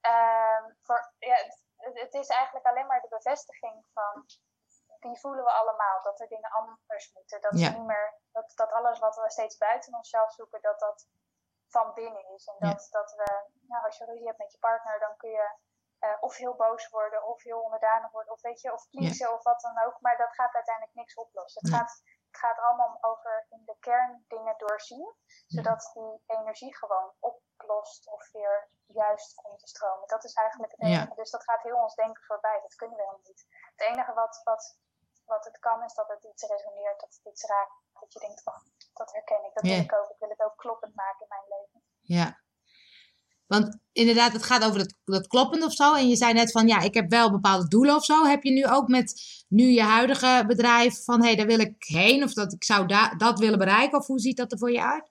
Ehm, 0.00 0.64
voor, 0.82 1.12
ja, 1.18 1.36
het, 1.76 2.14
is 2.14 2.28
eigenlijk 2.28 2.66
alleen 2.66 2.86
maar 2.86 3.00
de 3.00 3.08
bevestiging 3.18 3.84
van, 3.92 4.24
die 5.00 5.18
voelen 5.20 5.44
we 5.44 5.50
allemaal, 5.50 6.02
dat 6.02 6.20
er 6.20 6.28
dingen 6.28 6.50
anders 6.50 7.12
moeten. 7.14 7.40
Dat, 7.40 7.58
Ja. 7.58 7.70
we 7.70 7.76
niet 7.78 7.86
meer, 7.86 8.14
dat, 8.32 8.52
dat 8.54 8.72
alles 8.72 8.98
wat 8.98 9.16
we 9.16 9.30
steeds 9.30 9.56
buiten 9.56 9.94
onszelf 9.94 10.32
zoeken, 10.32 10.62
dat 10.62 10.78
dat 10.80 11.08
van 11.68 11.94
binnen 11.94 12.28
is. 12.34 12.46
En 12.46 12.56
Ja. 12.58 12.72
dat, 12.74 12.86
dat 12.90 13.12
we, 13.12 13.50
nou, 13.68 13.84
als 13.84 13.96
je 13.98 14.04
ruzie 14.04 14.26
hebt 14.26 14.38
met 14.38 14.52
je 14.52 14.58
partner, 14.58 14.98
dan 15.00 15.16
kun 15.16 15.30
je 15.30 15.50
eh, 16.00 16.16
of 16.20 16.36
heel 16.36 16.54
boos 16.54 16.88
worden, 16.88 17.26
of 17.26 17.42
heel 17.42 17.60
onderdanig 17.60 18.10
worden, 18.10 18.32
of 18.32 18.40
weet 18.40 18.60
je, 18.60 18.72
of 18.72 18.88
pleasen, 18.90 19.32
of 19.34 19.42
wat 19.42 19.60
dan 19.60 19.82
ook. 19.84 20.00
Maar 20.00 20.16
dat 20.16 20.34
gaat 20.34 20.54
uiteindelijk 20.54 20.96
niks 20.96 21.14
oplossen. 21.14 21.62
Het, 21.64 21.74
gaat, 21.74 22.02
het 22.30 22.36
gaat 22.40 22.58
allemaal 22.58 22.98
over 23.00 23.46
in 23.48 23.62
de 23.64 23.76
kern 23.80 24.24
dingen 24.28 24.54
doorzien, 24.58 25.14
zodat 25.46 25.90
die 25.94 26.22
energie 26.38 26.76
gewoon 26.76 27.12
oplost 27.18 28.08
of 28.08 28.30
weer 28.32 28.68
juist 28.86 29.34
komt 29.34 29.58
te 29.58 29.66
stromen. 29.66 30.08
Dat 30.08 30.24
is 30.24 30.32
eigenlijk 30.34 30.72
het 30.72 30.80
Ja. 30.80 30.86
enige. 31.00 31.14
Dus 31.14 31.30
dat 31.30 31.44
gaat 31.44 31.62
heel 31.62 31.76
ons 31.76 31.94
denken 31.94 32.22
voorbij. 32.22 32.58
Dat 32.62 32.74
kunnen 32.74 32.96
we 32.96 33.02
helemaal 33.02 33.26
niet. 33.26 33.46
Het 33.76 33.88
enige 33.88 34.12
wat, 34.12 34.40
wat, 34.44 34.78
wat 35.24 35.44
het 35.44 35.58
kan, 35.58 35.84
is 35.84 35.94
dat 35.94 36.08
het 36.08 36.24
iets 36.24 36.42
resoneert, 36.46 37.00
dat 37.00 37.14
het 37.14 37.32
iets 37.32 37.44
raakt. 37.44 37.72
Dat 38.00 38.12
je 38.12 38.18
denkt, 38.20 38.46
oh, 38.46 38.58
dat 38.92 39.12
herken 39.12 39.44
ik, 39.44 39.54
dat 39.54 39.62
wil 39.62 39.78
ik 39.78 39.92
ook. 39.94 40.10
Ik 40.10 40.18
wil 40.18 40.28
het 40.28 40.40
ook 40.42 40.56
kloppend 40.56 40.94
maken 40.94 41.20
in 41.20 41.28
mijn 41.28 41.48
leven. 41.48 41.82
ja. 42.00 42.38
Want 43.54 43.66
inderdaad, 43.92 44.32
het 44.38 44.42
gaat 44.50 44.64
over 44.66 44.78
dat, 44.78 44.92
dat 45.04 45.26
kloppend 45.26 45.62
of 45.64 45.72
zo. 45.72 45.94
En 45.94 46.08
je 46.08 46.16
zei 46.16 46.32
net 46.32 46.50
van, 46.56 46.66
ja, 46.72 46.78
ik 46.80 46.94
heb 46.94 47.08
wel 47.10 47.30
bepaalde 47.30 47.68
doelen 47.68 47.94
of 48.00 48.04
zo. 48.04 48.24
Heb 48.24 48.42
je 48.42 48.52
nu 48.58 48.64
ook 48.76 48.88
met 48.88 49.08
nu 49.48 49.64
je 49.78 49.82
huidige 49.82 50.44
bedrijf 50.46 51.04
van, 51.04 51.18
hé, 51.20 51.26
hey, 51.26 51.36
daar 51.36 51.46
wil 51.54 51.58
ik 51.68 51.74
heen. 52.00 52.22
Of 52.22 52.32
dat 52.32 52.52
ik 52.52 52.64
zou 52.64 52.86
da- 52.86 53.14
dat 53.24 53.38
willen 53.38 53.58
bereiken. 53.58 53.98
Of 53.98 54.06
hoe 54.06 54.18
ziet 54.26 54.36
dat 54.36 54.52
er 54.52 54.58
voor 54.58 54.72
je 54.72 54.82
uit? 54.94 55.06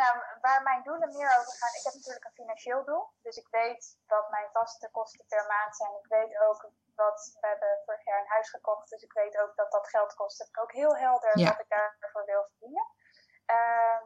Nou, 0.00 0.12
waar 0.40 0.62
mijn 0.62 0.82
doelen 0.82 1.08
meer 1.16 1.32
over 1.38 1.54
gaan, 1.60 1.74
ik 1.78 1.84
heb 1.86 1.94
natuurlijk 1.94 2.24
een 2.24 2.40
financieel 2.42 2.84
doel. 2.84 3.04
Dus 3.22 3.36
ik 3.36 3.48
weet 3.50 3.82
wat 4.06 4.30
mijn 4.30 4.48
vaste 4.52 4.88
kosten 4.92 5.24
per 5.28 5.44
maand 5.54 5.76
zijn. 5.76 5.94
Ik 6.02 6.08
weet 6.16 6.32
ook 6.46 6.60
wat, 6.94 7.18
we 7.40 7.46
hebben 7.52 7.72
vorig 7.84 8.04
jaar 8.04 8.20
een 8.20 8.34
huis 8.36 8.50
gekocht, 8.50 8.90
dus 8.90 9.02
ik 9.02 9.12
weet 9.12 9.38
ook 9.42 9.52
dat 9.60 9.70
dat 9.72 9.88
geld 9.88 10.14
kost. 10.14 10.38
Heb 10.38 10.48
ik 10.48 10.60
ook 10.62 10.72
heel 10.72 10.96
helder 10.96 11.38
Ja. 11.38 11.48
wat 11.50 11.60
ik 11.60 11.68
daarvoor 11.68 12.24
wil 12.32 12.44
verdienen. 12.50 12.86
Ehm, 13.56 14.04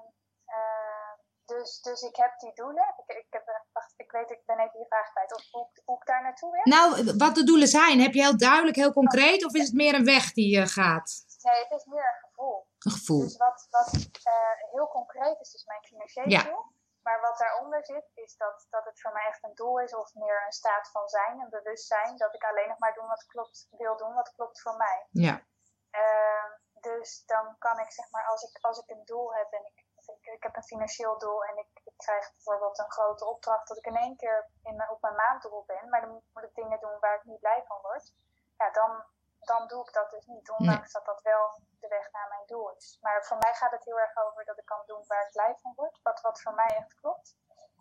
dus, 1.48 1.80
dus 1.80 2.00
ik 2.02 2.16
heb 2.16 2.38
die 2.38 2.52
doelen. 2.54 2.94
Ik, 3.06 3.16
ik, 3.16 3.26
heb, 3.30 3.46
wacht, 3.72 3.92
ik 3.96 4.10
weet, 4.10 4.30
ik 4.30 4.42
ben 4.46 4.58
even 4.58 4.78
je 4.78 4.86
vraag 4.88 5.10
kwijt. 5.12 5.34
Of 5.34 5.42
hoe, 5.50 5.68
ik- 5.72 5.82
hoe 5.84 5.96
ik 6.00 6.06
daar 6.06 6.22
naartoe 6.22 6.50
wil? 6.50 6.60
Nou, 6.64 7.16
wat 7.18 7.34
de 7.34 7.44
doelen 7.44 7.68
zijn, 7.68 8.00
heb 8.00 8.12
je 8.12 8.20
heel 8.20 8.38
duidelijk, 8.38 8.76
heel 8.76 8.92
concreet? 8.92 9.44
Of 9.44 9.54
is 9.54 9.66
het 9.66 9.74
meer 9.74 9.94
een 9.94 10.04
weg 10.04 10.32
die 10.32 10.56
je 10.58 10.66
gaat? 10.66 11.10
Nee, 11.42 11.62
het 11.62 11.72
is 11.80 11.84
meer 11.84 12.08
een 12.14 12.28
gevoel. 12.28 12.66
Een 12.78 12.90
gevoel. 12.92 13.20
Dus 13.20 13.36
wat, 13.36 13.66
wat 13.70 13.88
eh, 14.22 14.72
heel 14.72 14.88
concreet 14.88 15.40
is, 15.40 15.54
is 15.54 15.64
mijn 15.64 15.84
financiële 15.84 16.30
Ja. 16.30 16.42
doel. 16.42 16.64
Maar 17.02 17.20
wat 17.20 17.38
daaronder 17.38 17.84
zit, 17.84 18.10
is 18.14 18.36
dat, 18.36 18.66
dat 18.70 18.84
het 18.84 19.00
voor 19.00 19.12
mij 19.12 19.26
echt 19.26 19.44
een 19.44 19.54
doel 19.54 19.80
is, 19.80 19.94
of 19.94 20.14
meer 20.14 20.42
een 20.46 20.52
staat 20.52 20.90
van 20.90 21.08
zijn, 21.08 21.40
een 21.40 21.50
bewustzijn. 21.50 22.16
Dat 22.16 22.34
ik 22.34 22.44
alleen 22.44 22.68
nog 22.68 22.78
maar 22.78 22.94
doen 22.94 23.06
wat 23.06 23.26
klopt, 23.26 23.68
wil 23.70 23.96
doen 23.96 24.14
wat 24.14 24.32
klopt 24.32 24.60
voor 24.60 24.76
mij. 24.76 25.06
Ja, 25.10 25.42
Ehm, 25.90 26.50
dus 26.80 27.22
dan 27.26 27.56
kan 27.58 27.78
ik 27.78 27.90
zeg 27.92 28.10
maar, 28.10 28.26
als 28.26 28.42
ik, 28.42 28.58
als 28.60 28.78
ik 28.78 28.88
een 28.90 29.04
doel 29.04 29.34
heb 29.34 29.52
en 29.52 29.64
ik, 29.64 29.84
ik, 30.16 30.42
heb 30.42 30.56
een 30.56 30.72
financieel 30.72 31.18
doel 31.18 31.44
en 31.44 31.56
ik, 31.56 31.80
ik 31.84 31.96
krijg 31.96 32.32
bijvoorbeeld 32.32 32.78
een 32.78 32.90
grote 32.90 33.26
opdracht, 33.26 33.68
dat 33.68 33.76
ik 33.76 33.86
in 33.86 33.96
één 33.96 34.16
keer 34.16 34.50
in 34.62 34.76
mijn, 34.76 34.90
op 34.90 35.02
mijn 35.02 35.14
maanddoel 35.14 35.64
ben, 35.66 35.88
maar 35.88 36.00
dan 36.00 36.22
moet 36.32 36.42
ik 36.42 36.54
dingen 36.54 36.80
doen 36.80 36.98
waar 37.00 37.16
ik 37.16 37.24
niet 37.24 37.40
blij 37.40 37.64
van 37.66 37.78
word. 37.82 38.12
Ja, 38.56 38.70
dan, 38.70 39.04
dan 39.40 39.66
doe 39.68 39.86
ik 39.86 39.92
dat 39.92 40.10
dus 40.10 40.26
niet, 40.26 40.50
ondanks 40.50 40.92
dat 40.92 41.04
dat 41.04 41.22
wel 41.22 41.60
de 41.80 41.88
weg 41.88 42.12
naar 42.12 42.28
mijn 42.28 42.46
doel 42.46 42.70
is. 42.76 42.98
Maar 43.00 43.24
voor 43.24 43.36
mij 43.36 43.54
gaat 43.54 43.70
het 43.70 43.84
heel 43.84 44.00
erg 44.00 44.16
over 44.16 44.44
dat 44.44 44.58
ik 44.58 44.64
kan 44.64 44.82
doen 44.86 45.04
waar 45.06 45.26
ik 45.26 45.32
blij 45.32 45.56
van 45.62 45.72
word, 45.76 46.00
wat, 46.02 46.20
wat 46.20 46.42
voor 46.42 46.54
mij 46.54 46.76
echt 46.76 46.94
klopt. 46.94 47.36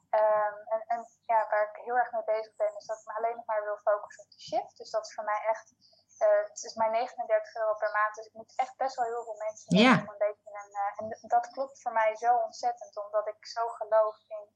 Ehm, 0.10 0.58
en, 0.74 0.82
en 0.88 1.06
ja, 1.22 1.48
waar 1.50 1.70
ik 1.70 1.84
heel 1.84 1.98
erg 1.98 2.12
mee 2.12 2.24
bezig 2.24 2.56
ben, 2.56 2.76
is 2.76 2.86
dat 2.86 3.00
ik 3.00 3.06
me 3.06 3.14
alleen 3.14 3.36
nog 3.36 3.46
maar 3.46 3.64
wil 3.64 3.78
focussen 3.78 4.24
op 4.24 4.32
de 4.32 4.40
shift. 4.40 4.78
Dus 4.78 4.90
dat 4.90 5.06
is 5.06 5.14
voor 5.14 5.24
mij 5.24 5.42
echt, 5.48 5.74
eh, 6.18 6.44
het 6.50 6.64
is 6.64 6.74
mijn 6.76 6.92
39 6.92 7.56
euro 7.56 7.74
per 7.74 7.92
maand, 7.92 8.16
dus 8.16 8.26
ik 8.26 8.34
moet 8.34 8.54
echt 8.56 8.76
best 8.76 8.96
wel 8.96 9.06
heel 9.06 9.24
veel 9.24 9.36
mensen 9.38 9.78
Ja. 9.78 9.92
om 10.02 10.10
een 10.10 10.18
beetje 10.28 10.50
een, 10.64 10.72
eh, 10.74 11.00
en 11.22 11.28
dat 11.28 11.48
klopt 11.48 11.82
voor 11.82 11.92
mij 11.92 12.16
zo 12.16 12.36
ontzettend, 12.36 12.98
omdat 13.06 13.28
ik 13.28 13.46
zo 13.48 13.68
geloof 13.68 14.18
in 14.28 14.56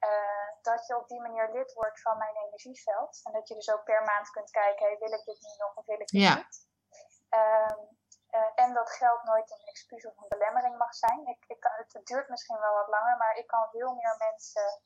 eh, 0.00 0.48
dat 0.62 0.86
je 0.86 0.96
op 0.96 1.08
die 1.08 1.20
manier 1.20 1.48
lid 1.52 1.72
wordt 1.72 2.00
van 2.00 2.18
mijn 2.18 2.36
energieveld. 2.36 3.20
En 3.24 3.32
dat 3.32 3.48
je 3.48 3.54
dus 3.54 3.70
ook 3.70 3.84
per 3.84 4.02
maand 4.02 4.30
kunt 4.30 4.50
kijken, 4.50 4.86
hey, 4.86 4.98
wil 4.98 5.12
ik 5.12 5.24
dit 5.24 5.40
nu 5.40 5.48
nog 5.58 5.74
of 5.76 5.86
wil 5.86 6.00
ik 6.00 6.06
dit 6.08 6.20
Ja. 6.22 6.34
niet? 6.34 6.68
Eh, 7.28 7.72
en 8.54 8.74
dat 8.74 8.90
geld 8.90 9.22
nooit 9.24 9.50
een 9.50 9.66
excuus 9.66 10.06
of 10.06 10.16
een 10.16 10.28
belemmering 10.28 10.76
mag 10.78 10.94
zijn. 10.94 11.26
Ik, 11.26 11.44
ik 11.46 11.60
kan, 11.60 11.72
het 11.76 12.06
duurt 12.06 12.28
misschien 12.28 12.58
wel 12.58 12.74
wat 12.74 12.88
langer, 12.88 13.16
maar 13.16 13.36
ik 13.36 13.46
kan 13.46 13.68
veel 13.70 13.94
meer 13.94 14.14
mensen. 14.18 14.80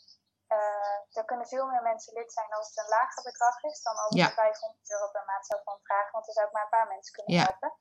Eh, 0.59 1.19
er 1.19 1.25
kunnen 1.31 1.47
veel 1.55 1.67
meer 1.67 1.83
mensen 1.90 2.12
lid 2.19 2.33
zijn 2.33 2.51
als 2.59 2.69
het 2.69 2.79
een 2.83 2.88
lager 2.99 3.23
bedrag 3.31 3.62
is 3.62 3.83
dan 3.83 3.97
als 4.05 4.14
Ja. 4.21 4.27
ik 4.29 4.35
500 4.35 4.90
euro 4.90 5.07
per 5.14 5.25
maand 5.31 5.47
zou 5.47 5.61
van 5.64 5.79
vragen, 5.83 6.12
want 6.12 6.25
dan 6.27 6.35
zou 6.35 6.47
ik 6.47 6.53
maar 6.55 6.62
een 6.67 6.77
paar 6.79 6.88
mensen 6.95 7.12
kunnen 7.17 7.35
Ja. 7.37 7.43
helpen. 7.49 7.73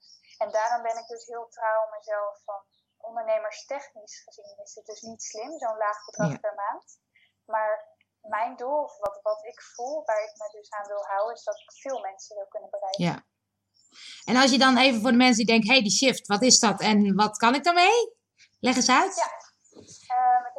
En 0.43 0.49
daarom 0.51 0.81
ben 0.87 0.97
ik 1.01 1.07
dus 1.07 1.25
heel 1.25 1.47
trouw 1.57 1.81
mezelf 1.97 2.35
van 2.43 2.61
ondernemerstechnisch 3.09 4.17
gezien 4.25 4.57
is 4.63 4.75
het 4.75 4.85
dus 4.85 5.01
niet 5.01 5.21
slim, 5.23 5.51
zo'n 5.59 5.77
laag 5.77 6.05
bedrag 6.05 6.31
Ja. 6.31 6.37
per 6.37 6.55
maand. 6.55 6.99
Maar 7.45 7.71
mijn 8.21 8.55
doel, 8.55 8.83
of 8.83 8.97
wat, 8.97 9.19
wat 9.21 9.43
ik 9.45 9.61
voel, 9.61 10.03
waar 10.05 10.23
ik 10.23 10.33
me 10.39 10.47
dus 10.59 10.69
aan 10.71 10.87
wil 10.87 11.03
houden, 11.05 11.35
is 11.35 11.43
dat 11.43 11.59
ik 11.59 11.71
veel 11.81 11.99
mensen 11.99 12.35
wil 12.35 12.47
kunnen 12.47 12.69
bereiken. 12.69 13.03
ja. 13.03 13.23
En 14.25 14.35
als 14.35 14.51
je 14.51 14.57
dan 14.57 14.77
even 14.77 15.01
voor 15.01 15.11
de 15.11 15.17
mensen 15.17 15.37
die 15.37 15.45
denken, 15.45 15.67
hé, 15.67 15.73
hey, 15.73 15.83
die 15.83 15.91
shift, 15.97 16.27
wat 16.27 16.41
is 16.41 16.59
dat 16.59 16.81
en 16.81 17.15
wat 17.15 17.37
kan 17.37 17.55
ik 17.55 17.63
daarmee? 17.63 18.15
Leg 18.59 18.75
eens 18.75 18.89
uit. 18.89 19.15
Ja. 19.15 19.51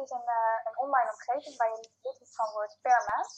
Is 0.05 0.11
een, 0.17 0.29
eh, 0.39 0.57
een 0.67 0.77
online 0.85 1.11
omgeving 1.15 1.55
waar 1.57 1.71
je 1.75 1.89
lid 2.01 2.19
van 2.37 2.49
wordt 2.57 2.77
per 2.81 3.01
maand. 3.09 3.29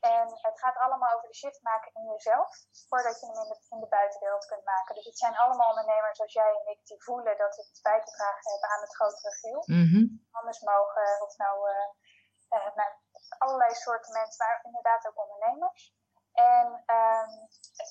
En 0.00 0.26
het 0.48 0.58
gaat 0.62 0.76
allemaal 0.84 1.14
over 1.14 1.28
de 1.28 1.40
shift 1.42 1.62
maken 1.62 1.94
in 1.94 2.06
jezelf, 2.12 2.48
voordat 2.88 3.20
je 3.20 3.26
hem 3.26 3.42
in 3.42 3.48
de, 3.52 3.58
in 3.74 3.80
de 3.80 3.94
buitenwereld 3.98 4.46
kunt 4.46 4.64
maken. 4.64 4.94
Dus 4.94 5.04
het 5.04 5.18
zijn 5.18 5.36
allemaal 5.36 5.68
ondernemers 5.68 6.16
zoals 6.16 6.32
jij 6.32 6.52
en 6.60 6.72
ik 6.72 6.86
die 6.86 7.02
voelen 7.02 7.36
dat 7.36 7.54
ze 7.54 7.68
iets 7.68 7.80
bij 7.80 8.00
te 8.00 8.10
dragen 8.10 8.50
hebben 8.50 8.68
aan 8.70 8.80
het 8.80 8.94
grotere 8.94 9.32
geheel. 9.40 9.62
Mhm. 9.66 10.02
Anders 10.30 10.60
mogen, 10.60 11.20
of 11.26 11.36
nou, 11.36 11.54
nou 12.74 12.90
allerlei 13.38 13.74
soorten 13.74 14.12
mensen, 14.12 14.46
maar 14.46 14.60
inderdaad 14.62 15.06
ook 15.06 15.18
ondernemers. 15.24 15.94
En 16.32 16.82
ehm, 16.86 17.30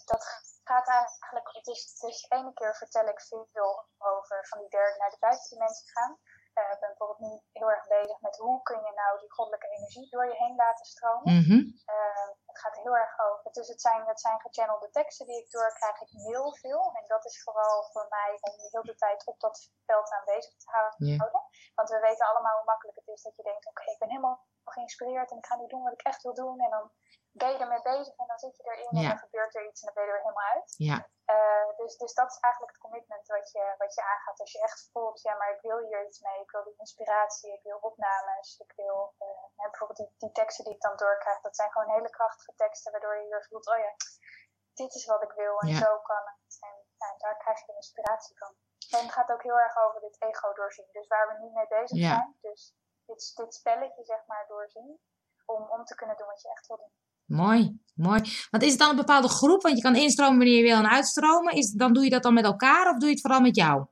dat 0.05 0.23
gaat 0.63 0.87
eigenlijk, 0.87 1.49
het 1.51 1.67
is, 1.67 1.81
het 1.93 2.09
is 2.11 2.25
ene 2.29 2.53
keer 2.53 2.75
vertel 2.75 3.07
ik 3.07 3.21
veel 3.21 3.85
over 3.97 4.47
van 4.47 4.59
die 4.59 4.69
derde 4.69 4.97
naar 4.97 5.09
de 5.09 5.19
buitendimensie 5.19 5.91
gaan. 5.91 6.19
We 6.53 6.62
hebben 6.69 6.89
een 6.89 6.95
bijvoorbeeld 6.97 7.23
nu 7.25 7.33
heel 7.59 7.71
erg 7.71 7.88
bezig 7.88 8.19
met 8.21 8.35
hoe 8.38 8.62
kun 8.62 8.81
je 8.88 8.93
nou 9.01 9.19
die 9.19 9.31
goddelijke 9.31 9.69
energie 9.75 10.09
door 10.09 10.25
je 10.27 10.41
heen 10.43 10.55
laten 10.55 10.85
stromen. 10.85 11.33
Mhm. 11.39 11.59
Uh, 11.95 12.27
het 12.51 12.59
gaat 12.59 12.77
heel 12.77 12.95
erg 13.03 13.19
over. 13.19 13.51
Dus 13.51 13.67
het 13.67 13.81
zijn, 13.81 14.01
het 14.05 14.19
zijn 14.19 14.39
gechannelde 14.39 14.89
teksten 14.89 15.25
die 15.25 15.43
ik 15.43 15.51
doorkrijg. 15.51 16.01
Ik 16.01 16.09
heel 16.09 16.55
veel. 16.55 16.91
En 16.97 17.05
dat 17.07 17.25
is 17.25 17.43
vooral 17.43 17.83
voor 17.91 18.05
mij 18.09 18.31
om 18.41 18.53
je 18.62 18.67
heel 18.71 18.83
de 18.83 18.95
tijd 18.95 19.25
op 19.25 19.39
dat 19.39 19.71
veld 19.85 20.09
aanwezig 20.12 20.55
te 20.57 20.69
houden. 20.71 21.07
Yeah. 21.07 21.33
Want 21.75 21.89
we 21.89 21.99
weten 21.99 22.27
allemaal 22.27 22.55
hoe 22.55 22.65
makkelijk 22.65 22.97
het 22.97 23.07
is 23.07 23.21
dat 23.21 23.35
je 23.35 23.43
denkt: 23.43 23.67
oké, 23.67 23.91
ik 23.91 23.99
ben 23.99 24.09
helemaal 24.09 24.47
geïnspireerd 24.63 25.31
en 25.31 25.38
ik 25.38 25.45
ga 25.45 25.55
nu 25.55 25.67
doen 25.67 25.83
wat 25.83 25.93
ik 25.93 26.01
echt 26.01 26.21
wil 26.21 26.33
doen. 26.33 26.59
En 26.59 26.69
dan 26.69 26.91
ben 27.31 27.51
je 27.51 27.57
ermee 27.57 27.81
bezig 27.81 28.15
en 28.17 28.27
dan 28.27 28.39
zit 28.39 28.57
je 28.57 28.63
erin 28.63 28.87
en 28.89 29.07
dan 29.09 29.17
gebeurt 29.17 29.55
er 29.55 29.67
iets 29.67 29.81
en 29.81 29.85
dan 29.85 29.95
ben 29.95 30.03
je 30.05 30.11
er 30.11 30.21
helemaal 30.25 30.51
uit. 30.55 30.73
Ja. 30.77 31.07
Uh, 31.35 31.77
dus, 31.77 31.97
dus 31.97 32.13
dat 32.13 32.31
is 32.31 32.39
eigenlijk 32.39 32.73
het 32.73 32.81
commitment 32.81 33.27
wat 33.27 33.51
je, 33.51 33.75
wat 33.77 33.93
je 33.95 34.03
aangaat. 34.03 34.39
Als 34.39 34.51
je 34.51 34.61
echt 34.61 34.89
voelt, 34.91 35.21
ja, 35.21 35.35
maar 35.35 35.51
ik 35.55 35.61
wil 35.61 35.77
hier 35.77 36.05
iets 36.07 36.19
mee, 36.19 36.41
ik 36.41 36.51
wil 36.51 36.63
die 36.63 36.77
inspiratie, 36.77 37.53
ik 37.53 37.63
wil 37.63 37.77
opnames, 37.77 38.59
ik 38.59 38.73
wil 38.75 39.13
uh, 39.19 39.27
bijvoorbeeld 39.55 39.97
die, 39.99 40.15
die 40.17 40.31
teksten 40.31 40.65
die 40.65 40.73
ik 40.73 40.81
dan 40.81 40.95
doorkrijg, 40.97 41.41
dat 41.41 41.55
zijn 41.55 41.71
gewoon 41.71 41.89
hele 41.93 42.09
krachtige 42.09 42.53
teksten, 42.55 42.91
waardoor 42.91 43.17
je 43.17 43.27
weer 43.27 43.45
voelt, 43.49 43.67
oh 43.67 43.77
ja, 43.77 43.93
dit 44.73 44.93
is 44.95 45.05
wat 45.05 45.23
ik 45.23 45.31
wil 45.31 45.59
en 45.59 45.67
Ja. 45.67 45.77
zo 45.77 45.99
kan 45.99 46.23
het. 46.25 46.57
En 46.59 46.75
nou, 46.97 47.17
daar 47.17 47.37
krijg 47.37 47.65
je 47.65 47.73
inspiratie 47.75 48.37
van. 48.37 48.55
En 48.89 49.03
het 49.05 49.11
gaat 49.13 49.31
ook 49.31 49.43
heel 49.43 49.59
erg 49.59 49.77
over 49.77 49.99
dit 49.99 50.21
ego 50.21 50.53
doorzien. 50.53 50.89
Dus 50.91 51.07
waar 51.07 51.27
we 51.27 51.43
nu 51.43 51.49
mee 51.53 51.67
bezig 51.67 51.97
Ja. 51.97 52.09
zijn, 52.09 52.37
dus 52.41 52.75
dit, 53.05 53.31
dit 53.35 53.53
spelletje 53.53 54.03
zeg 54.05 54.25
maar 54.25 54.47
doorzien, 54.47 54.99
om, 55.45 55.69
om 55.69 55.85
te 55.85 55.95
kunnen 55.95 56.17
doen 56.17 56.27
wat 56.27 56.41
je 56.41 56.49
echt 56.49 56.67
wil 56.67 56.77
doen. 56.77 56.93
Mooi, 57.29 57.81
mooi. 57.95 58.21
Want 58.51 58.63
is 58.63 58.69
het 58.69 58.79
dan 58.79 58.89
een 58.89 58.95
bepaalde 59.05 59.27
groep? 59.27 59.61
Want 59.61 59.75
je 59.75 59.81
kan 59.81 59.95
instromen 59.95 60.37
wanneer 60.37 60.57
je 60.57 60.63
wil 60.63 60.77
en 60.77 60.89
uitstromen. 60.89 61.53
Is, 61.53 61.71
dan 61.71 61.93
doe 61.93 62.03
je 62.03 62.09
dat 62.09 62.23
dan 62.23 62.33
met 62.33 62.43
elkaar 62.43 62.89
of 62.89 62.97
doe 62.97 63.07
je 63.07 63.13
het 63.13 63.21
vooral 63.21 63.41
met 63.41 63.55
jou? 63.55 63.85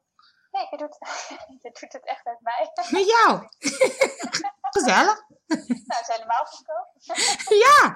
Nee, 0.52 0.68
je 0.72 0.78
doet, 0.78 0.98
je 1.64 1.70
doet 1.80 1.94
het 1.94 2.06
echt 2.06 2.26
met 2.26 2.40
mij. 2.42 2.72
Met 2.90 3.08
jou. 3.08 3.48
Gezellig. 4.78 5.24
nou, 5.48 6.02
is 6.02 6.08
helemaal 6.16 6.46
goedkoop. 6.46 6.88
Ja. 7.66 7.96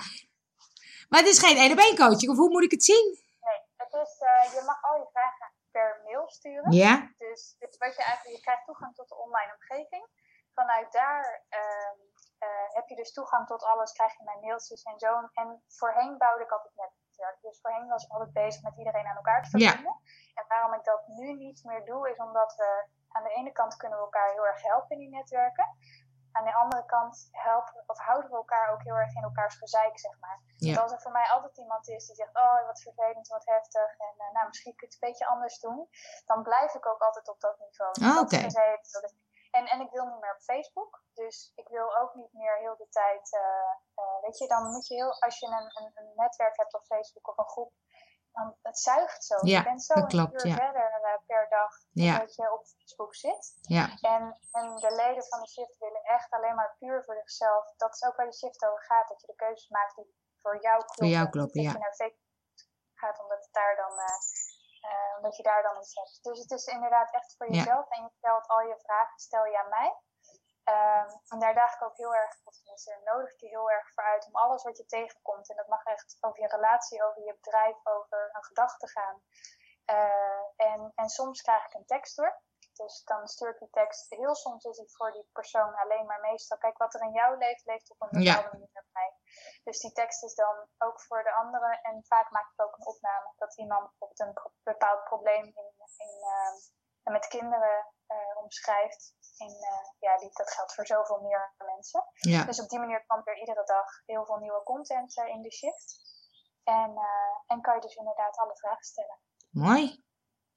Maar 1.09 1.19
het 1.19 1.29
is 1.29 1.39
geen 1.39 1.57
één 1.57 1.71
op 1.71 1.77
één 1.77 1.95
coaching. 1.95 2.31
Of 2.31 2.37
hoe 2.37 2.49
moet 2.49 2.63
ik 2.63 2.71
het 2.71 2.83
zien? 2.83 3.19
Nee, 3.41 3.59
het 3.75 3.93
is, 3.93 4.13
uh, 4.21 4.53
je 4.53 4.61
mag 4.65 4.83
al 4.83 4.97
je 4.99 5.07
vragen 5.11 5.51
per 5.71 6.01
mail 6.03 6.29
sturen. 6.29 6.71
Ja. 6.71 7.11
Dus, 7.17 7.55
dus 7.59 7.77
wat 7.77 7.95
je 7.95 8.03
eigenlijk, 8.03 8.35
je 8.37 8.41
krijgt 8.41 8.65
toegang 8.65 8.95
tot 8.95 9.09
de 9.09 9.15
online 9.15 9.57
omgeving. 9.59 10.05
Vanuit 10.53 10.91
daar 10.91 11.43
uh, 11.49 12.10
heb 12.73 12.87
je 12.87 12.95
dus 12.95 13.13
toegang 13.13 13.47
tot 13.47 13.63
alles, 13.63 13.91
krijg 13.91 14.17
je 14.17 14.23
mijn 14.23 14.39
mailtjes 14.39 14.83
en 14.83 14.99
zo. 14.99 15.29
En 15.33 15.63
voorheen 15.67 16.17
bouwde 16.17 16.43
ik 16.43 16.51
altijd 16.51 16.75
netwerk. 16.75 17.41
Dus 17.41 17.59
voorheen 17.61 17.87
was 17.87 18.03
ik 18.03 18.11
altijd 18.11 18.33
bezig 18.33 18.61
met 18.63 18.77
iedereen 18.77 19.07
aan 19.07 19.15
elkaar 19.15 19.43
te 19.43 19.49
verbinden. 19.49 19.99
Ja. 20.03 20.41
En 20.41 20.45
waarom 20.47 20.73
ik 20.73 20.83
dat 20.83 21.07
nu 21.07 21.33
niet 21.33 21.63
meer 21.63 21.85
doe, 21.85 22.09
is 22.09 22.17
omdat 22.17 22.55
we 22.55 22.87
aan 23.07 23.23
de 23.23 23.33
ene 23.33 23.51
kant 23.51 23.75
kunnen 23.75 23.97
we 23.97 24.03
elkaar 24.03 24.31
heel 24.31 24.45
erg 24.45 24.61
helpen 24.61 24.89
in 24.89 24.97
die 24.97 25.09
netwerken. 25.09 25.67
Aan 26.31 26.45
de 26.45 26.53
andere 26.53 26.85
kant 26.85 27.27
helpen 27.31 27.83
of 27.87 27.97
houden 27.99 28.29
we 28.29 28.35
elkaar 28.35 28.73
ook 28.73 28.83
heel 28.83 28.95
erg 28.95 29.15
in 29.15 29.23
elkaars 29.23 29.55
gezeik, 29.55 29.99
zeg 29.99 30.19
maar. 30.19 30.39
Ja. 30.57 30.67
Want 30.67 30.81
als 30.81 30.91
er 30.91 31.01
voor 31.01 31.11
mij 31.11 31.29
altijd 31.29 31.57
iemand 31.57 31.87
is 31.87 32.05
die 32.05 32.15
zegt, 32.15 32.35
oh 32.35 32.65
wat 32.65 32.81
vervelend, 32.81 33.27
wat 33.27 33.45
heftig, 33.45 33.97
en 33.97 34.13
uh, 34.17 34.31
nou 34.33 34.47
misschien 34.47 34.75
kun 34.75 34.87
je 34.87 34.93
het 34.93 35.03
een 35.03 35.09
beetje 35.09 35.27
anders 35.27 35.59
doen, 35.59 35.89
dan 36.25 36.43
blijf 36.43 36.73
ik 36.73 36.85
ook 36.85 37.01
altijd 37.01 37.29
op 37.29 37.39
dat 37.39 37.59
niveau. 37.59 37.91
Dat 37.91 38.31
is 38.31 38.41
het 38.91 39.15
en, 39.51 39.65
en 39.65 39.79
ik 39.81 39.91
wil 39.91 40.05
niet 40.05 40.21
meer 40.21 40.33
op 40.33 40.41
Facebook, 40.41 41.03
dus 41.13 41.51
ik 41.55 41.67
wil 41.67 41.97
ook 41.97 42.13
niet 42.13 42.33
meer 42.33 42.57
heel 42.57 42.75
de 42.77 42.89
tijd, 42.89 43.33
uh, 43.33 44.03
uh, 44.05 44.21
weet 44.21 44.37
je, 44.37 44.47
dan 44.47 44.71
moet 44.71 44.87
je 44.87 44.95
heel, 44.95 45.21
als 45.21 45.39
je 45.39 45.45
een, 45.45 45.83
een, 45.83 45.91
een, 45.95 46.11
netwerk 46.15 46.57
hebt 46.57 46.73
op 46.73 46.83
Facebook 46.83 47.27
of 47.27 47.37
een 47.37 47.49
groep, 47.49 47.73
dan 48.31 48.55
het 48.61 48.79
zuigt 48.79 49.23
zo. 49.23 49.35
Ja, 49.41 49.57
je 49.57 49.63
bent 49.63 49.83
zo 49.83 49.93
dat 49.93 50.03
een 50.03 50.09
klopt, 50.09 50.33
uur 50.33 50.51
ja. 50.51 50.55
verder 50.55 51.01
uh, 51.03 51.17
per 51.25 51.49
dag 51.49 51.73
ja. 51.91 52.19
dat 52.19 52.35
je 52.35 52.53
op 52.53 52.65
Facebook 52.65 53.15
zit. 53.15 53.57
Ja. 53.61 53.97
En, 54.01 54.39
en 54.51 54.75
de 54.75 54.91
leden 54.95 55.25
van 55.25 55.41
de 55.41 55.47
shift 55.47 55.77
willen 55.77 56.03
echt 56.03 56.31
alleen 56.31 56.55
maar 56.55 56.75
puur 56.79 57.03
voor 57.03 57.15
zichzelf. 57.15 57.73
Dat 57.77 57.93
is 57.95 58.03
ook 58.03 58.15
waar 58.15 58.29
de 58.29 58.35
shift 58.35 58.65
over 58.65 58.83
gaat, 58.83 59.07
dat 59.07 59.21
je 59.21 59.27
de 59.27 59.35
keuzes 59.35 59.69
maakt 59.69 59.95
die 59.95 60.15
voor 60.37 60.61
jou 60.61 60.77
kloppen. 60.77 60.95
Voor 60.95 61.15
jou 61.15 61.29
kloppen, 61.29 61.63
dat 61.63 61.71
ja. 61.71 61.77
je 61.77 61.83
naar 61.85 61.95
Facebook 61.95 62.29
gaat 62.93 63.19
omdat 63.23 63.43
het 63.43 63.53
daar 63.53 63.75
dan 63.75 63.95
uh, 64.81 65.15
omdat 65.15 65.37
je 65.37 65.43
daar 65.43 65.63
dan 65.63 65.77
iets 65.77 65.95
hebt. 65.95 66.23
Dus 66.23 66.39
het 66.39 66.51
is 66.51 66.65
inderdaad 66.65 67.13
echt 67.13 67.35
voor 67.37 67.51
jezelf 67.51 67.89
ja. 67.89 67.95
en 67.95 68.03
je 68.03 68.09
stelt 68.17 68.47
al 68.47 68.61
je 68.61 68.79
vragen, 68.79 69.19
stel 69.19 69.45
je 69.45 69.57
aan 69.57 69.69
mij. 69.69 69.99
Um, 70.65 71.21
en 71.27 71.39
daar 71.39 71.53
daag 71.53 71.73
ik 71.75 71.83
ook 71.83 71.97
heel 71.97 72.15
erg, 72.15 72.35
of 72.43 72.55
tenminste 72.57 73.01
nodig 73.03 73.31
ik 73.31 73.39
je 73.39 73.47
heel 73.47 73.71
erg 73.71 73.93
voor 73.93 74.03
uit 74.03 74.25
om 74.25 74.35
alles 74.35 74.63
wat 74.63 74.77
je 74.77 74.85
tegenkomt. 74.85 75.49
En 75.49 75.55
dat 75.55 75.67
mag 75.67 75.83
echt 75.83 76.17
over 76.21 76.41
je 76.41 76.47
relatie, 76.47 77.03
over 77.03 77.21
je 77.23 77.33
bedrijf, 77.33 77.75
over 77.83 78.29
een 78.33 78.43
gedachte 78.43 78.87
gaan. 78.87 79.21
Uh, 79.85 80.67
en, 80.67 80.91
en 80.95 81.09
soms 81.09 81.41
krijg 81.41 81.65
ik 81.65 81.73
een 81.73 81.85
tekst 81.85 82.15
door. 82.15 82.41
Dus 82.73 83.03
dan 83.03 83.27
stuur 83.27 83.49
ik 83.49 83.59
die 83.59 83.69
tekst. 83.69 84.09
Heel 84.09 84.35
soms 84.35 84.63
is 84.65 84.77
het 84.77 84.95
voor 84.95 85.11
die 85.11 85.29
persoon 85.31 85.75
alleen, 85.75 86.05
maar 86.05 86.19
meestal, 86.19 86.57
kijk 86.57 86.77
wat 86.77 86.93
er 86.93 87.01
in 87.01 87.11
jou 87.11 87.37
leeft, 87.37 87.65
leeft 87.65 87.91
op 87.91 88.01
een 88.01 88.07
bepaalde 88.09 88.47
Ja. 88.47 88.49
manier 88.51 88.69
bij 88.73 88.83
mij. 88.91 89.13
Dus 89.63 89.79
die 89.79 89.91
tekst 89.91 90.23
is 90.23 90.35
dan 90.35 90.67
ook 90.77 91.01
voor 91.01 91.23
de 91.23 91.33
anderen. 91.33 91.81
En 91.81 92.05
vaak 92.05 92.31
maak 92.31 92.51
ik 92.53 92.61
ook 92.65 92.77
een 92.77 92.85
opname 92.85 93.33
dat 93.37 93.57
iemand 93.57 93.89
bijvoorbeeld 93.89 94.19
een 94.19 94.33
pro- 94.33 94.53
bepaald 94.63 95.03
probleem 95.03 95.45
in, 95.45 95.73
in, 95.97 96.17
uh, 96.19 97.13
met 97.13 97.27
kinderen 97.27 97.87
uh, 98.07 98.37
omschrijft. 98.37 99.13
En 99.37 99.49
uh, 99.49 99.89
ja, 99.99 100.17
die, 100.17 100.29
dat 100.33 100.51
geldt 100.51 100.73
voor 100.73 100.85
zoveel 100.85 101.19
meer 101.21 101.53
mensen. 101.57 102.03
Ja. 102.13 102.43
Dus 102.43 102.61
op 102.61 102.69
die 102.69 102.79
manier 102.79 103.05
komt 103.05 103.27
er 103.27 103.37
iedere 103.37 103.63
dag 103.63 103.87
heel 104.05 104.25
veel 104.25 104.37
nieuwe 104.37 104.63
content 104.63 105.17
in 105.17 105.41
de 105.41 105.51
shift. 105.51 106.09
En, 106.63 106.97
en 107.47 107.61
kan 107.61 107.75
je 107.75 107.81
dus 107.81 107.95
inderdaad 107.95 108.37
alle 108.37 108.57
vragen 108.57 108.83
stellen. 108.83 109.19
Mooi. 109.49 110.03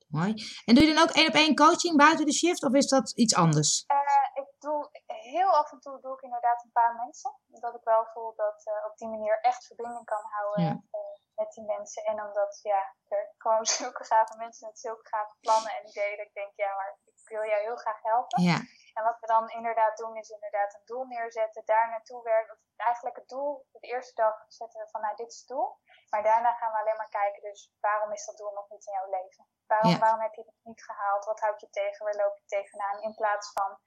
Mooi. 0.06 0.34
En 0.64 0.74
doe 0.74 0.84
je 0.84 0.94
dan 0.94 1.02
ook 1.02 1.14
één 1.14 1.28
op 1.28 1.34
één 1.34 1.54
coaching 1.54 1.96
buiten 1.96 2.26
de 2.26 2.32
shift 2.32 2.62
of 2.62 2.72
is 2.72 2.88
dat 2.88 3.12
iets 3.16 3.34
anders? 3.34 3.84
Uh, 3.92 4.42
ik 4.42 4.48
doe 4.58 4.88
heel 5.06 5.50
af 5.60 5.72
en 5.72 5.80
toe 5.80 6.00
doe 6.00 6.14
ik 6.14 6.22
inderdaad 6.22 6.64
een 6.64 6.72
paar 6.72 6.94
mensen. 6.94 7.30
Omdat 7.50 7.74
ik 7.74 7.84
wel 7.84 8.04
voel 8.12 8.32
dat 8.36 8.58
uh, 8.66 8.90
op 8.90 8.96
die 8.96 9.08
manier 9.08 9.40
echt 9.40 9.66
verbinding 9.66 10.04
kan 10.04 10.24
houden 10.36 10.64
Ja. 10.64 10.70
uh, 10.70 11.00
met 11.36 11.52
die 11.52 11.64
mensen. 11.64 12.02
En 12.04 12.24
omdat 12.26 12.60
ja, 12.62 12.80
er 13.08 13.34
gewoon 13.38 13.66
zulke 13.78 14.04
gave 14.04 14.36
mensen 14.36 14.66
met 14.68 14.78
zulke 14.78 15.08
gave 15.08 15.34
plannen 15.40 15.72
en 15.76 15.88
ideeën. 15.88 16.16
Dat 16.16 16.26
ik 16.26 16.34
denk, 16.34 16.52
ja, 16.56 16.74
maar 16.74 16.98
ik 17.04 17.28
wil 17.28 17.44
jou 17.44 17.60
heel 17.62 17.76
graag 17.76 18.02
helpen. 18.02 18.42
Ja. 18.42 18.58
En 18.96 19.02
wat 19.04 19.20
we 19.20 19.26
dan 19.26 19.48
inderdaad 19.50 19.96
doen, 19.96 20.16
is 20.16 20.28
inderdaad 20.28 20.74
een 20.74 20.84
doel 20.84 21.04
neerzetten, 21.04 21.62
daar 21.64 21.88
naartoe 21.88 22.22
werken. 22.22 22.58
Eigenlijk 22.76 23.16
het 23.16 23.28
doel, 23.28 23.66
de 23.72 23.78
eerste 23.92 24.14
dag 24.14 24.34
zetten 24.48 24.80
we 24.80 24.88
van, 24.90 25.00
nou, 25.00 25.16
dit 25.16 25.30
is 25.32 25.38
het 25.38 25.48
doel. 25.48 25.78
Maar 26.10 26.22
daarna 26.22 26.52
gaan 26.52 26.72
we 26.72 26.78
alleen 26.78 26.96
maar 26.96 27.08
kijken, 27.22 27.42
dus 27.42 27.72
waarom 27.80 28.12
is 28.12 28.24
dat 28.24 28.36
doel 28.36 28.52
nog 28.54 28.68
niet 28.68 28.86
in 28.86 28.92
jouw 28.92 29.10
leven? 29.20 29.46
Waarom, 29.66 29.90
Ja. 29.90 29.98
waarom 29.98 30.20
heb 30.20 30.34
je 30.34 30.40
het 30.40 30.54
niet 30.62 30.84
gehaald? 30.84 31.24
Wat 31.24 31.40
houdt 31.40 31.60
je 31.60 31.70
tegen? 31.70 32.04
Waar 32.04 32.14
loop 32.14 32.36
je 32.36 32.44
tegenaan? 32.46 33.02
In 33.02 33.14
plaats 33.14 33.52
van, 33.52 33.78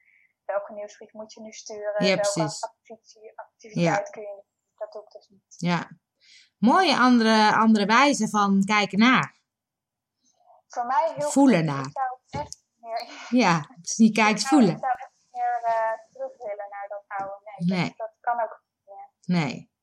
welke 0.46 0.74
nieuwsbrief 0.74 1.14
moet 1.14 1.34
je 1.34 1.42
nu 1.42 1.52
sturen? 1.52 2.06
Ja, 2.06 2.16
welke 2.16 2.58
activiteit, 3.36 4.10
kun 4.10 4.22
je 4.22 4.34
niet? 4.36 4.46
Dat 4.76 4.92
doe 4.92 5.04
ik 5.04 5.12
dus 5.12 5.28
niet. 5.28 5.56
Ja. 5.58 5.90
Mooie 6.58 6.98
andere, 6.98 7.56
andere 7.56 7.86
wijze 7.86 8.30
van 8.30 8.64
kijken 8.66 9.00
naar. 9.00 9.36
Voor 10.68 10.86
mij 10.86 11.14
heel 11.16 11.30
Voelen 11.30 11.58
goed. 11.58 11.94
naar. 11.94 12.17
Meer... 12.88 13.08
Ja, 13.30 13.76
dus 13.82 13.96
niet 13.96 14.16
kijken, 14.24 14.42
voelen. 14.42 14.72
Ik 14.72 14.80
zou 14.80 14.92
echt 14.92 15.12
meer 15.32 15.62
uh, 15.64 15.74
terug 16.12 16.38
willen 16.38 16.68
naar 16.70 16.88
dat 16.90 17.04
oude. 17.08 17.36
Nee, 17.58 17.80
Nee. 17.80 17.88
Dat, 17.88 17.98
dat 17.98 18.14
kan 18.20 18.44
ook 18.44 18.62
niet 18.66 18.86
meer. 18.86 19.40
Nee. 19.40 19.76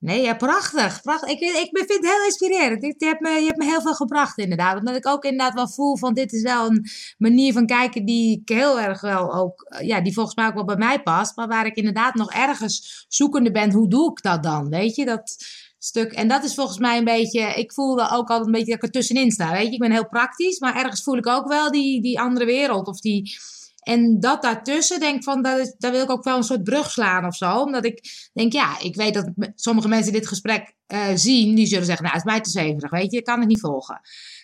Nee, 0.00 0.22
ja, 0.22 0.34
prachtig. 0.34 1.02
prachtig. 1.02 1.28
Ik, 1.28 1.40
ik 1.40 1.68
vind 1.72 1.88
het 1.88 2.04
heel 2.04 2.24
inspirerend. 2.24 2.82
Je 2.82 3.06
hebt, 3.06 3.20
me, 3.20 3.30
je 3.30 3.46
hebt 3.46 3.58
me 3.58 3.64
heel 3.64 3.80
veel 3.80 3.94
gebracht, 3.94 4.38
inderdaad. 4.38 4.78
Omdat 4.78 4.96
ik 4.96 5.06
ook 5.06 5.24
inderdaad 5.24 5.54
wel 5.54 5.68
voel 5.68 5.96
van 5.96 6.14
dit 6.14 6.32
is 6.32 6.42
wel 6.42 6.66
een 6.66 6.86
manier 7.18 7.52
van 7.52 7.66
kijken 7.66 8.04
die 8.04 8.40
ik 8.40 8.48
heel 8.48 8.80
erg 8.80 9.00
wel 9.00 9.34
ook, 9.34 9.62
eh, 9.62 9.86
ja, 9.86 10.00
die 10.00 10.14
volgens 10.14 10.34
mij 10.34 10.46
ook 10.46 10.54
wel 10.54 10.64
bij 10.64 10.76
mij 10.76 11.02
past. 11.02 11.36
Maar 11.36 11.48
waar 11.48 11.66
ik 11.66 11.76
inderdaad 11.76 12.14
nog 12.14 12.32
ergens 12.32 13.04
zoekende 13.08 13.50
ben, 13.50 13.72
hoe 13.72 13.88
doe 13.88 14.10
ik 14.10 14.22
dat 14.22 14.42
dan? 14.42 14.68
Weet 14.68 14.96
je, 14.96 15.04
dat 15.04 15.36
stuk. 15.84 16.12
En 16.12 16.28
dat 16.28 16.44
is 16.44 16.54
volgens 16.54 16.78
mij 16.78 16.98
een 16.98 17.04
beetje, 17.04 17.40
ik 17.40 17.72
voelde 17.72 18.02
ook 18.02 18.28
altijd 18.28 18.46
een 18.46 18.52
beetje 18.52 18.66
dat 18.66 18.76
ik 18.76 18.82
er 18.82 18.90
tussenin 18.90 19.30
sta. 19.30 19.52
Weet 19.52 19.66
je, 19.66 19.72
ik 19.72 19.78
ben 19.78 19.90
heel 19.90 20.08
praktisch, 20.08 20.58
maar 20.58 20.76
ergens 20.76 21.02
voel 21.02 21.16
ik 21.16 21.26
ook 21.26 21.48
wel 21.48 21.70
die, 21.70 22.02
die 22.02 22.20
andere 22.20 22.44
wereld 22.44 22.86
of 22.86 23.00
die... 23.00 23.38
En 23.80 24.20
dat 24.20 24.42
daartussen, 24.42 25.00
denk 25.00 25.24
van, 25.24 25.42
dat 25.42 25.58
is, 25.58 25.74
daar 25.78 25.90
wil 25.90 26.02
ik 26.02 26.10
ook 26.10 26.24
wel 26.24 26.36
een 26.36 26.42
soort 26.42 26.64
brug 26.64 26.90
slaan 26.90 27.26
of 27.26 27.36
zo. 27.36 27.58
Omdat 27.60 27.84
ik 27.84 28.30
denk, 28.32 28.52
ja, 28.52 28.80
ik 28.80 28.94
weet 28.94 29.14
dat 29.14 29.30
sommige 29.54 29.88
mensen 29.88 30.12
dit 30.12 30.26
gesprek 30.26 30.74
eh, 30.86 31.06
zien, 31.14 31.54
die 31.54 31.66
zullen 31.66 31.84
zeggen, 31.84 32.04
nou, 32.04 32.16
het 32.16 32.26
is 32.26 32.32
mij 32.32 32.40
te 32.40 32.50
zeverig, 32.50 32.90
weet 32.90 33.12
je, 33.12 33.18
ik 33.18 33.24
kan 33.24 33.38
het 33.38 33.48
niet 33.48 33.60
volgen. 33.60 34.00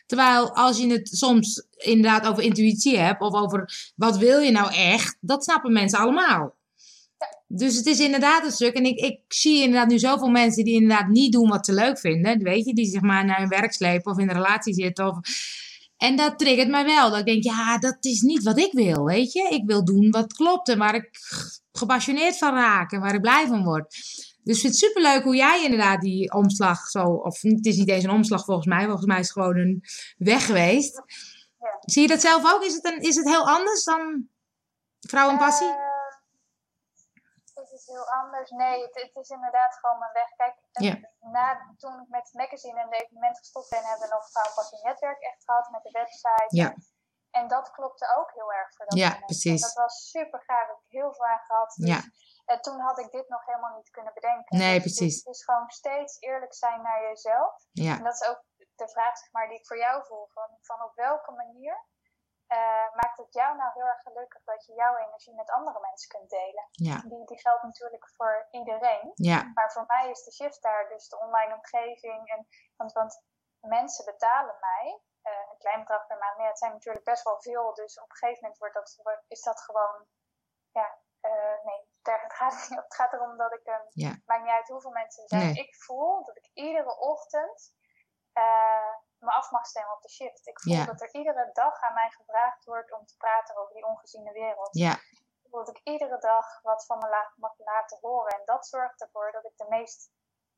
Terwijl 0.07 0.55
als 0.55 0.79
je 0.79 0.87
het 0.87 1.09
soms 1.09 1.67
inderdaad 1.77 2.27
over 2.27 2.43
intuïtie 2.43 2.99
hebt 2.99 3.21
of 3.21 3.35
over 3.35 3.93
wat 3.97 4.17
wil 4.17 4.39
je 4.39 4.51
nou 4.51 4.75
echt, 4.75 5.17
dat 5.21 5.45
snappen 5.45 5.73
mensen 5.73 5.99
allemaal. 5.99 6.55
Dus 7.49 7.77
het 7.77 7.87
is 7.87 8.01
inderdaad 8.01 8.45
een 8.45 8.51
stuk. 8.51 8.75
En 8.75 8.85
ik, 8.85 8.99
ik 8.99 9.21
zie 9.29 9.63
inderdaad 9.63 9.89
nu 9.89 9.99
zoveel 9.99 10.29
mensen 10.29 10.65
die 10.65 10.75
inderdaad 10.75 11.09
niet 11.09 11.33
doen 11.33 11.49
wat 11.49 11.67
ze 11.67 11.73
leuk 11.73 11.99
vinden. 11.99 12.43
Weet 12.43 12.65
je, 12.65 12.75
die 12.75 12.87
zich 12.87 13.01
maar 13.01 13.25
naar 13.25 13.39
hun 13.39 13.49
werk 13.49 13.73
slepen 13.73 14.13
of 14.13 14.19
in 14.19 14.29
een 14.29 14.35
relatie 14.35 14.75
zitten. 14.75 15.07
Of... 15.07 15.19
En 15.97 16.17
dat 16.17 16.39
triggert 16.39 16.69
mij 16.69 16.85
wel. 16.85 17.11
Dat 17.11 17.19
ik 17.19 17.27
denk, 17.27 17.43
ja, 17.43 17.79
dat 17.79 17.97
is 18.01 18.21
niet 18.21 18.43
wat 18.43 18.59
ik 18.59 18.73
wil, 18.73 19.05
weet 19.05 19.33
je. 19.33 19.49
Ik 19.51 19.63
wil 19.67 19.85
doen 19.85 20.11
wat 20.11 20.33
klopt 20.33 20.69
en 20.69 20.79
waar 20.79 20.95
ik 20.95 21.09
gepassioneerd 21.73 22.39
van 22.39 22.55
raak 22.55 22.93
en 22.93 23.01
waar 23.01 23.15
ik 23.15 23.21
blij 23.21 23.47
van 23.47 23.65
word. 23.65 23.95
Dus 24.43 24.55
ik 24.55 24.61
vind 24.61 24.63
het 24.63 24.77
superleuk 24.77 25.23
hoe 25.23 25.37
jij 25.37 25.65
inderdaad 25.65 26.01
die 26.01 26.33
omslag 26.33 26.89
zo... 26.89 27.03
Of 27.03 27.41
het 27.41 27.67
is 27.67 27.77
niet 27.77 27.89
eens 27.89 28.05
een 28.05 28.11
omslag 28.11 28.45
volgens 28.45 28.67
mij. 28.67 28.85
Volgens 28.85 29.07
mij 29.07 29.19
is 29.19 29.29
het 29.29 29.33
gewoon 29.33 29.57
een 29.57 29.83
weg 30.17 30.47
geweest. 30.47 31.03
Zie 31.81 32.03
je 32.03 32.09
dat 32.09 32.21
zelf 32.21 32.55
ook? 32.55 32.65
Is 32.65 32.75
het, 32.75 32.85
een, 32.85 33.01
is 33.01 33.17
het 33.17 33.29
heel 33.29 33.49
anders 33.49 33.85
dan... 33.85 34.29
Vrouw 35.01 35.31
en 35.31 35.39
passie? 35.39 35.95
Anders? 38.51 38.69
Nee, 38.71 38.83
het, 38.83 38.95
het, 39.03 39.17
is 39.17 39.29
inderdaad 39.29 39.75
gewoon 39.81 39.99
mijn 39.99 40.13
weg. 40.13 40.31
Kijk, 40.37 40.57
na, 41.21 41.75
toen 41.77 42.01
ik 42.03 42.09
met 42.09 42.23
het 42.25 42.35
magazine 42.35 42.81
en 42.81 42.91
de 42.91 42.97
evenement 42.97 43.39
gestopt 43.39 43.71
ben, 43.71 43.85
hebben 43.85 44.09
we 44.09 44.15
nog 44.15 44.31
Vrouw 44.31 44.53
Passie 44.55 44.85
Netwerk 44.85 45.21
echt 45.21 45.45
gehad 45.45 45.71
met 45.71 45.83
de 45.83 45.91
website. 45.91 46.57
Ja. 46.63 46.75
En 47.31 47.49
dat 47.49 47.71
klopte 47.71 48.15
ook 48.19 48.33
heel 48.33 48.53
erg 48.53 48.75
voor 48.75 48.87
dat 48.87 48.99
Ja, 48.99 49.09
moment. 49.09 49.25
precies. 49.25 49.63
En 49.63 49.69
dat 49.69 49.77
was 49.85 50.11
super 50.11 50.41
gaaf. 50.47 50.59
Daar 50.59 50.67
heb 50.69 50.85
ik 50.87 50.99
heel 51.01 51.15
veel 51.15 51.27
aan 51.27 51.45
gehad. 51.47 51.75
Dus, 51.77 51.89
Ja. 51.89 52.01
En 52.45 52.61
toen 52.61 52.81
had 52.81 52.99
ik 52.99 53.11
dit 53.11 53.29
nog 53.29 53.45
helemaal 53.45 53.77
niet 53.77 53.91
kunnen 53.91 54.15
bedenken. 54.15 54.59
Nee, 54.59 54.81
Dus 54.81 54.83
precies. 54.83 55.17
Het 55.25 55.35
is 55.35 55.45
gewoon 55.45 55.71
steeds 55.71 56.21
eerlijk 56.21 56.55
zijn 56.55 56.83
naar 56.83 57.03
jezelf. 57.03 57.55
Ja, 57.73 57.97
En 57.97 58.03
dat 58.03 58.15
is 58.21 58.29
ook 58.29 58.43
de 58.75 58.89
vraag 58.89 59.17
zeg 59.19 59.33
maar, 59.33 59.49
die 59.49 59.59
ik 59.59 59.67
voor 59.67 59.79
jou 59.79 60.05
voel. 60.07 60.29
Van, 60.33 60.49
van 60.63 60.83
op 60.83 60.95
welke 60.95 61.33
manier 61.33 61.85
eh, 62.47 62.89
maakt 62.95 63.17
het 63.17 63.33
jou 63.35 63.57
nou 63.57 63.71
heel 63.75 63.85
erg 63.87 64.03
gelukkig 64.03 64.43
dat 64.45 64.67
je 64.67 64.73
jouw 64.75 64.97
energie 64.97 65.35
met 65.35 65.51
andere 65.51 65.81
mensen 65.81 66.09
kunt 66.09 66.31
delen? 66.31 66.69
ja, 66.71 66.97
Die, 67.01 67.27
die 67.27 67.41
geldt 67.41 67.63
natuurlijk 67.63 68.09
voor 68.17 68.47
iedereen. 68.51 69.11
ja, 69.15 69.51
Maar 69.55 69.73
voor 69.73 69.85
mij 69.87 70.11
is 70.11 70.25
de 70.25 70.33
shift 70.33 70.63
daar 70.63 70.89
dus 70.89 71.09
de 71.09 71.19
online 71.19 71.55
omgeving. 71.55 72.29
En, 72.29 72.47
want, 72.77 72.93
want 72.93 73.23
mensen 73.61 74.05
betalen 74.05 74.57
mij 74.61 75.01
eh, 75.23 75.33
een 75.51 75.59
klein 75.59 75.81
bedrag 75.81 76.07
per 76.07 76.19
maand. 76.19 76.35
Maar 76.37 76.45
ja, 76.45 76.51
het 76.51 76.59
zijn 76.59 76.73
natuurlijk 76.73 77.05
best 77.05 77.23
wel 77.25 77.41
veel. 77.41 77.75
Dus 77.75 78.01
op 78.01 78.11
een 78.11 78.17
gegeven 78.17 78.43
moment 78.43 78.59
wordt 78.61 78.75
dat, 78.75 78.99
wordt- 79.03 79.25
is 79.29 79.43
dat 79.43 79.61
gewoon. 79.61 80.07
Ja, 80.71 80.99
eh, 81.21 81.65
nee, 81.65 81.89
daar 82.03 82.25
gaat 82.29 82.53
het. 82.53 82.69
Het 82.69 82.95
gaat 82.95 83.13
erom 83.13 83.37
dat 83.37 83.53
ik. 83.53 83.67
een 83.67 83.87
Ja. 83.89 84.15
Maakt 84.27 84.43
niet 84.43 84.53
uit 84.53 84.69
hoeveel 84.69 84.91
mensen 84.91 85.23
er 85.23 85.29
zijn. 85.29 85.43
Nee. 85.53 85.55
Ik 85.65 85.75
voel 85.77 86.25
dat 86.25 86.37
ik 86.37 86.51
iedere 86.53 86.99
ochtend. 86.99 87.75
Me 89.19 89.31
af 89.31 89.51
mag 89.51 89.67
stemmen 89.67 89.95
op 89.95 90.03
de 90.03 90.09
shift. 90.11 90.47
Ik 90.47 90.61
voel 90.61 90.73
dat 90.87 91.01
er 91.01 91.15
iedere 91.15 91.51
dag 91.53 91.81
aan 91.83 91.95
mij 91.95 92.11
gevraagd 92.11 92.65
wordt 92.65 92.93
om 92.93 93.07
te 93.07 93.17
praten 93.17 93.57
over 93.57 93.75
die 93.75 93.87
ongeziene 93.87 94.33
wereld 94.33 94.69
ja, 94.79 94.95
dat 95.51 95.69
ik 95.69 95.81
iedere 95.85 96.19
dag 96.19 96.63
wat 96.63 96.87
van 96.87 96.99
me 96.99 97.09
la- 97.09 97.33
mag 97.37 97.59
laten 97.59 97.99
horen. 98.01 98.33
En 98.39 98.45
dat 98.45 98.67
zorgt 98.67 99.01
ervoor 99.01 99.33
dat 99.33 99.45
ik 99.45 99.57
de 99.57 99.67
meest 99.69 100.11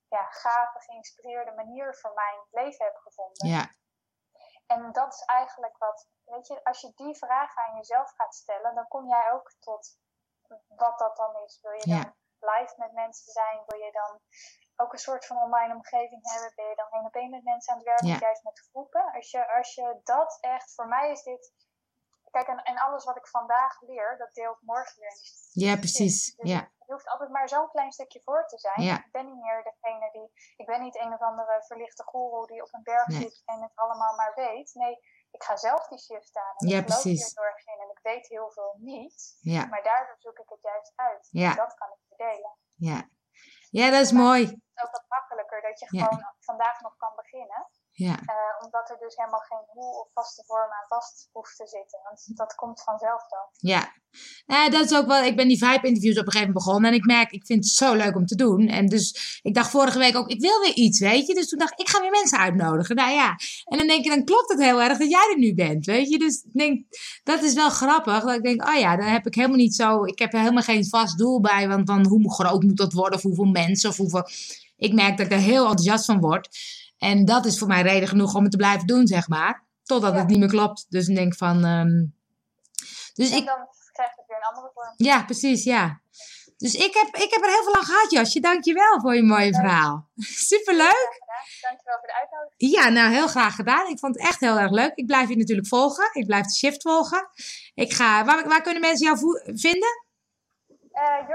ja, 0.09 0.25
gave, 0.31 0.81
geïnspireerde 0.81 1.53
manier 1.53 1.95
voor 1.95 2.13
mijn 2.15 2.41
leven 2.51 2.85
heb 2.85 2.97
gevonden. 2.97 3.49
ja, 3.49 3.71
En 4.67 4.93
dat 4.93 5.13
is 5.15 5.21
eigenlijk 5.25 5.79
wat, 5.79 6.09
weet 6.25 6.47
je, 6.47 6.65
als 6.65 6.81
je 6.81 6.93
die 6.95 7.17
vragen 7.17 7.63
aan 7.63 7.77
jezelf 7.77 8.11
gaat 8.15 8.35
stellen, 8.35 8.75
dan 8.75 8.89
kom 8.89 9.09
jij 9.09 9.33
ook 9.33 9.53
tot 9.61 9.99
wat 10.67 10.99
dat 10.99 11.17
dan 11.17 11.37
is. 11.45 11.59
Wil 11.63 11.73
je 11.73 11.89
Ja. 11.89 12.03
dan 12.03 12.15
live 12.39 12.75
met 12.77 12.93
mensen 12.93 13.33
zijn? 13.33 13.63
Wil 13.67 13.79
je 13.81 13.93
dan 13.93 14.21
ook 14.81 14.93
een 14.93 14.99
soort 15.09 15.27
van 15.27 15.37
online 15.37 15.75
omgeving 15.75 16.31
hebben? 16.33 16.53
Ben 16.55 16.69
je 16.69 16.75
dan 16.75 16.91
één 16.91 17.05
op 17.05 17.15
één 17.15 17.31
met 17.31 17.45
mensen 17.45 17.73
aan 17.73 17.79
het 17.79 17.87
werken? 17.89 18.07
Ja. 18.07 18.19
Juist 18.19 18.43
met 18.45 18.59
groepen? 18.71 19.13
Als 19.13 19.31
je, 19.31 19.53
als 19.57 19.75
je 19.75 20.01
dat 20.05 20.39
echt, 20.41 20.75
voor 20.75 20.89
mij 20.89 21.11
is 21.11 21.23
dit. 21.23 21.53
Kijk, 22.31 22.47
en, 22.49 22.63
en 22.63 22.77
alles 22.79 23.05
wat 23.05 23.17
ik 23.17 23.27
vandaag 23.29 23.81
leer, 23.81 24.17
dat 24.19 24.35
deel 24.35 24.53
ik 24.53 24.59
morgen 24.61 25.01
weer. 25.01 25.17
ja, 25.53 25.77
precies. 25.77 26.35
Dus 26.37 26.51
Ja, 26.51 26.71
Je 26.87 26.93
hoeft 26.93 27.09
altijd 27.09 27.31
maar 27.31 27.49
zo'n 27.49 27.69
klein 27.71 27.93
stukje 27.93 28.21
voor 28.25 28.47
te 28.47 28.59
zijn. 28.59 28.83
Ja. 28.83 28.97
Ik 28.97 29.13
ben 29.13 29.27
niet 29.27 29.43
meer 29.43 29.63
degene 29.63 30.11
die. 30.13 30.55
Ik 30.57 30.67
ben 30.67 30.81
niet 30.83 30.97
een 31.01 31.13
of 31.13 31.21
andere 31.21 31.63
verlichte 31.67 32.03
goeroe 32.03 32.47
die 32.47 32.63
op 32.63 32.75
een 32.75 32.83
berg 32.83 33.07
Nee. 33.07 33.21
zit 33.21 33.43
en 33.45 33.63
het 33.63 33.73
allemaal 33.75 34.15
maar 34.17 34.33
weet. 34.35 34.75
Nee, 34.75 34.99
ik 35.31 35.43
ga 35.43 35.57
zelf 35.57 35.89
die 35.89 35.99
shift 35.99 36.37
aan. 36.37 36.55
En 36.57 36.69
Ja, 36.69 36.79
ik 36.79 36.85
precies. 36.85 37.35
hier 37.37 37.63
in 37.75 37.81
en 37.81 37.91
ik 37.91 37.99
weet 38.03 38.27
heel 38.29 38.51
veel 38.51 38.75
niet. 38.79 39.37
ja, 39.41 39.67
Maar 39.67 39.83
daardoor 39.83 40.17
zoek 40.19 40.39
ik 40.39 40.49
het 40.49 40.63
juist 40.63 40.93
uit. 40.97 41.29
Ja. 41.31 41.51
En 41.51 41.57
dat 41.57 41.75
kan 41.75 41.89
ik 41.93 41.99
je 42.09 42.17
delen. 42.17 42.57
ja. 42.75 43.09
Ja, 43.71 43.91
dat 43.91 44.01
is 44.01 44.13
mooi. 44.13 44.41
Het 44.43 44.53
is 44.75 44.83
ook 44.85 44.93
wat 44.93 45.05
makkelijker 45.09 45.63
dat 45.63 45.81
je 45.81 45.87
gewoon 45.87 46.35
vandaag 46.41 46.81
nog 46.81 46.97
kan 46.97 47.13
beginnen. 47.17 47.67
Ja, 48.07 48.17
eh, 48.21 48.65
omdat 48.65 48.91
er 48.91 48.99
dus 49.01 49.17
helemaal 49.17 49.45
geen 49.49 49.65
hoe 49.67 50.01
of 50.01 50.09
vaste 50.15 50.43
vorm 50.47 50.71
aan 50.79 50.89
vast 50.89 51.29
hoeft 51.33 51.57
te 51.57 51.67
zitten. 51.67 51.99
Want 52.05 52.37
dat 52.37 52.55
komt 52.55 52.83
vanzelf 52.83 53.23
dan. 53.29 53.71
ja. 53.71 53.93
Eh, 54.47 54.71
dat 54.71 54.85
is 54.85 54.97
ook 54.97 55.07
wel, 55.07 55.23
ik 55.23 55.37
ben 55.37 55.49
die 55.49 55.59
vibe-interviews 55.59 56.19
op 56.19 56.27
een 56.27 56.33
gegeven 56.33 56.53
moment 56.53 56.65
begonnen. 56.65 56.91
En 56.91 56.97
ik 56.97 57.05
merk, 57.05 57.31
ik 57.31 57.47
vind 57.47 57.65
het 57.65 57.73
zo 57.73 57.95
leuk 57.95 58.17
om 58.17 58.27
te 58.27 58.35
doen. 58.35 58.69
En 58.69 58.87
dus, 58.87 59.39
ik 59.43 59.55
dacht 59.55 59.71
vorige 59.71 59.99
week 59.99 60.17
ook, 60.17 60.29
ik 60.29 60.41
wil 60.41 60.61
weer 60.61 60.75
iets, 60.75 60.99
weet 61.01 61.27
je. 61.27 61.35
Dus 61.35 61.49
toen 61.49 61.59
dacht 61.59 61.73
ik, 61.73 61.79
ik 61.79 61.89
ga 61.89 62.01
weer 62.01 62.11
mensen 62.11 62.39
uitnodigen. 62.39 62.97
Nou 62.97 63.13
ja. 63.13 63.37
En 63.65 63.79
dan 63.79 63.87
denk 63.87 64.05
je, 64.05 64.11
dan 64.11 64.25
klopt 64.25 64.51
het 64.51 64.61
heel 64.61 64.83
erg 64.83 64.99
dat 64.99 65.11
jij 65.11 65.31
er 65.33 65.39
nu 65.39 65.55
bent, 65.55 65.87
weet 65.87 66.09
je. 66.09 66.19
Dus 66.19 66.43
ik 66.43 66.53
denk, 66.53 66.85
dat 67.23 67.43
is 67.43 67.55
wel 67.55 67.71
grappig. 67.71 68.23
Dat 68.23 68.35
ik 68.35 68.43
denk, 68.43 68.69
oh 68.69 68.79
ja, 68.79 68.97
dan 68.97 69.07
heb 69.07 69.27
ik 69.27 69.35
helemaal 69.35 69.57
niet 69.57 69.75
zo, 69.75 70.05
ik 70.05 70.19
heb 70.19 70.33
er 70.33 70.41
helemaal 70.41 70.63
geen 70.63 70.89
vast 70.89 71.19
doel 71.19 71.41
bij. 71.41 71.69
Want 71.69 71.89
van 71.89 72.07
hoe 72.07 72.33
groot 72.33 72.63
moet 72.63 72.77
dat 72.77 72.93
worden, 72.93 73.19
of 73.19 73.23
hoeveel 73.23 73.45
mensen, 73.45 73.91
of 73.91 73.97
hoeveel... 73.97 74.29
Ik 74.77 74.93
merk 74.93 75.17
dat 75.17 75.27
ik 75.27 75.33
er 75.33 75.39
heel 75.39 75.63
enthousiast 75.63 76.05
van 76.05 76.21
word. 76.21 76.49
En 76.99 77.25
dat 77.25 77.47
is 77.47 77.59
voor 77.59 77.69
mij 77.69 77.83
reden 77.83 78.09
genoeg 78.09 78.35
om 78.35 78.43
het 78.43 78.51
te 78.51 78.57
blijven 78.57 78.87
doen, 78.87 79.07
zeg 79.07 79.29
maar. 79.29 79.67
Totdat 79.83 80.13
Ja. 80.13 80.19
het 80.19 80.29
niet 80.29 80.39
meer 80.39 80.49
klopt. 80.49 80.87
Dus 80.89 81.09
ik 81.09 81.15
denk 81.17 81.35
van... 81.37 81.65
ehm, 81.65 82.05
dus 83.15 83.31
En 83.31 83.37
ik, 83.37 83.45
dan 83.47 83.59
krijgt 83.93 84.17
het 84.17 84.25
weer 84.27 84.37
een 84.37 84.43
andere 84.55 84.71
vorm. 84.75 84.95
ja, 84.97 85.25
precies, 85.25 85.65
ja. 85.65 86.01
Dus 86.57 86.75
ik 86.75 86.95
heb, 86.95 87.23
ik 87.23 87.31
heb 87.31 87.43
er 87.43 87.49
heel 87.51 87.63
veel 87.63 87.75
aan 87.75 87.85
gehad, 87.85 88.11
Jasje. 88.11 88.41
Dankjewel 88.41 89.01
voor 89.01 89.15
je 89.15 89.23
mooie 89.23 89.55
verhaal. 89.55 90.09
Superleuk. 90.53 91.21
Dankjewel 91.61 91.99
voor 91.99 92.07
de 92.07 92.15
uitnodiging. 92.21 92.73
Ja, 92.73 92.89
nou, 92.89 93.13
heel 93.13 93.29
graag 93.29 93.55
gedaan. 93.55 93.87
Ik 93.91 93.99
vond 93.99 94.15
het 94.15 94.25
echt 94.25 94.41
heel 94.41 94.59
erg 94.59 94.71
leuk. 94.71 94.93
Ik 94.95 95.07
blijf 95.07 95.29
je 95.29 95.37
natuurlijk 95.37 95.69
volgen. 95.69 96.11
Ik 96.13 96.27
blijf 96.27 96.45
de 96.47 96.55
shift 96.55 96.83
volgen. 96.83 97.29
Ik 97.75 97.93
ga, 97.93 98.25
waar, 98.25 98.49
waar 98.49 98.63
kunnen 98.63 98.81
mensen 98.81 99.07
jou 99.07 99.19
vinden? 99.45 100.07
Uh, 100.99 101.29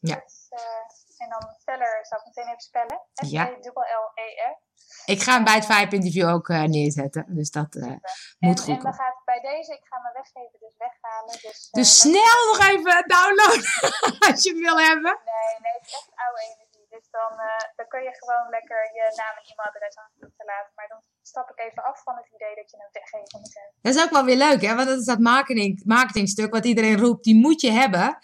Ja. 0.00 0.14
Dus, 0.14 0.46
eh, 0.48 1.22
en 1.22 1.28
dan 1.30 1.54
Speller 1.58 2.06
zou 2.06 2.20
ik 2.20 2.26
meteen 2.26 2.46
even 2.46 2.60
spellen. 2.60 3.00
Ja. 3.12 3.44
S-E-L-L-E-R. 3.44 4.56
Ik 5.04 5.22
ga 5.22 5.32
hem 5.34 5.44
bij 5.44 5.54
het 5.54 5.66
Vibe-interview 5.66 6.28
ook 6.28 6.48
eh, 6.48 6.62
neerzetten. 6.62 7.24
Dus 7.28 7.50
dat 7.50 7.74
En, 7.74 8.00
moet 8.38 8.60
goed 8.60 8.76
en 8.76 8.82
dan 8.82 8.94
gaat 8.94 9.20
bij 9.24 9.40
deze, 9.40 9.72
ik 9.72 9.84
ga 9.84 10.00
mijn 10.00 10.14
weggeven 10.14 10.58
dus 10.60 10.74
weghalen. 10.78 11.38
Dus, 11.42 11.68
Dus 11.70 11.98
snel 12.00 12.38
nog 12.50 12.60
even 12.68 13.08
downloaden 13.14 13.70
als 14.28 14.42
je 14.44 14.50
hem 14.50 14.60
wil 14.68 14.78
hebben. 14.78 15.18
Nee, 15.24 15.52
nee, 15.64 15.72
het 15.78 15.86
is 15.86 15.92
echt 15.92 16.10
oude 16.14 16.40
energie. 16.42 16.77
Dus 16.98 17.08
dan, 17.10 17.32
eh, 17.50 17.64
dan 17.78 17.88
kun 17.92 18.02
je 18.08 18.14
gewoon 18.20 18.46
lekker 18.56 18.80
je 18.98 19.04
naam 19.20 19.34
en 19.38 19.44
e-mailadres 19.50 19.96
achterlaten. 19.96 20.72
Maar 20.78 20.88
dan 20.88 21.02
stap 21.22 21.46
ik 21.50 21.58
even 21.66 21.82
af 21.90 22.02
van 22.02 22.16
het 22.20 22.28
idee 22.36 22.54
dat 22.60 22.70
je 22.70 22.76
een 22.76 22.96
weggeven 22.98 23.40
moet 23.40 23.54
hebben. 23.58 23.74
Dat 23.82 23.94
is 23.94 24.02
ook 24.04 24.16
wel 24.16 24.24
weer 24.24 24.42
leuk, 24.46 24.62
hè? 24.62 24.74
Want 24.74 24.88
dat 24.88 24.98
is 24.98 25.10
dat 25.12 25.18
marketing, 25.18 25.84
marketingstuk 25.84 26.52
wat 26.52 26.64
iedereen 26.64 26.98
roept. 26.98 27.24
Die 27.24 27.40
moet 27.44 27.60
je 27.60 27.70
hebben. 27.70 28.18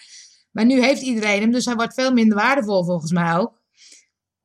Maar 0.55 0.65
nu 0.65 0.83
heeft 0.83 1.03
iedereen 1.03 1.41
hem, 1.41 1.53
dus 1.53 1.65
hij 1.65 1.75
wordt 1.75 1.95
veel 1.95 2.13
minder 2.13 2.39
waardevol 2.39 2.85
volgens 2.85 3.13
mij 3.13 3.37
ook. 3.37 3.63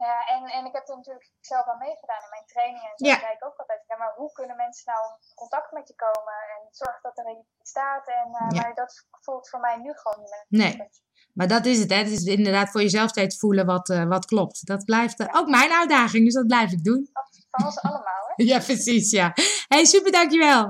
Ja, 0.06 0.16
en, 0.34 0.42
en 0.58 0.66
ik 0.66 0.74
heb 0.74 0.88
er 0.88 0.96
natuurlijk 0.96 1.32
zelf 1.42 1.66
aan 1.68 1.78
meegedaan 1.78 2.24
in 2.24 2.30
mijn 2.30 2.46
trainingen. 2.46 2.90
En 2.92 2.98
zo 2.98 3.06
Ja. 3.08 3.20
zei 3.20 3.34
ik 3.34 3.46
ook 3.46 3.58
altijd, 3.58 3.82
ja, 3.88 3.98
maar 3.98 4.14
hoe 4.16 4.32
kunnen 4.32 4.56
mensen 4.56 4.92
nou 4.94 5.02
in 5.28 5.36
contact 5.36 5.72
met 5.72 5.88
je 5.88 5.96
komen? 5.96 6.34
En 6.54 6.62
zorg 6.72 7.02
dat 7.02 7.18
er 7.18 7.30
iets 7.32 7.50
staat. 7.62 8.08
En, 8.08 8.28
eh, 8.34 8.50
Ja. 8.50 8.62
Maar 8.62 8.74
dat 8.76 9.06
voelt 9.22 9.50
voor 9.50 9.60
mij 9.60 9.78
nu 9.78 9.92
gewoon 9.94 10.20
niet 10.20 10.30
meer. 10.30 10.46
Nee. 10.64 10.90
Maar 11.34 11.48
dat 11.48 11.66
is 11.66 11.80
het, 11.80 11.90
hè? 11.90 11.96
Het 11.98 12.08
is 12.12 12.24
inderdaad 12.24 12.70
voor 12.70 12.82
jezelf 12.82 13.10
steeds 13.10 13.38
voelen 13.38 13.66
wat, 13.66 13.90
eh, 13.90 14.04
wat 14.04 14.26
klopt. 14.26 14.66
Dat 14.66 14.86
blijft 14.86 15.20
eh, 15.20 15.28
ook 15.32 15.48
mijn 15.48 15.72
uitdaging, 15.72 16.24
dus 16.26 16.34
dat 16.34 16.48
blijf 16.48 16.72
ik 16.72 16.84
doen. 16.84 17.10
Van 17.50 17.66
ons 17.66 17.80
allemaal, 17.82 18.24
hè? 18.28 18.44
Ja, 18.52 18.60
precies, 18.60 19.12
ja. 19.12 19.34
hey, 19.68 19.86
super, 19.86 20.12
dankjewel. 20.12 20.64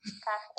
Graag 0.00 0.44
gedaan. 0.46 0.51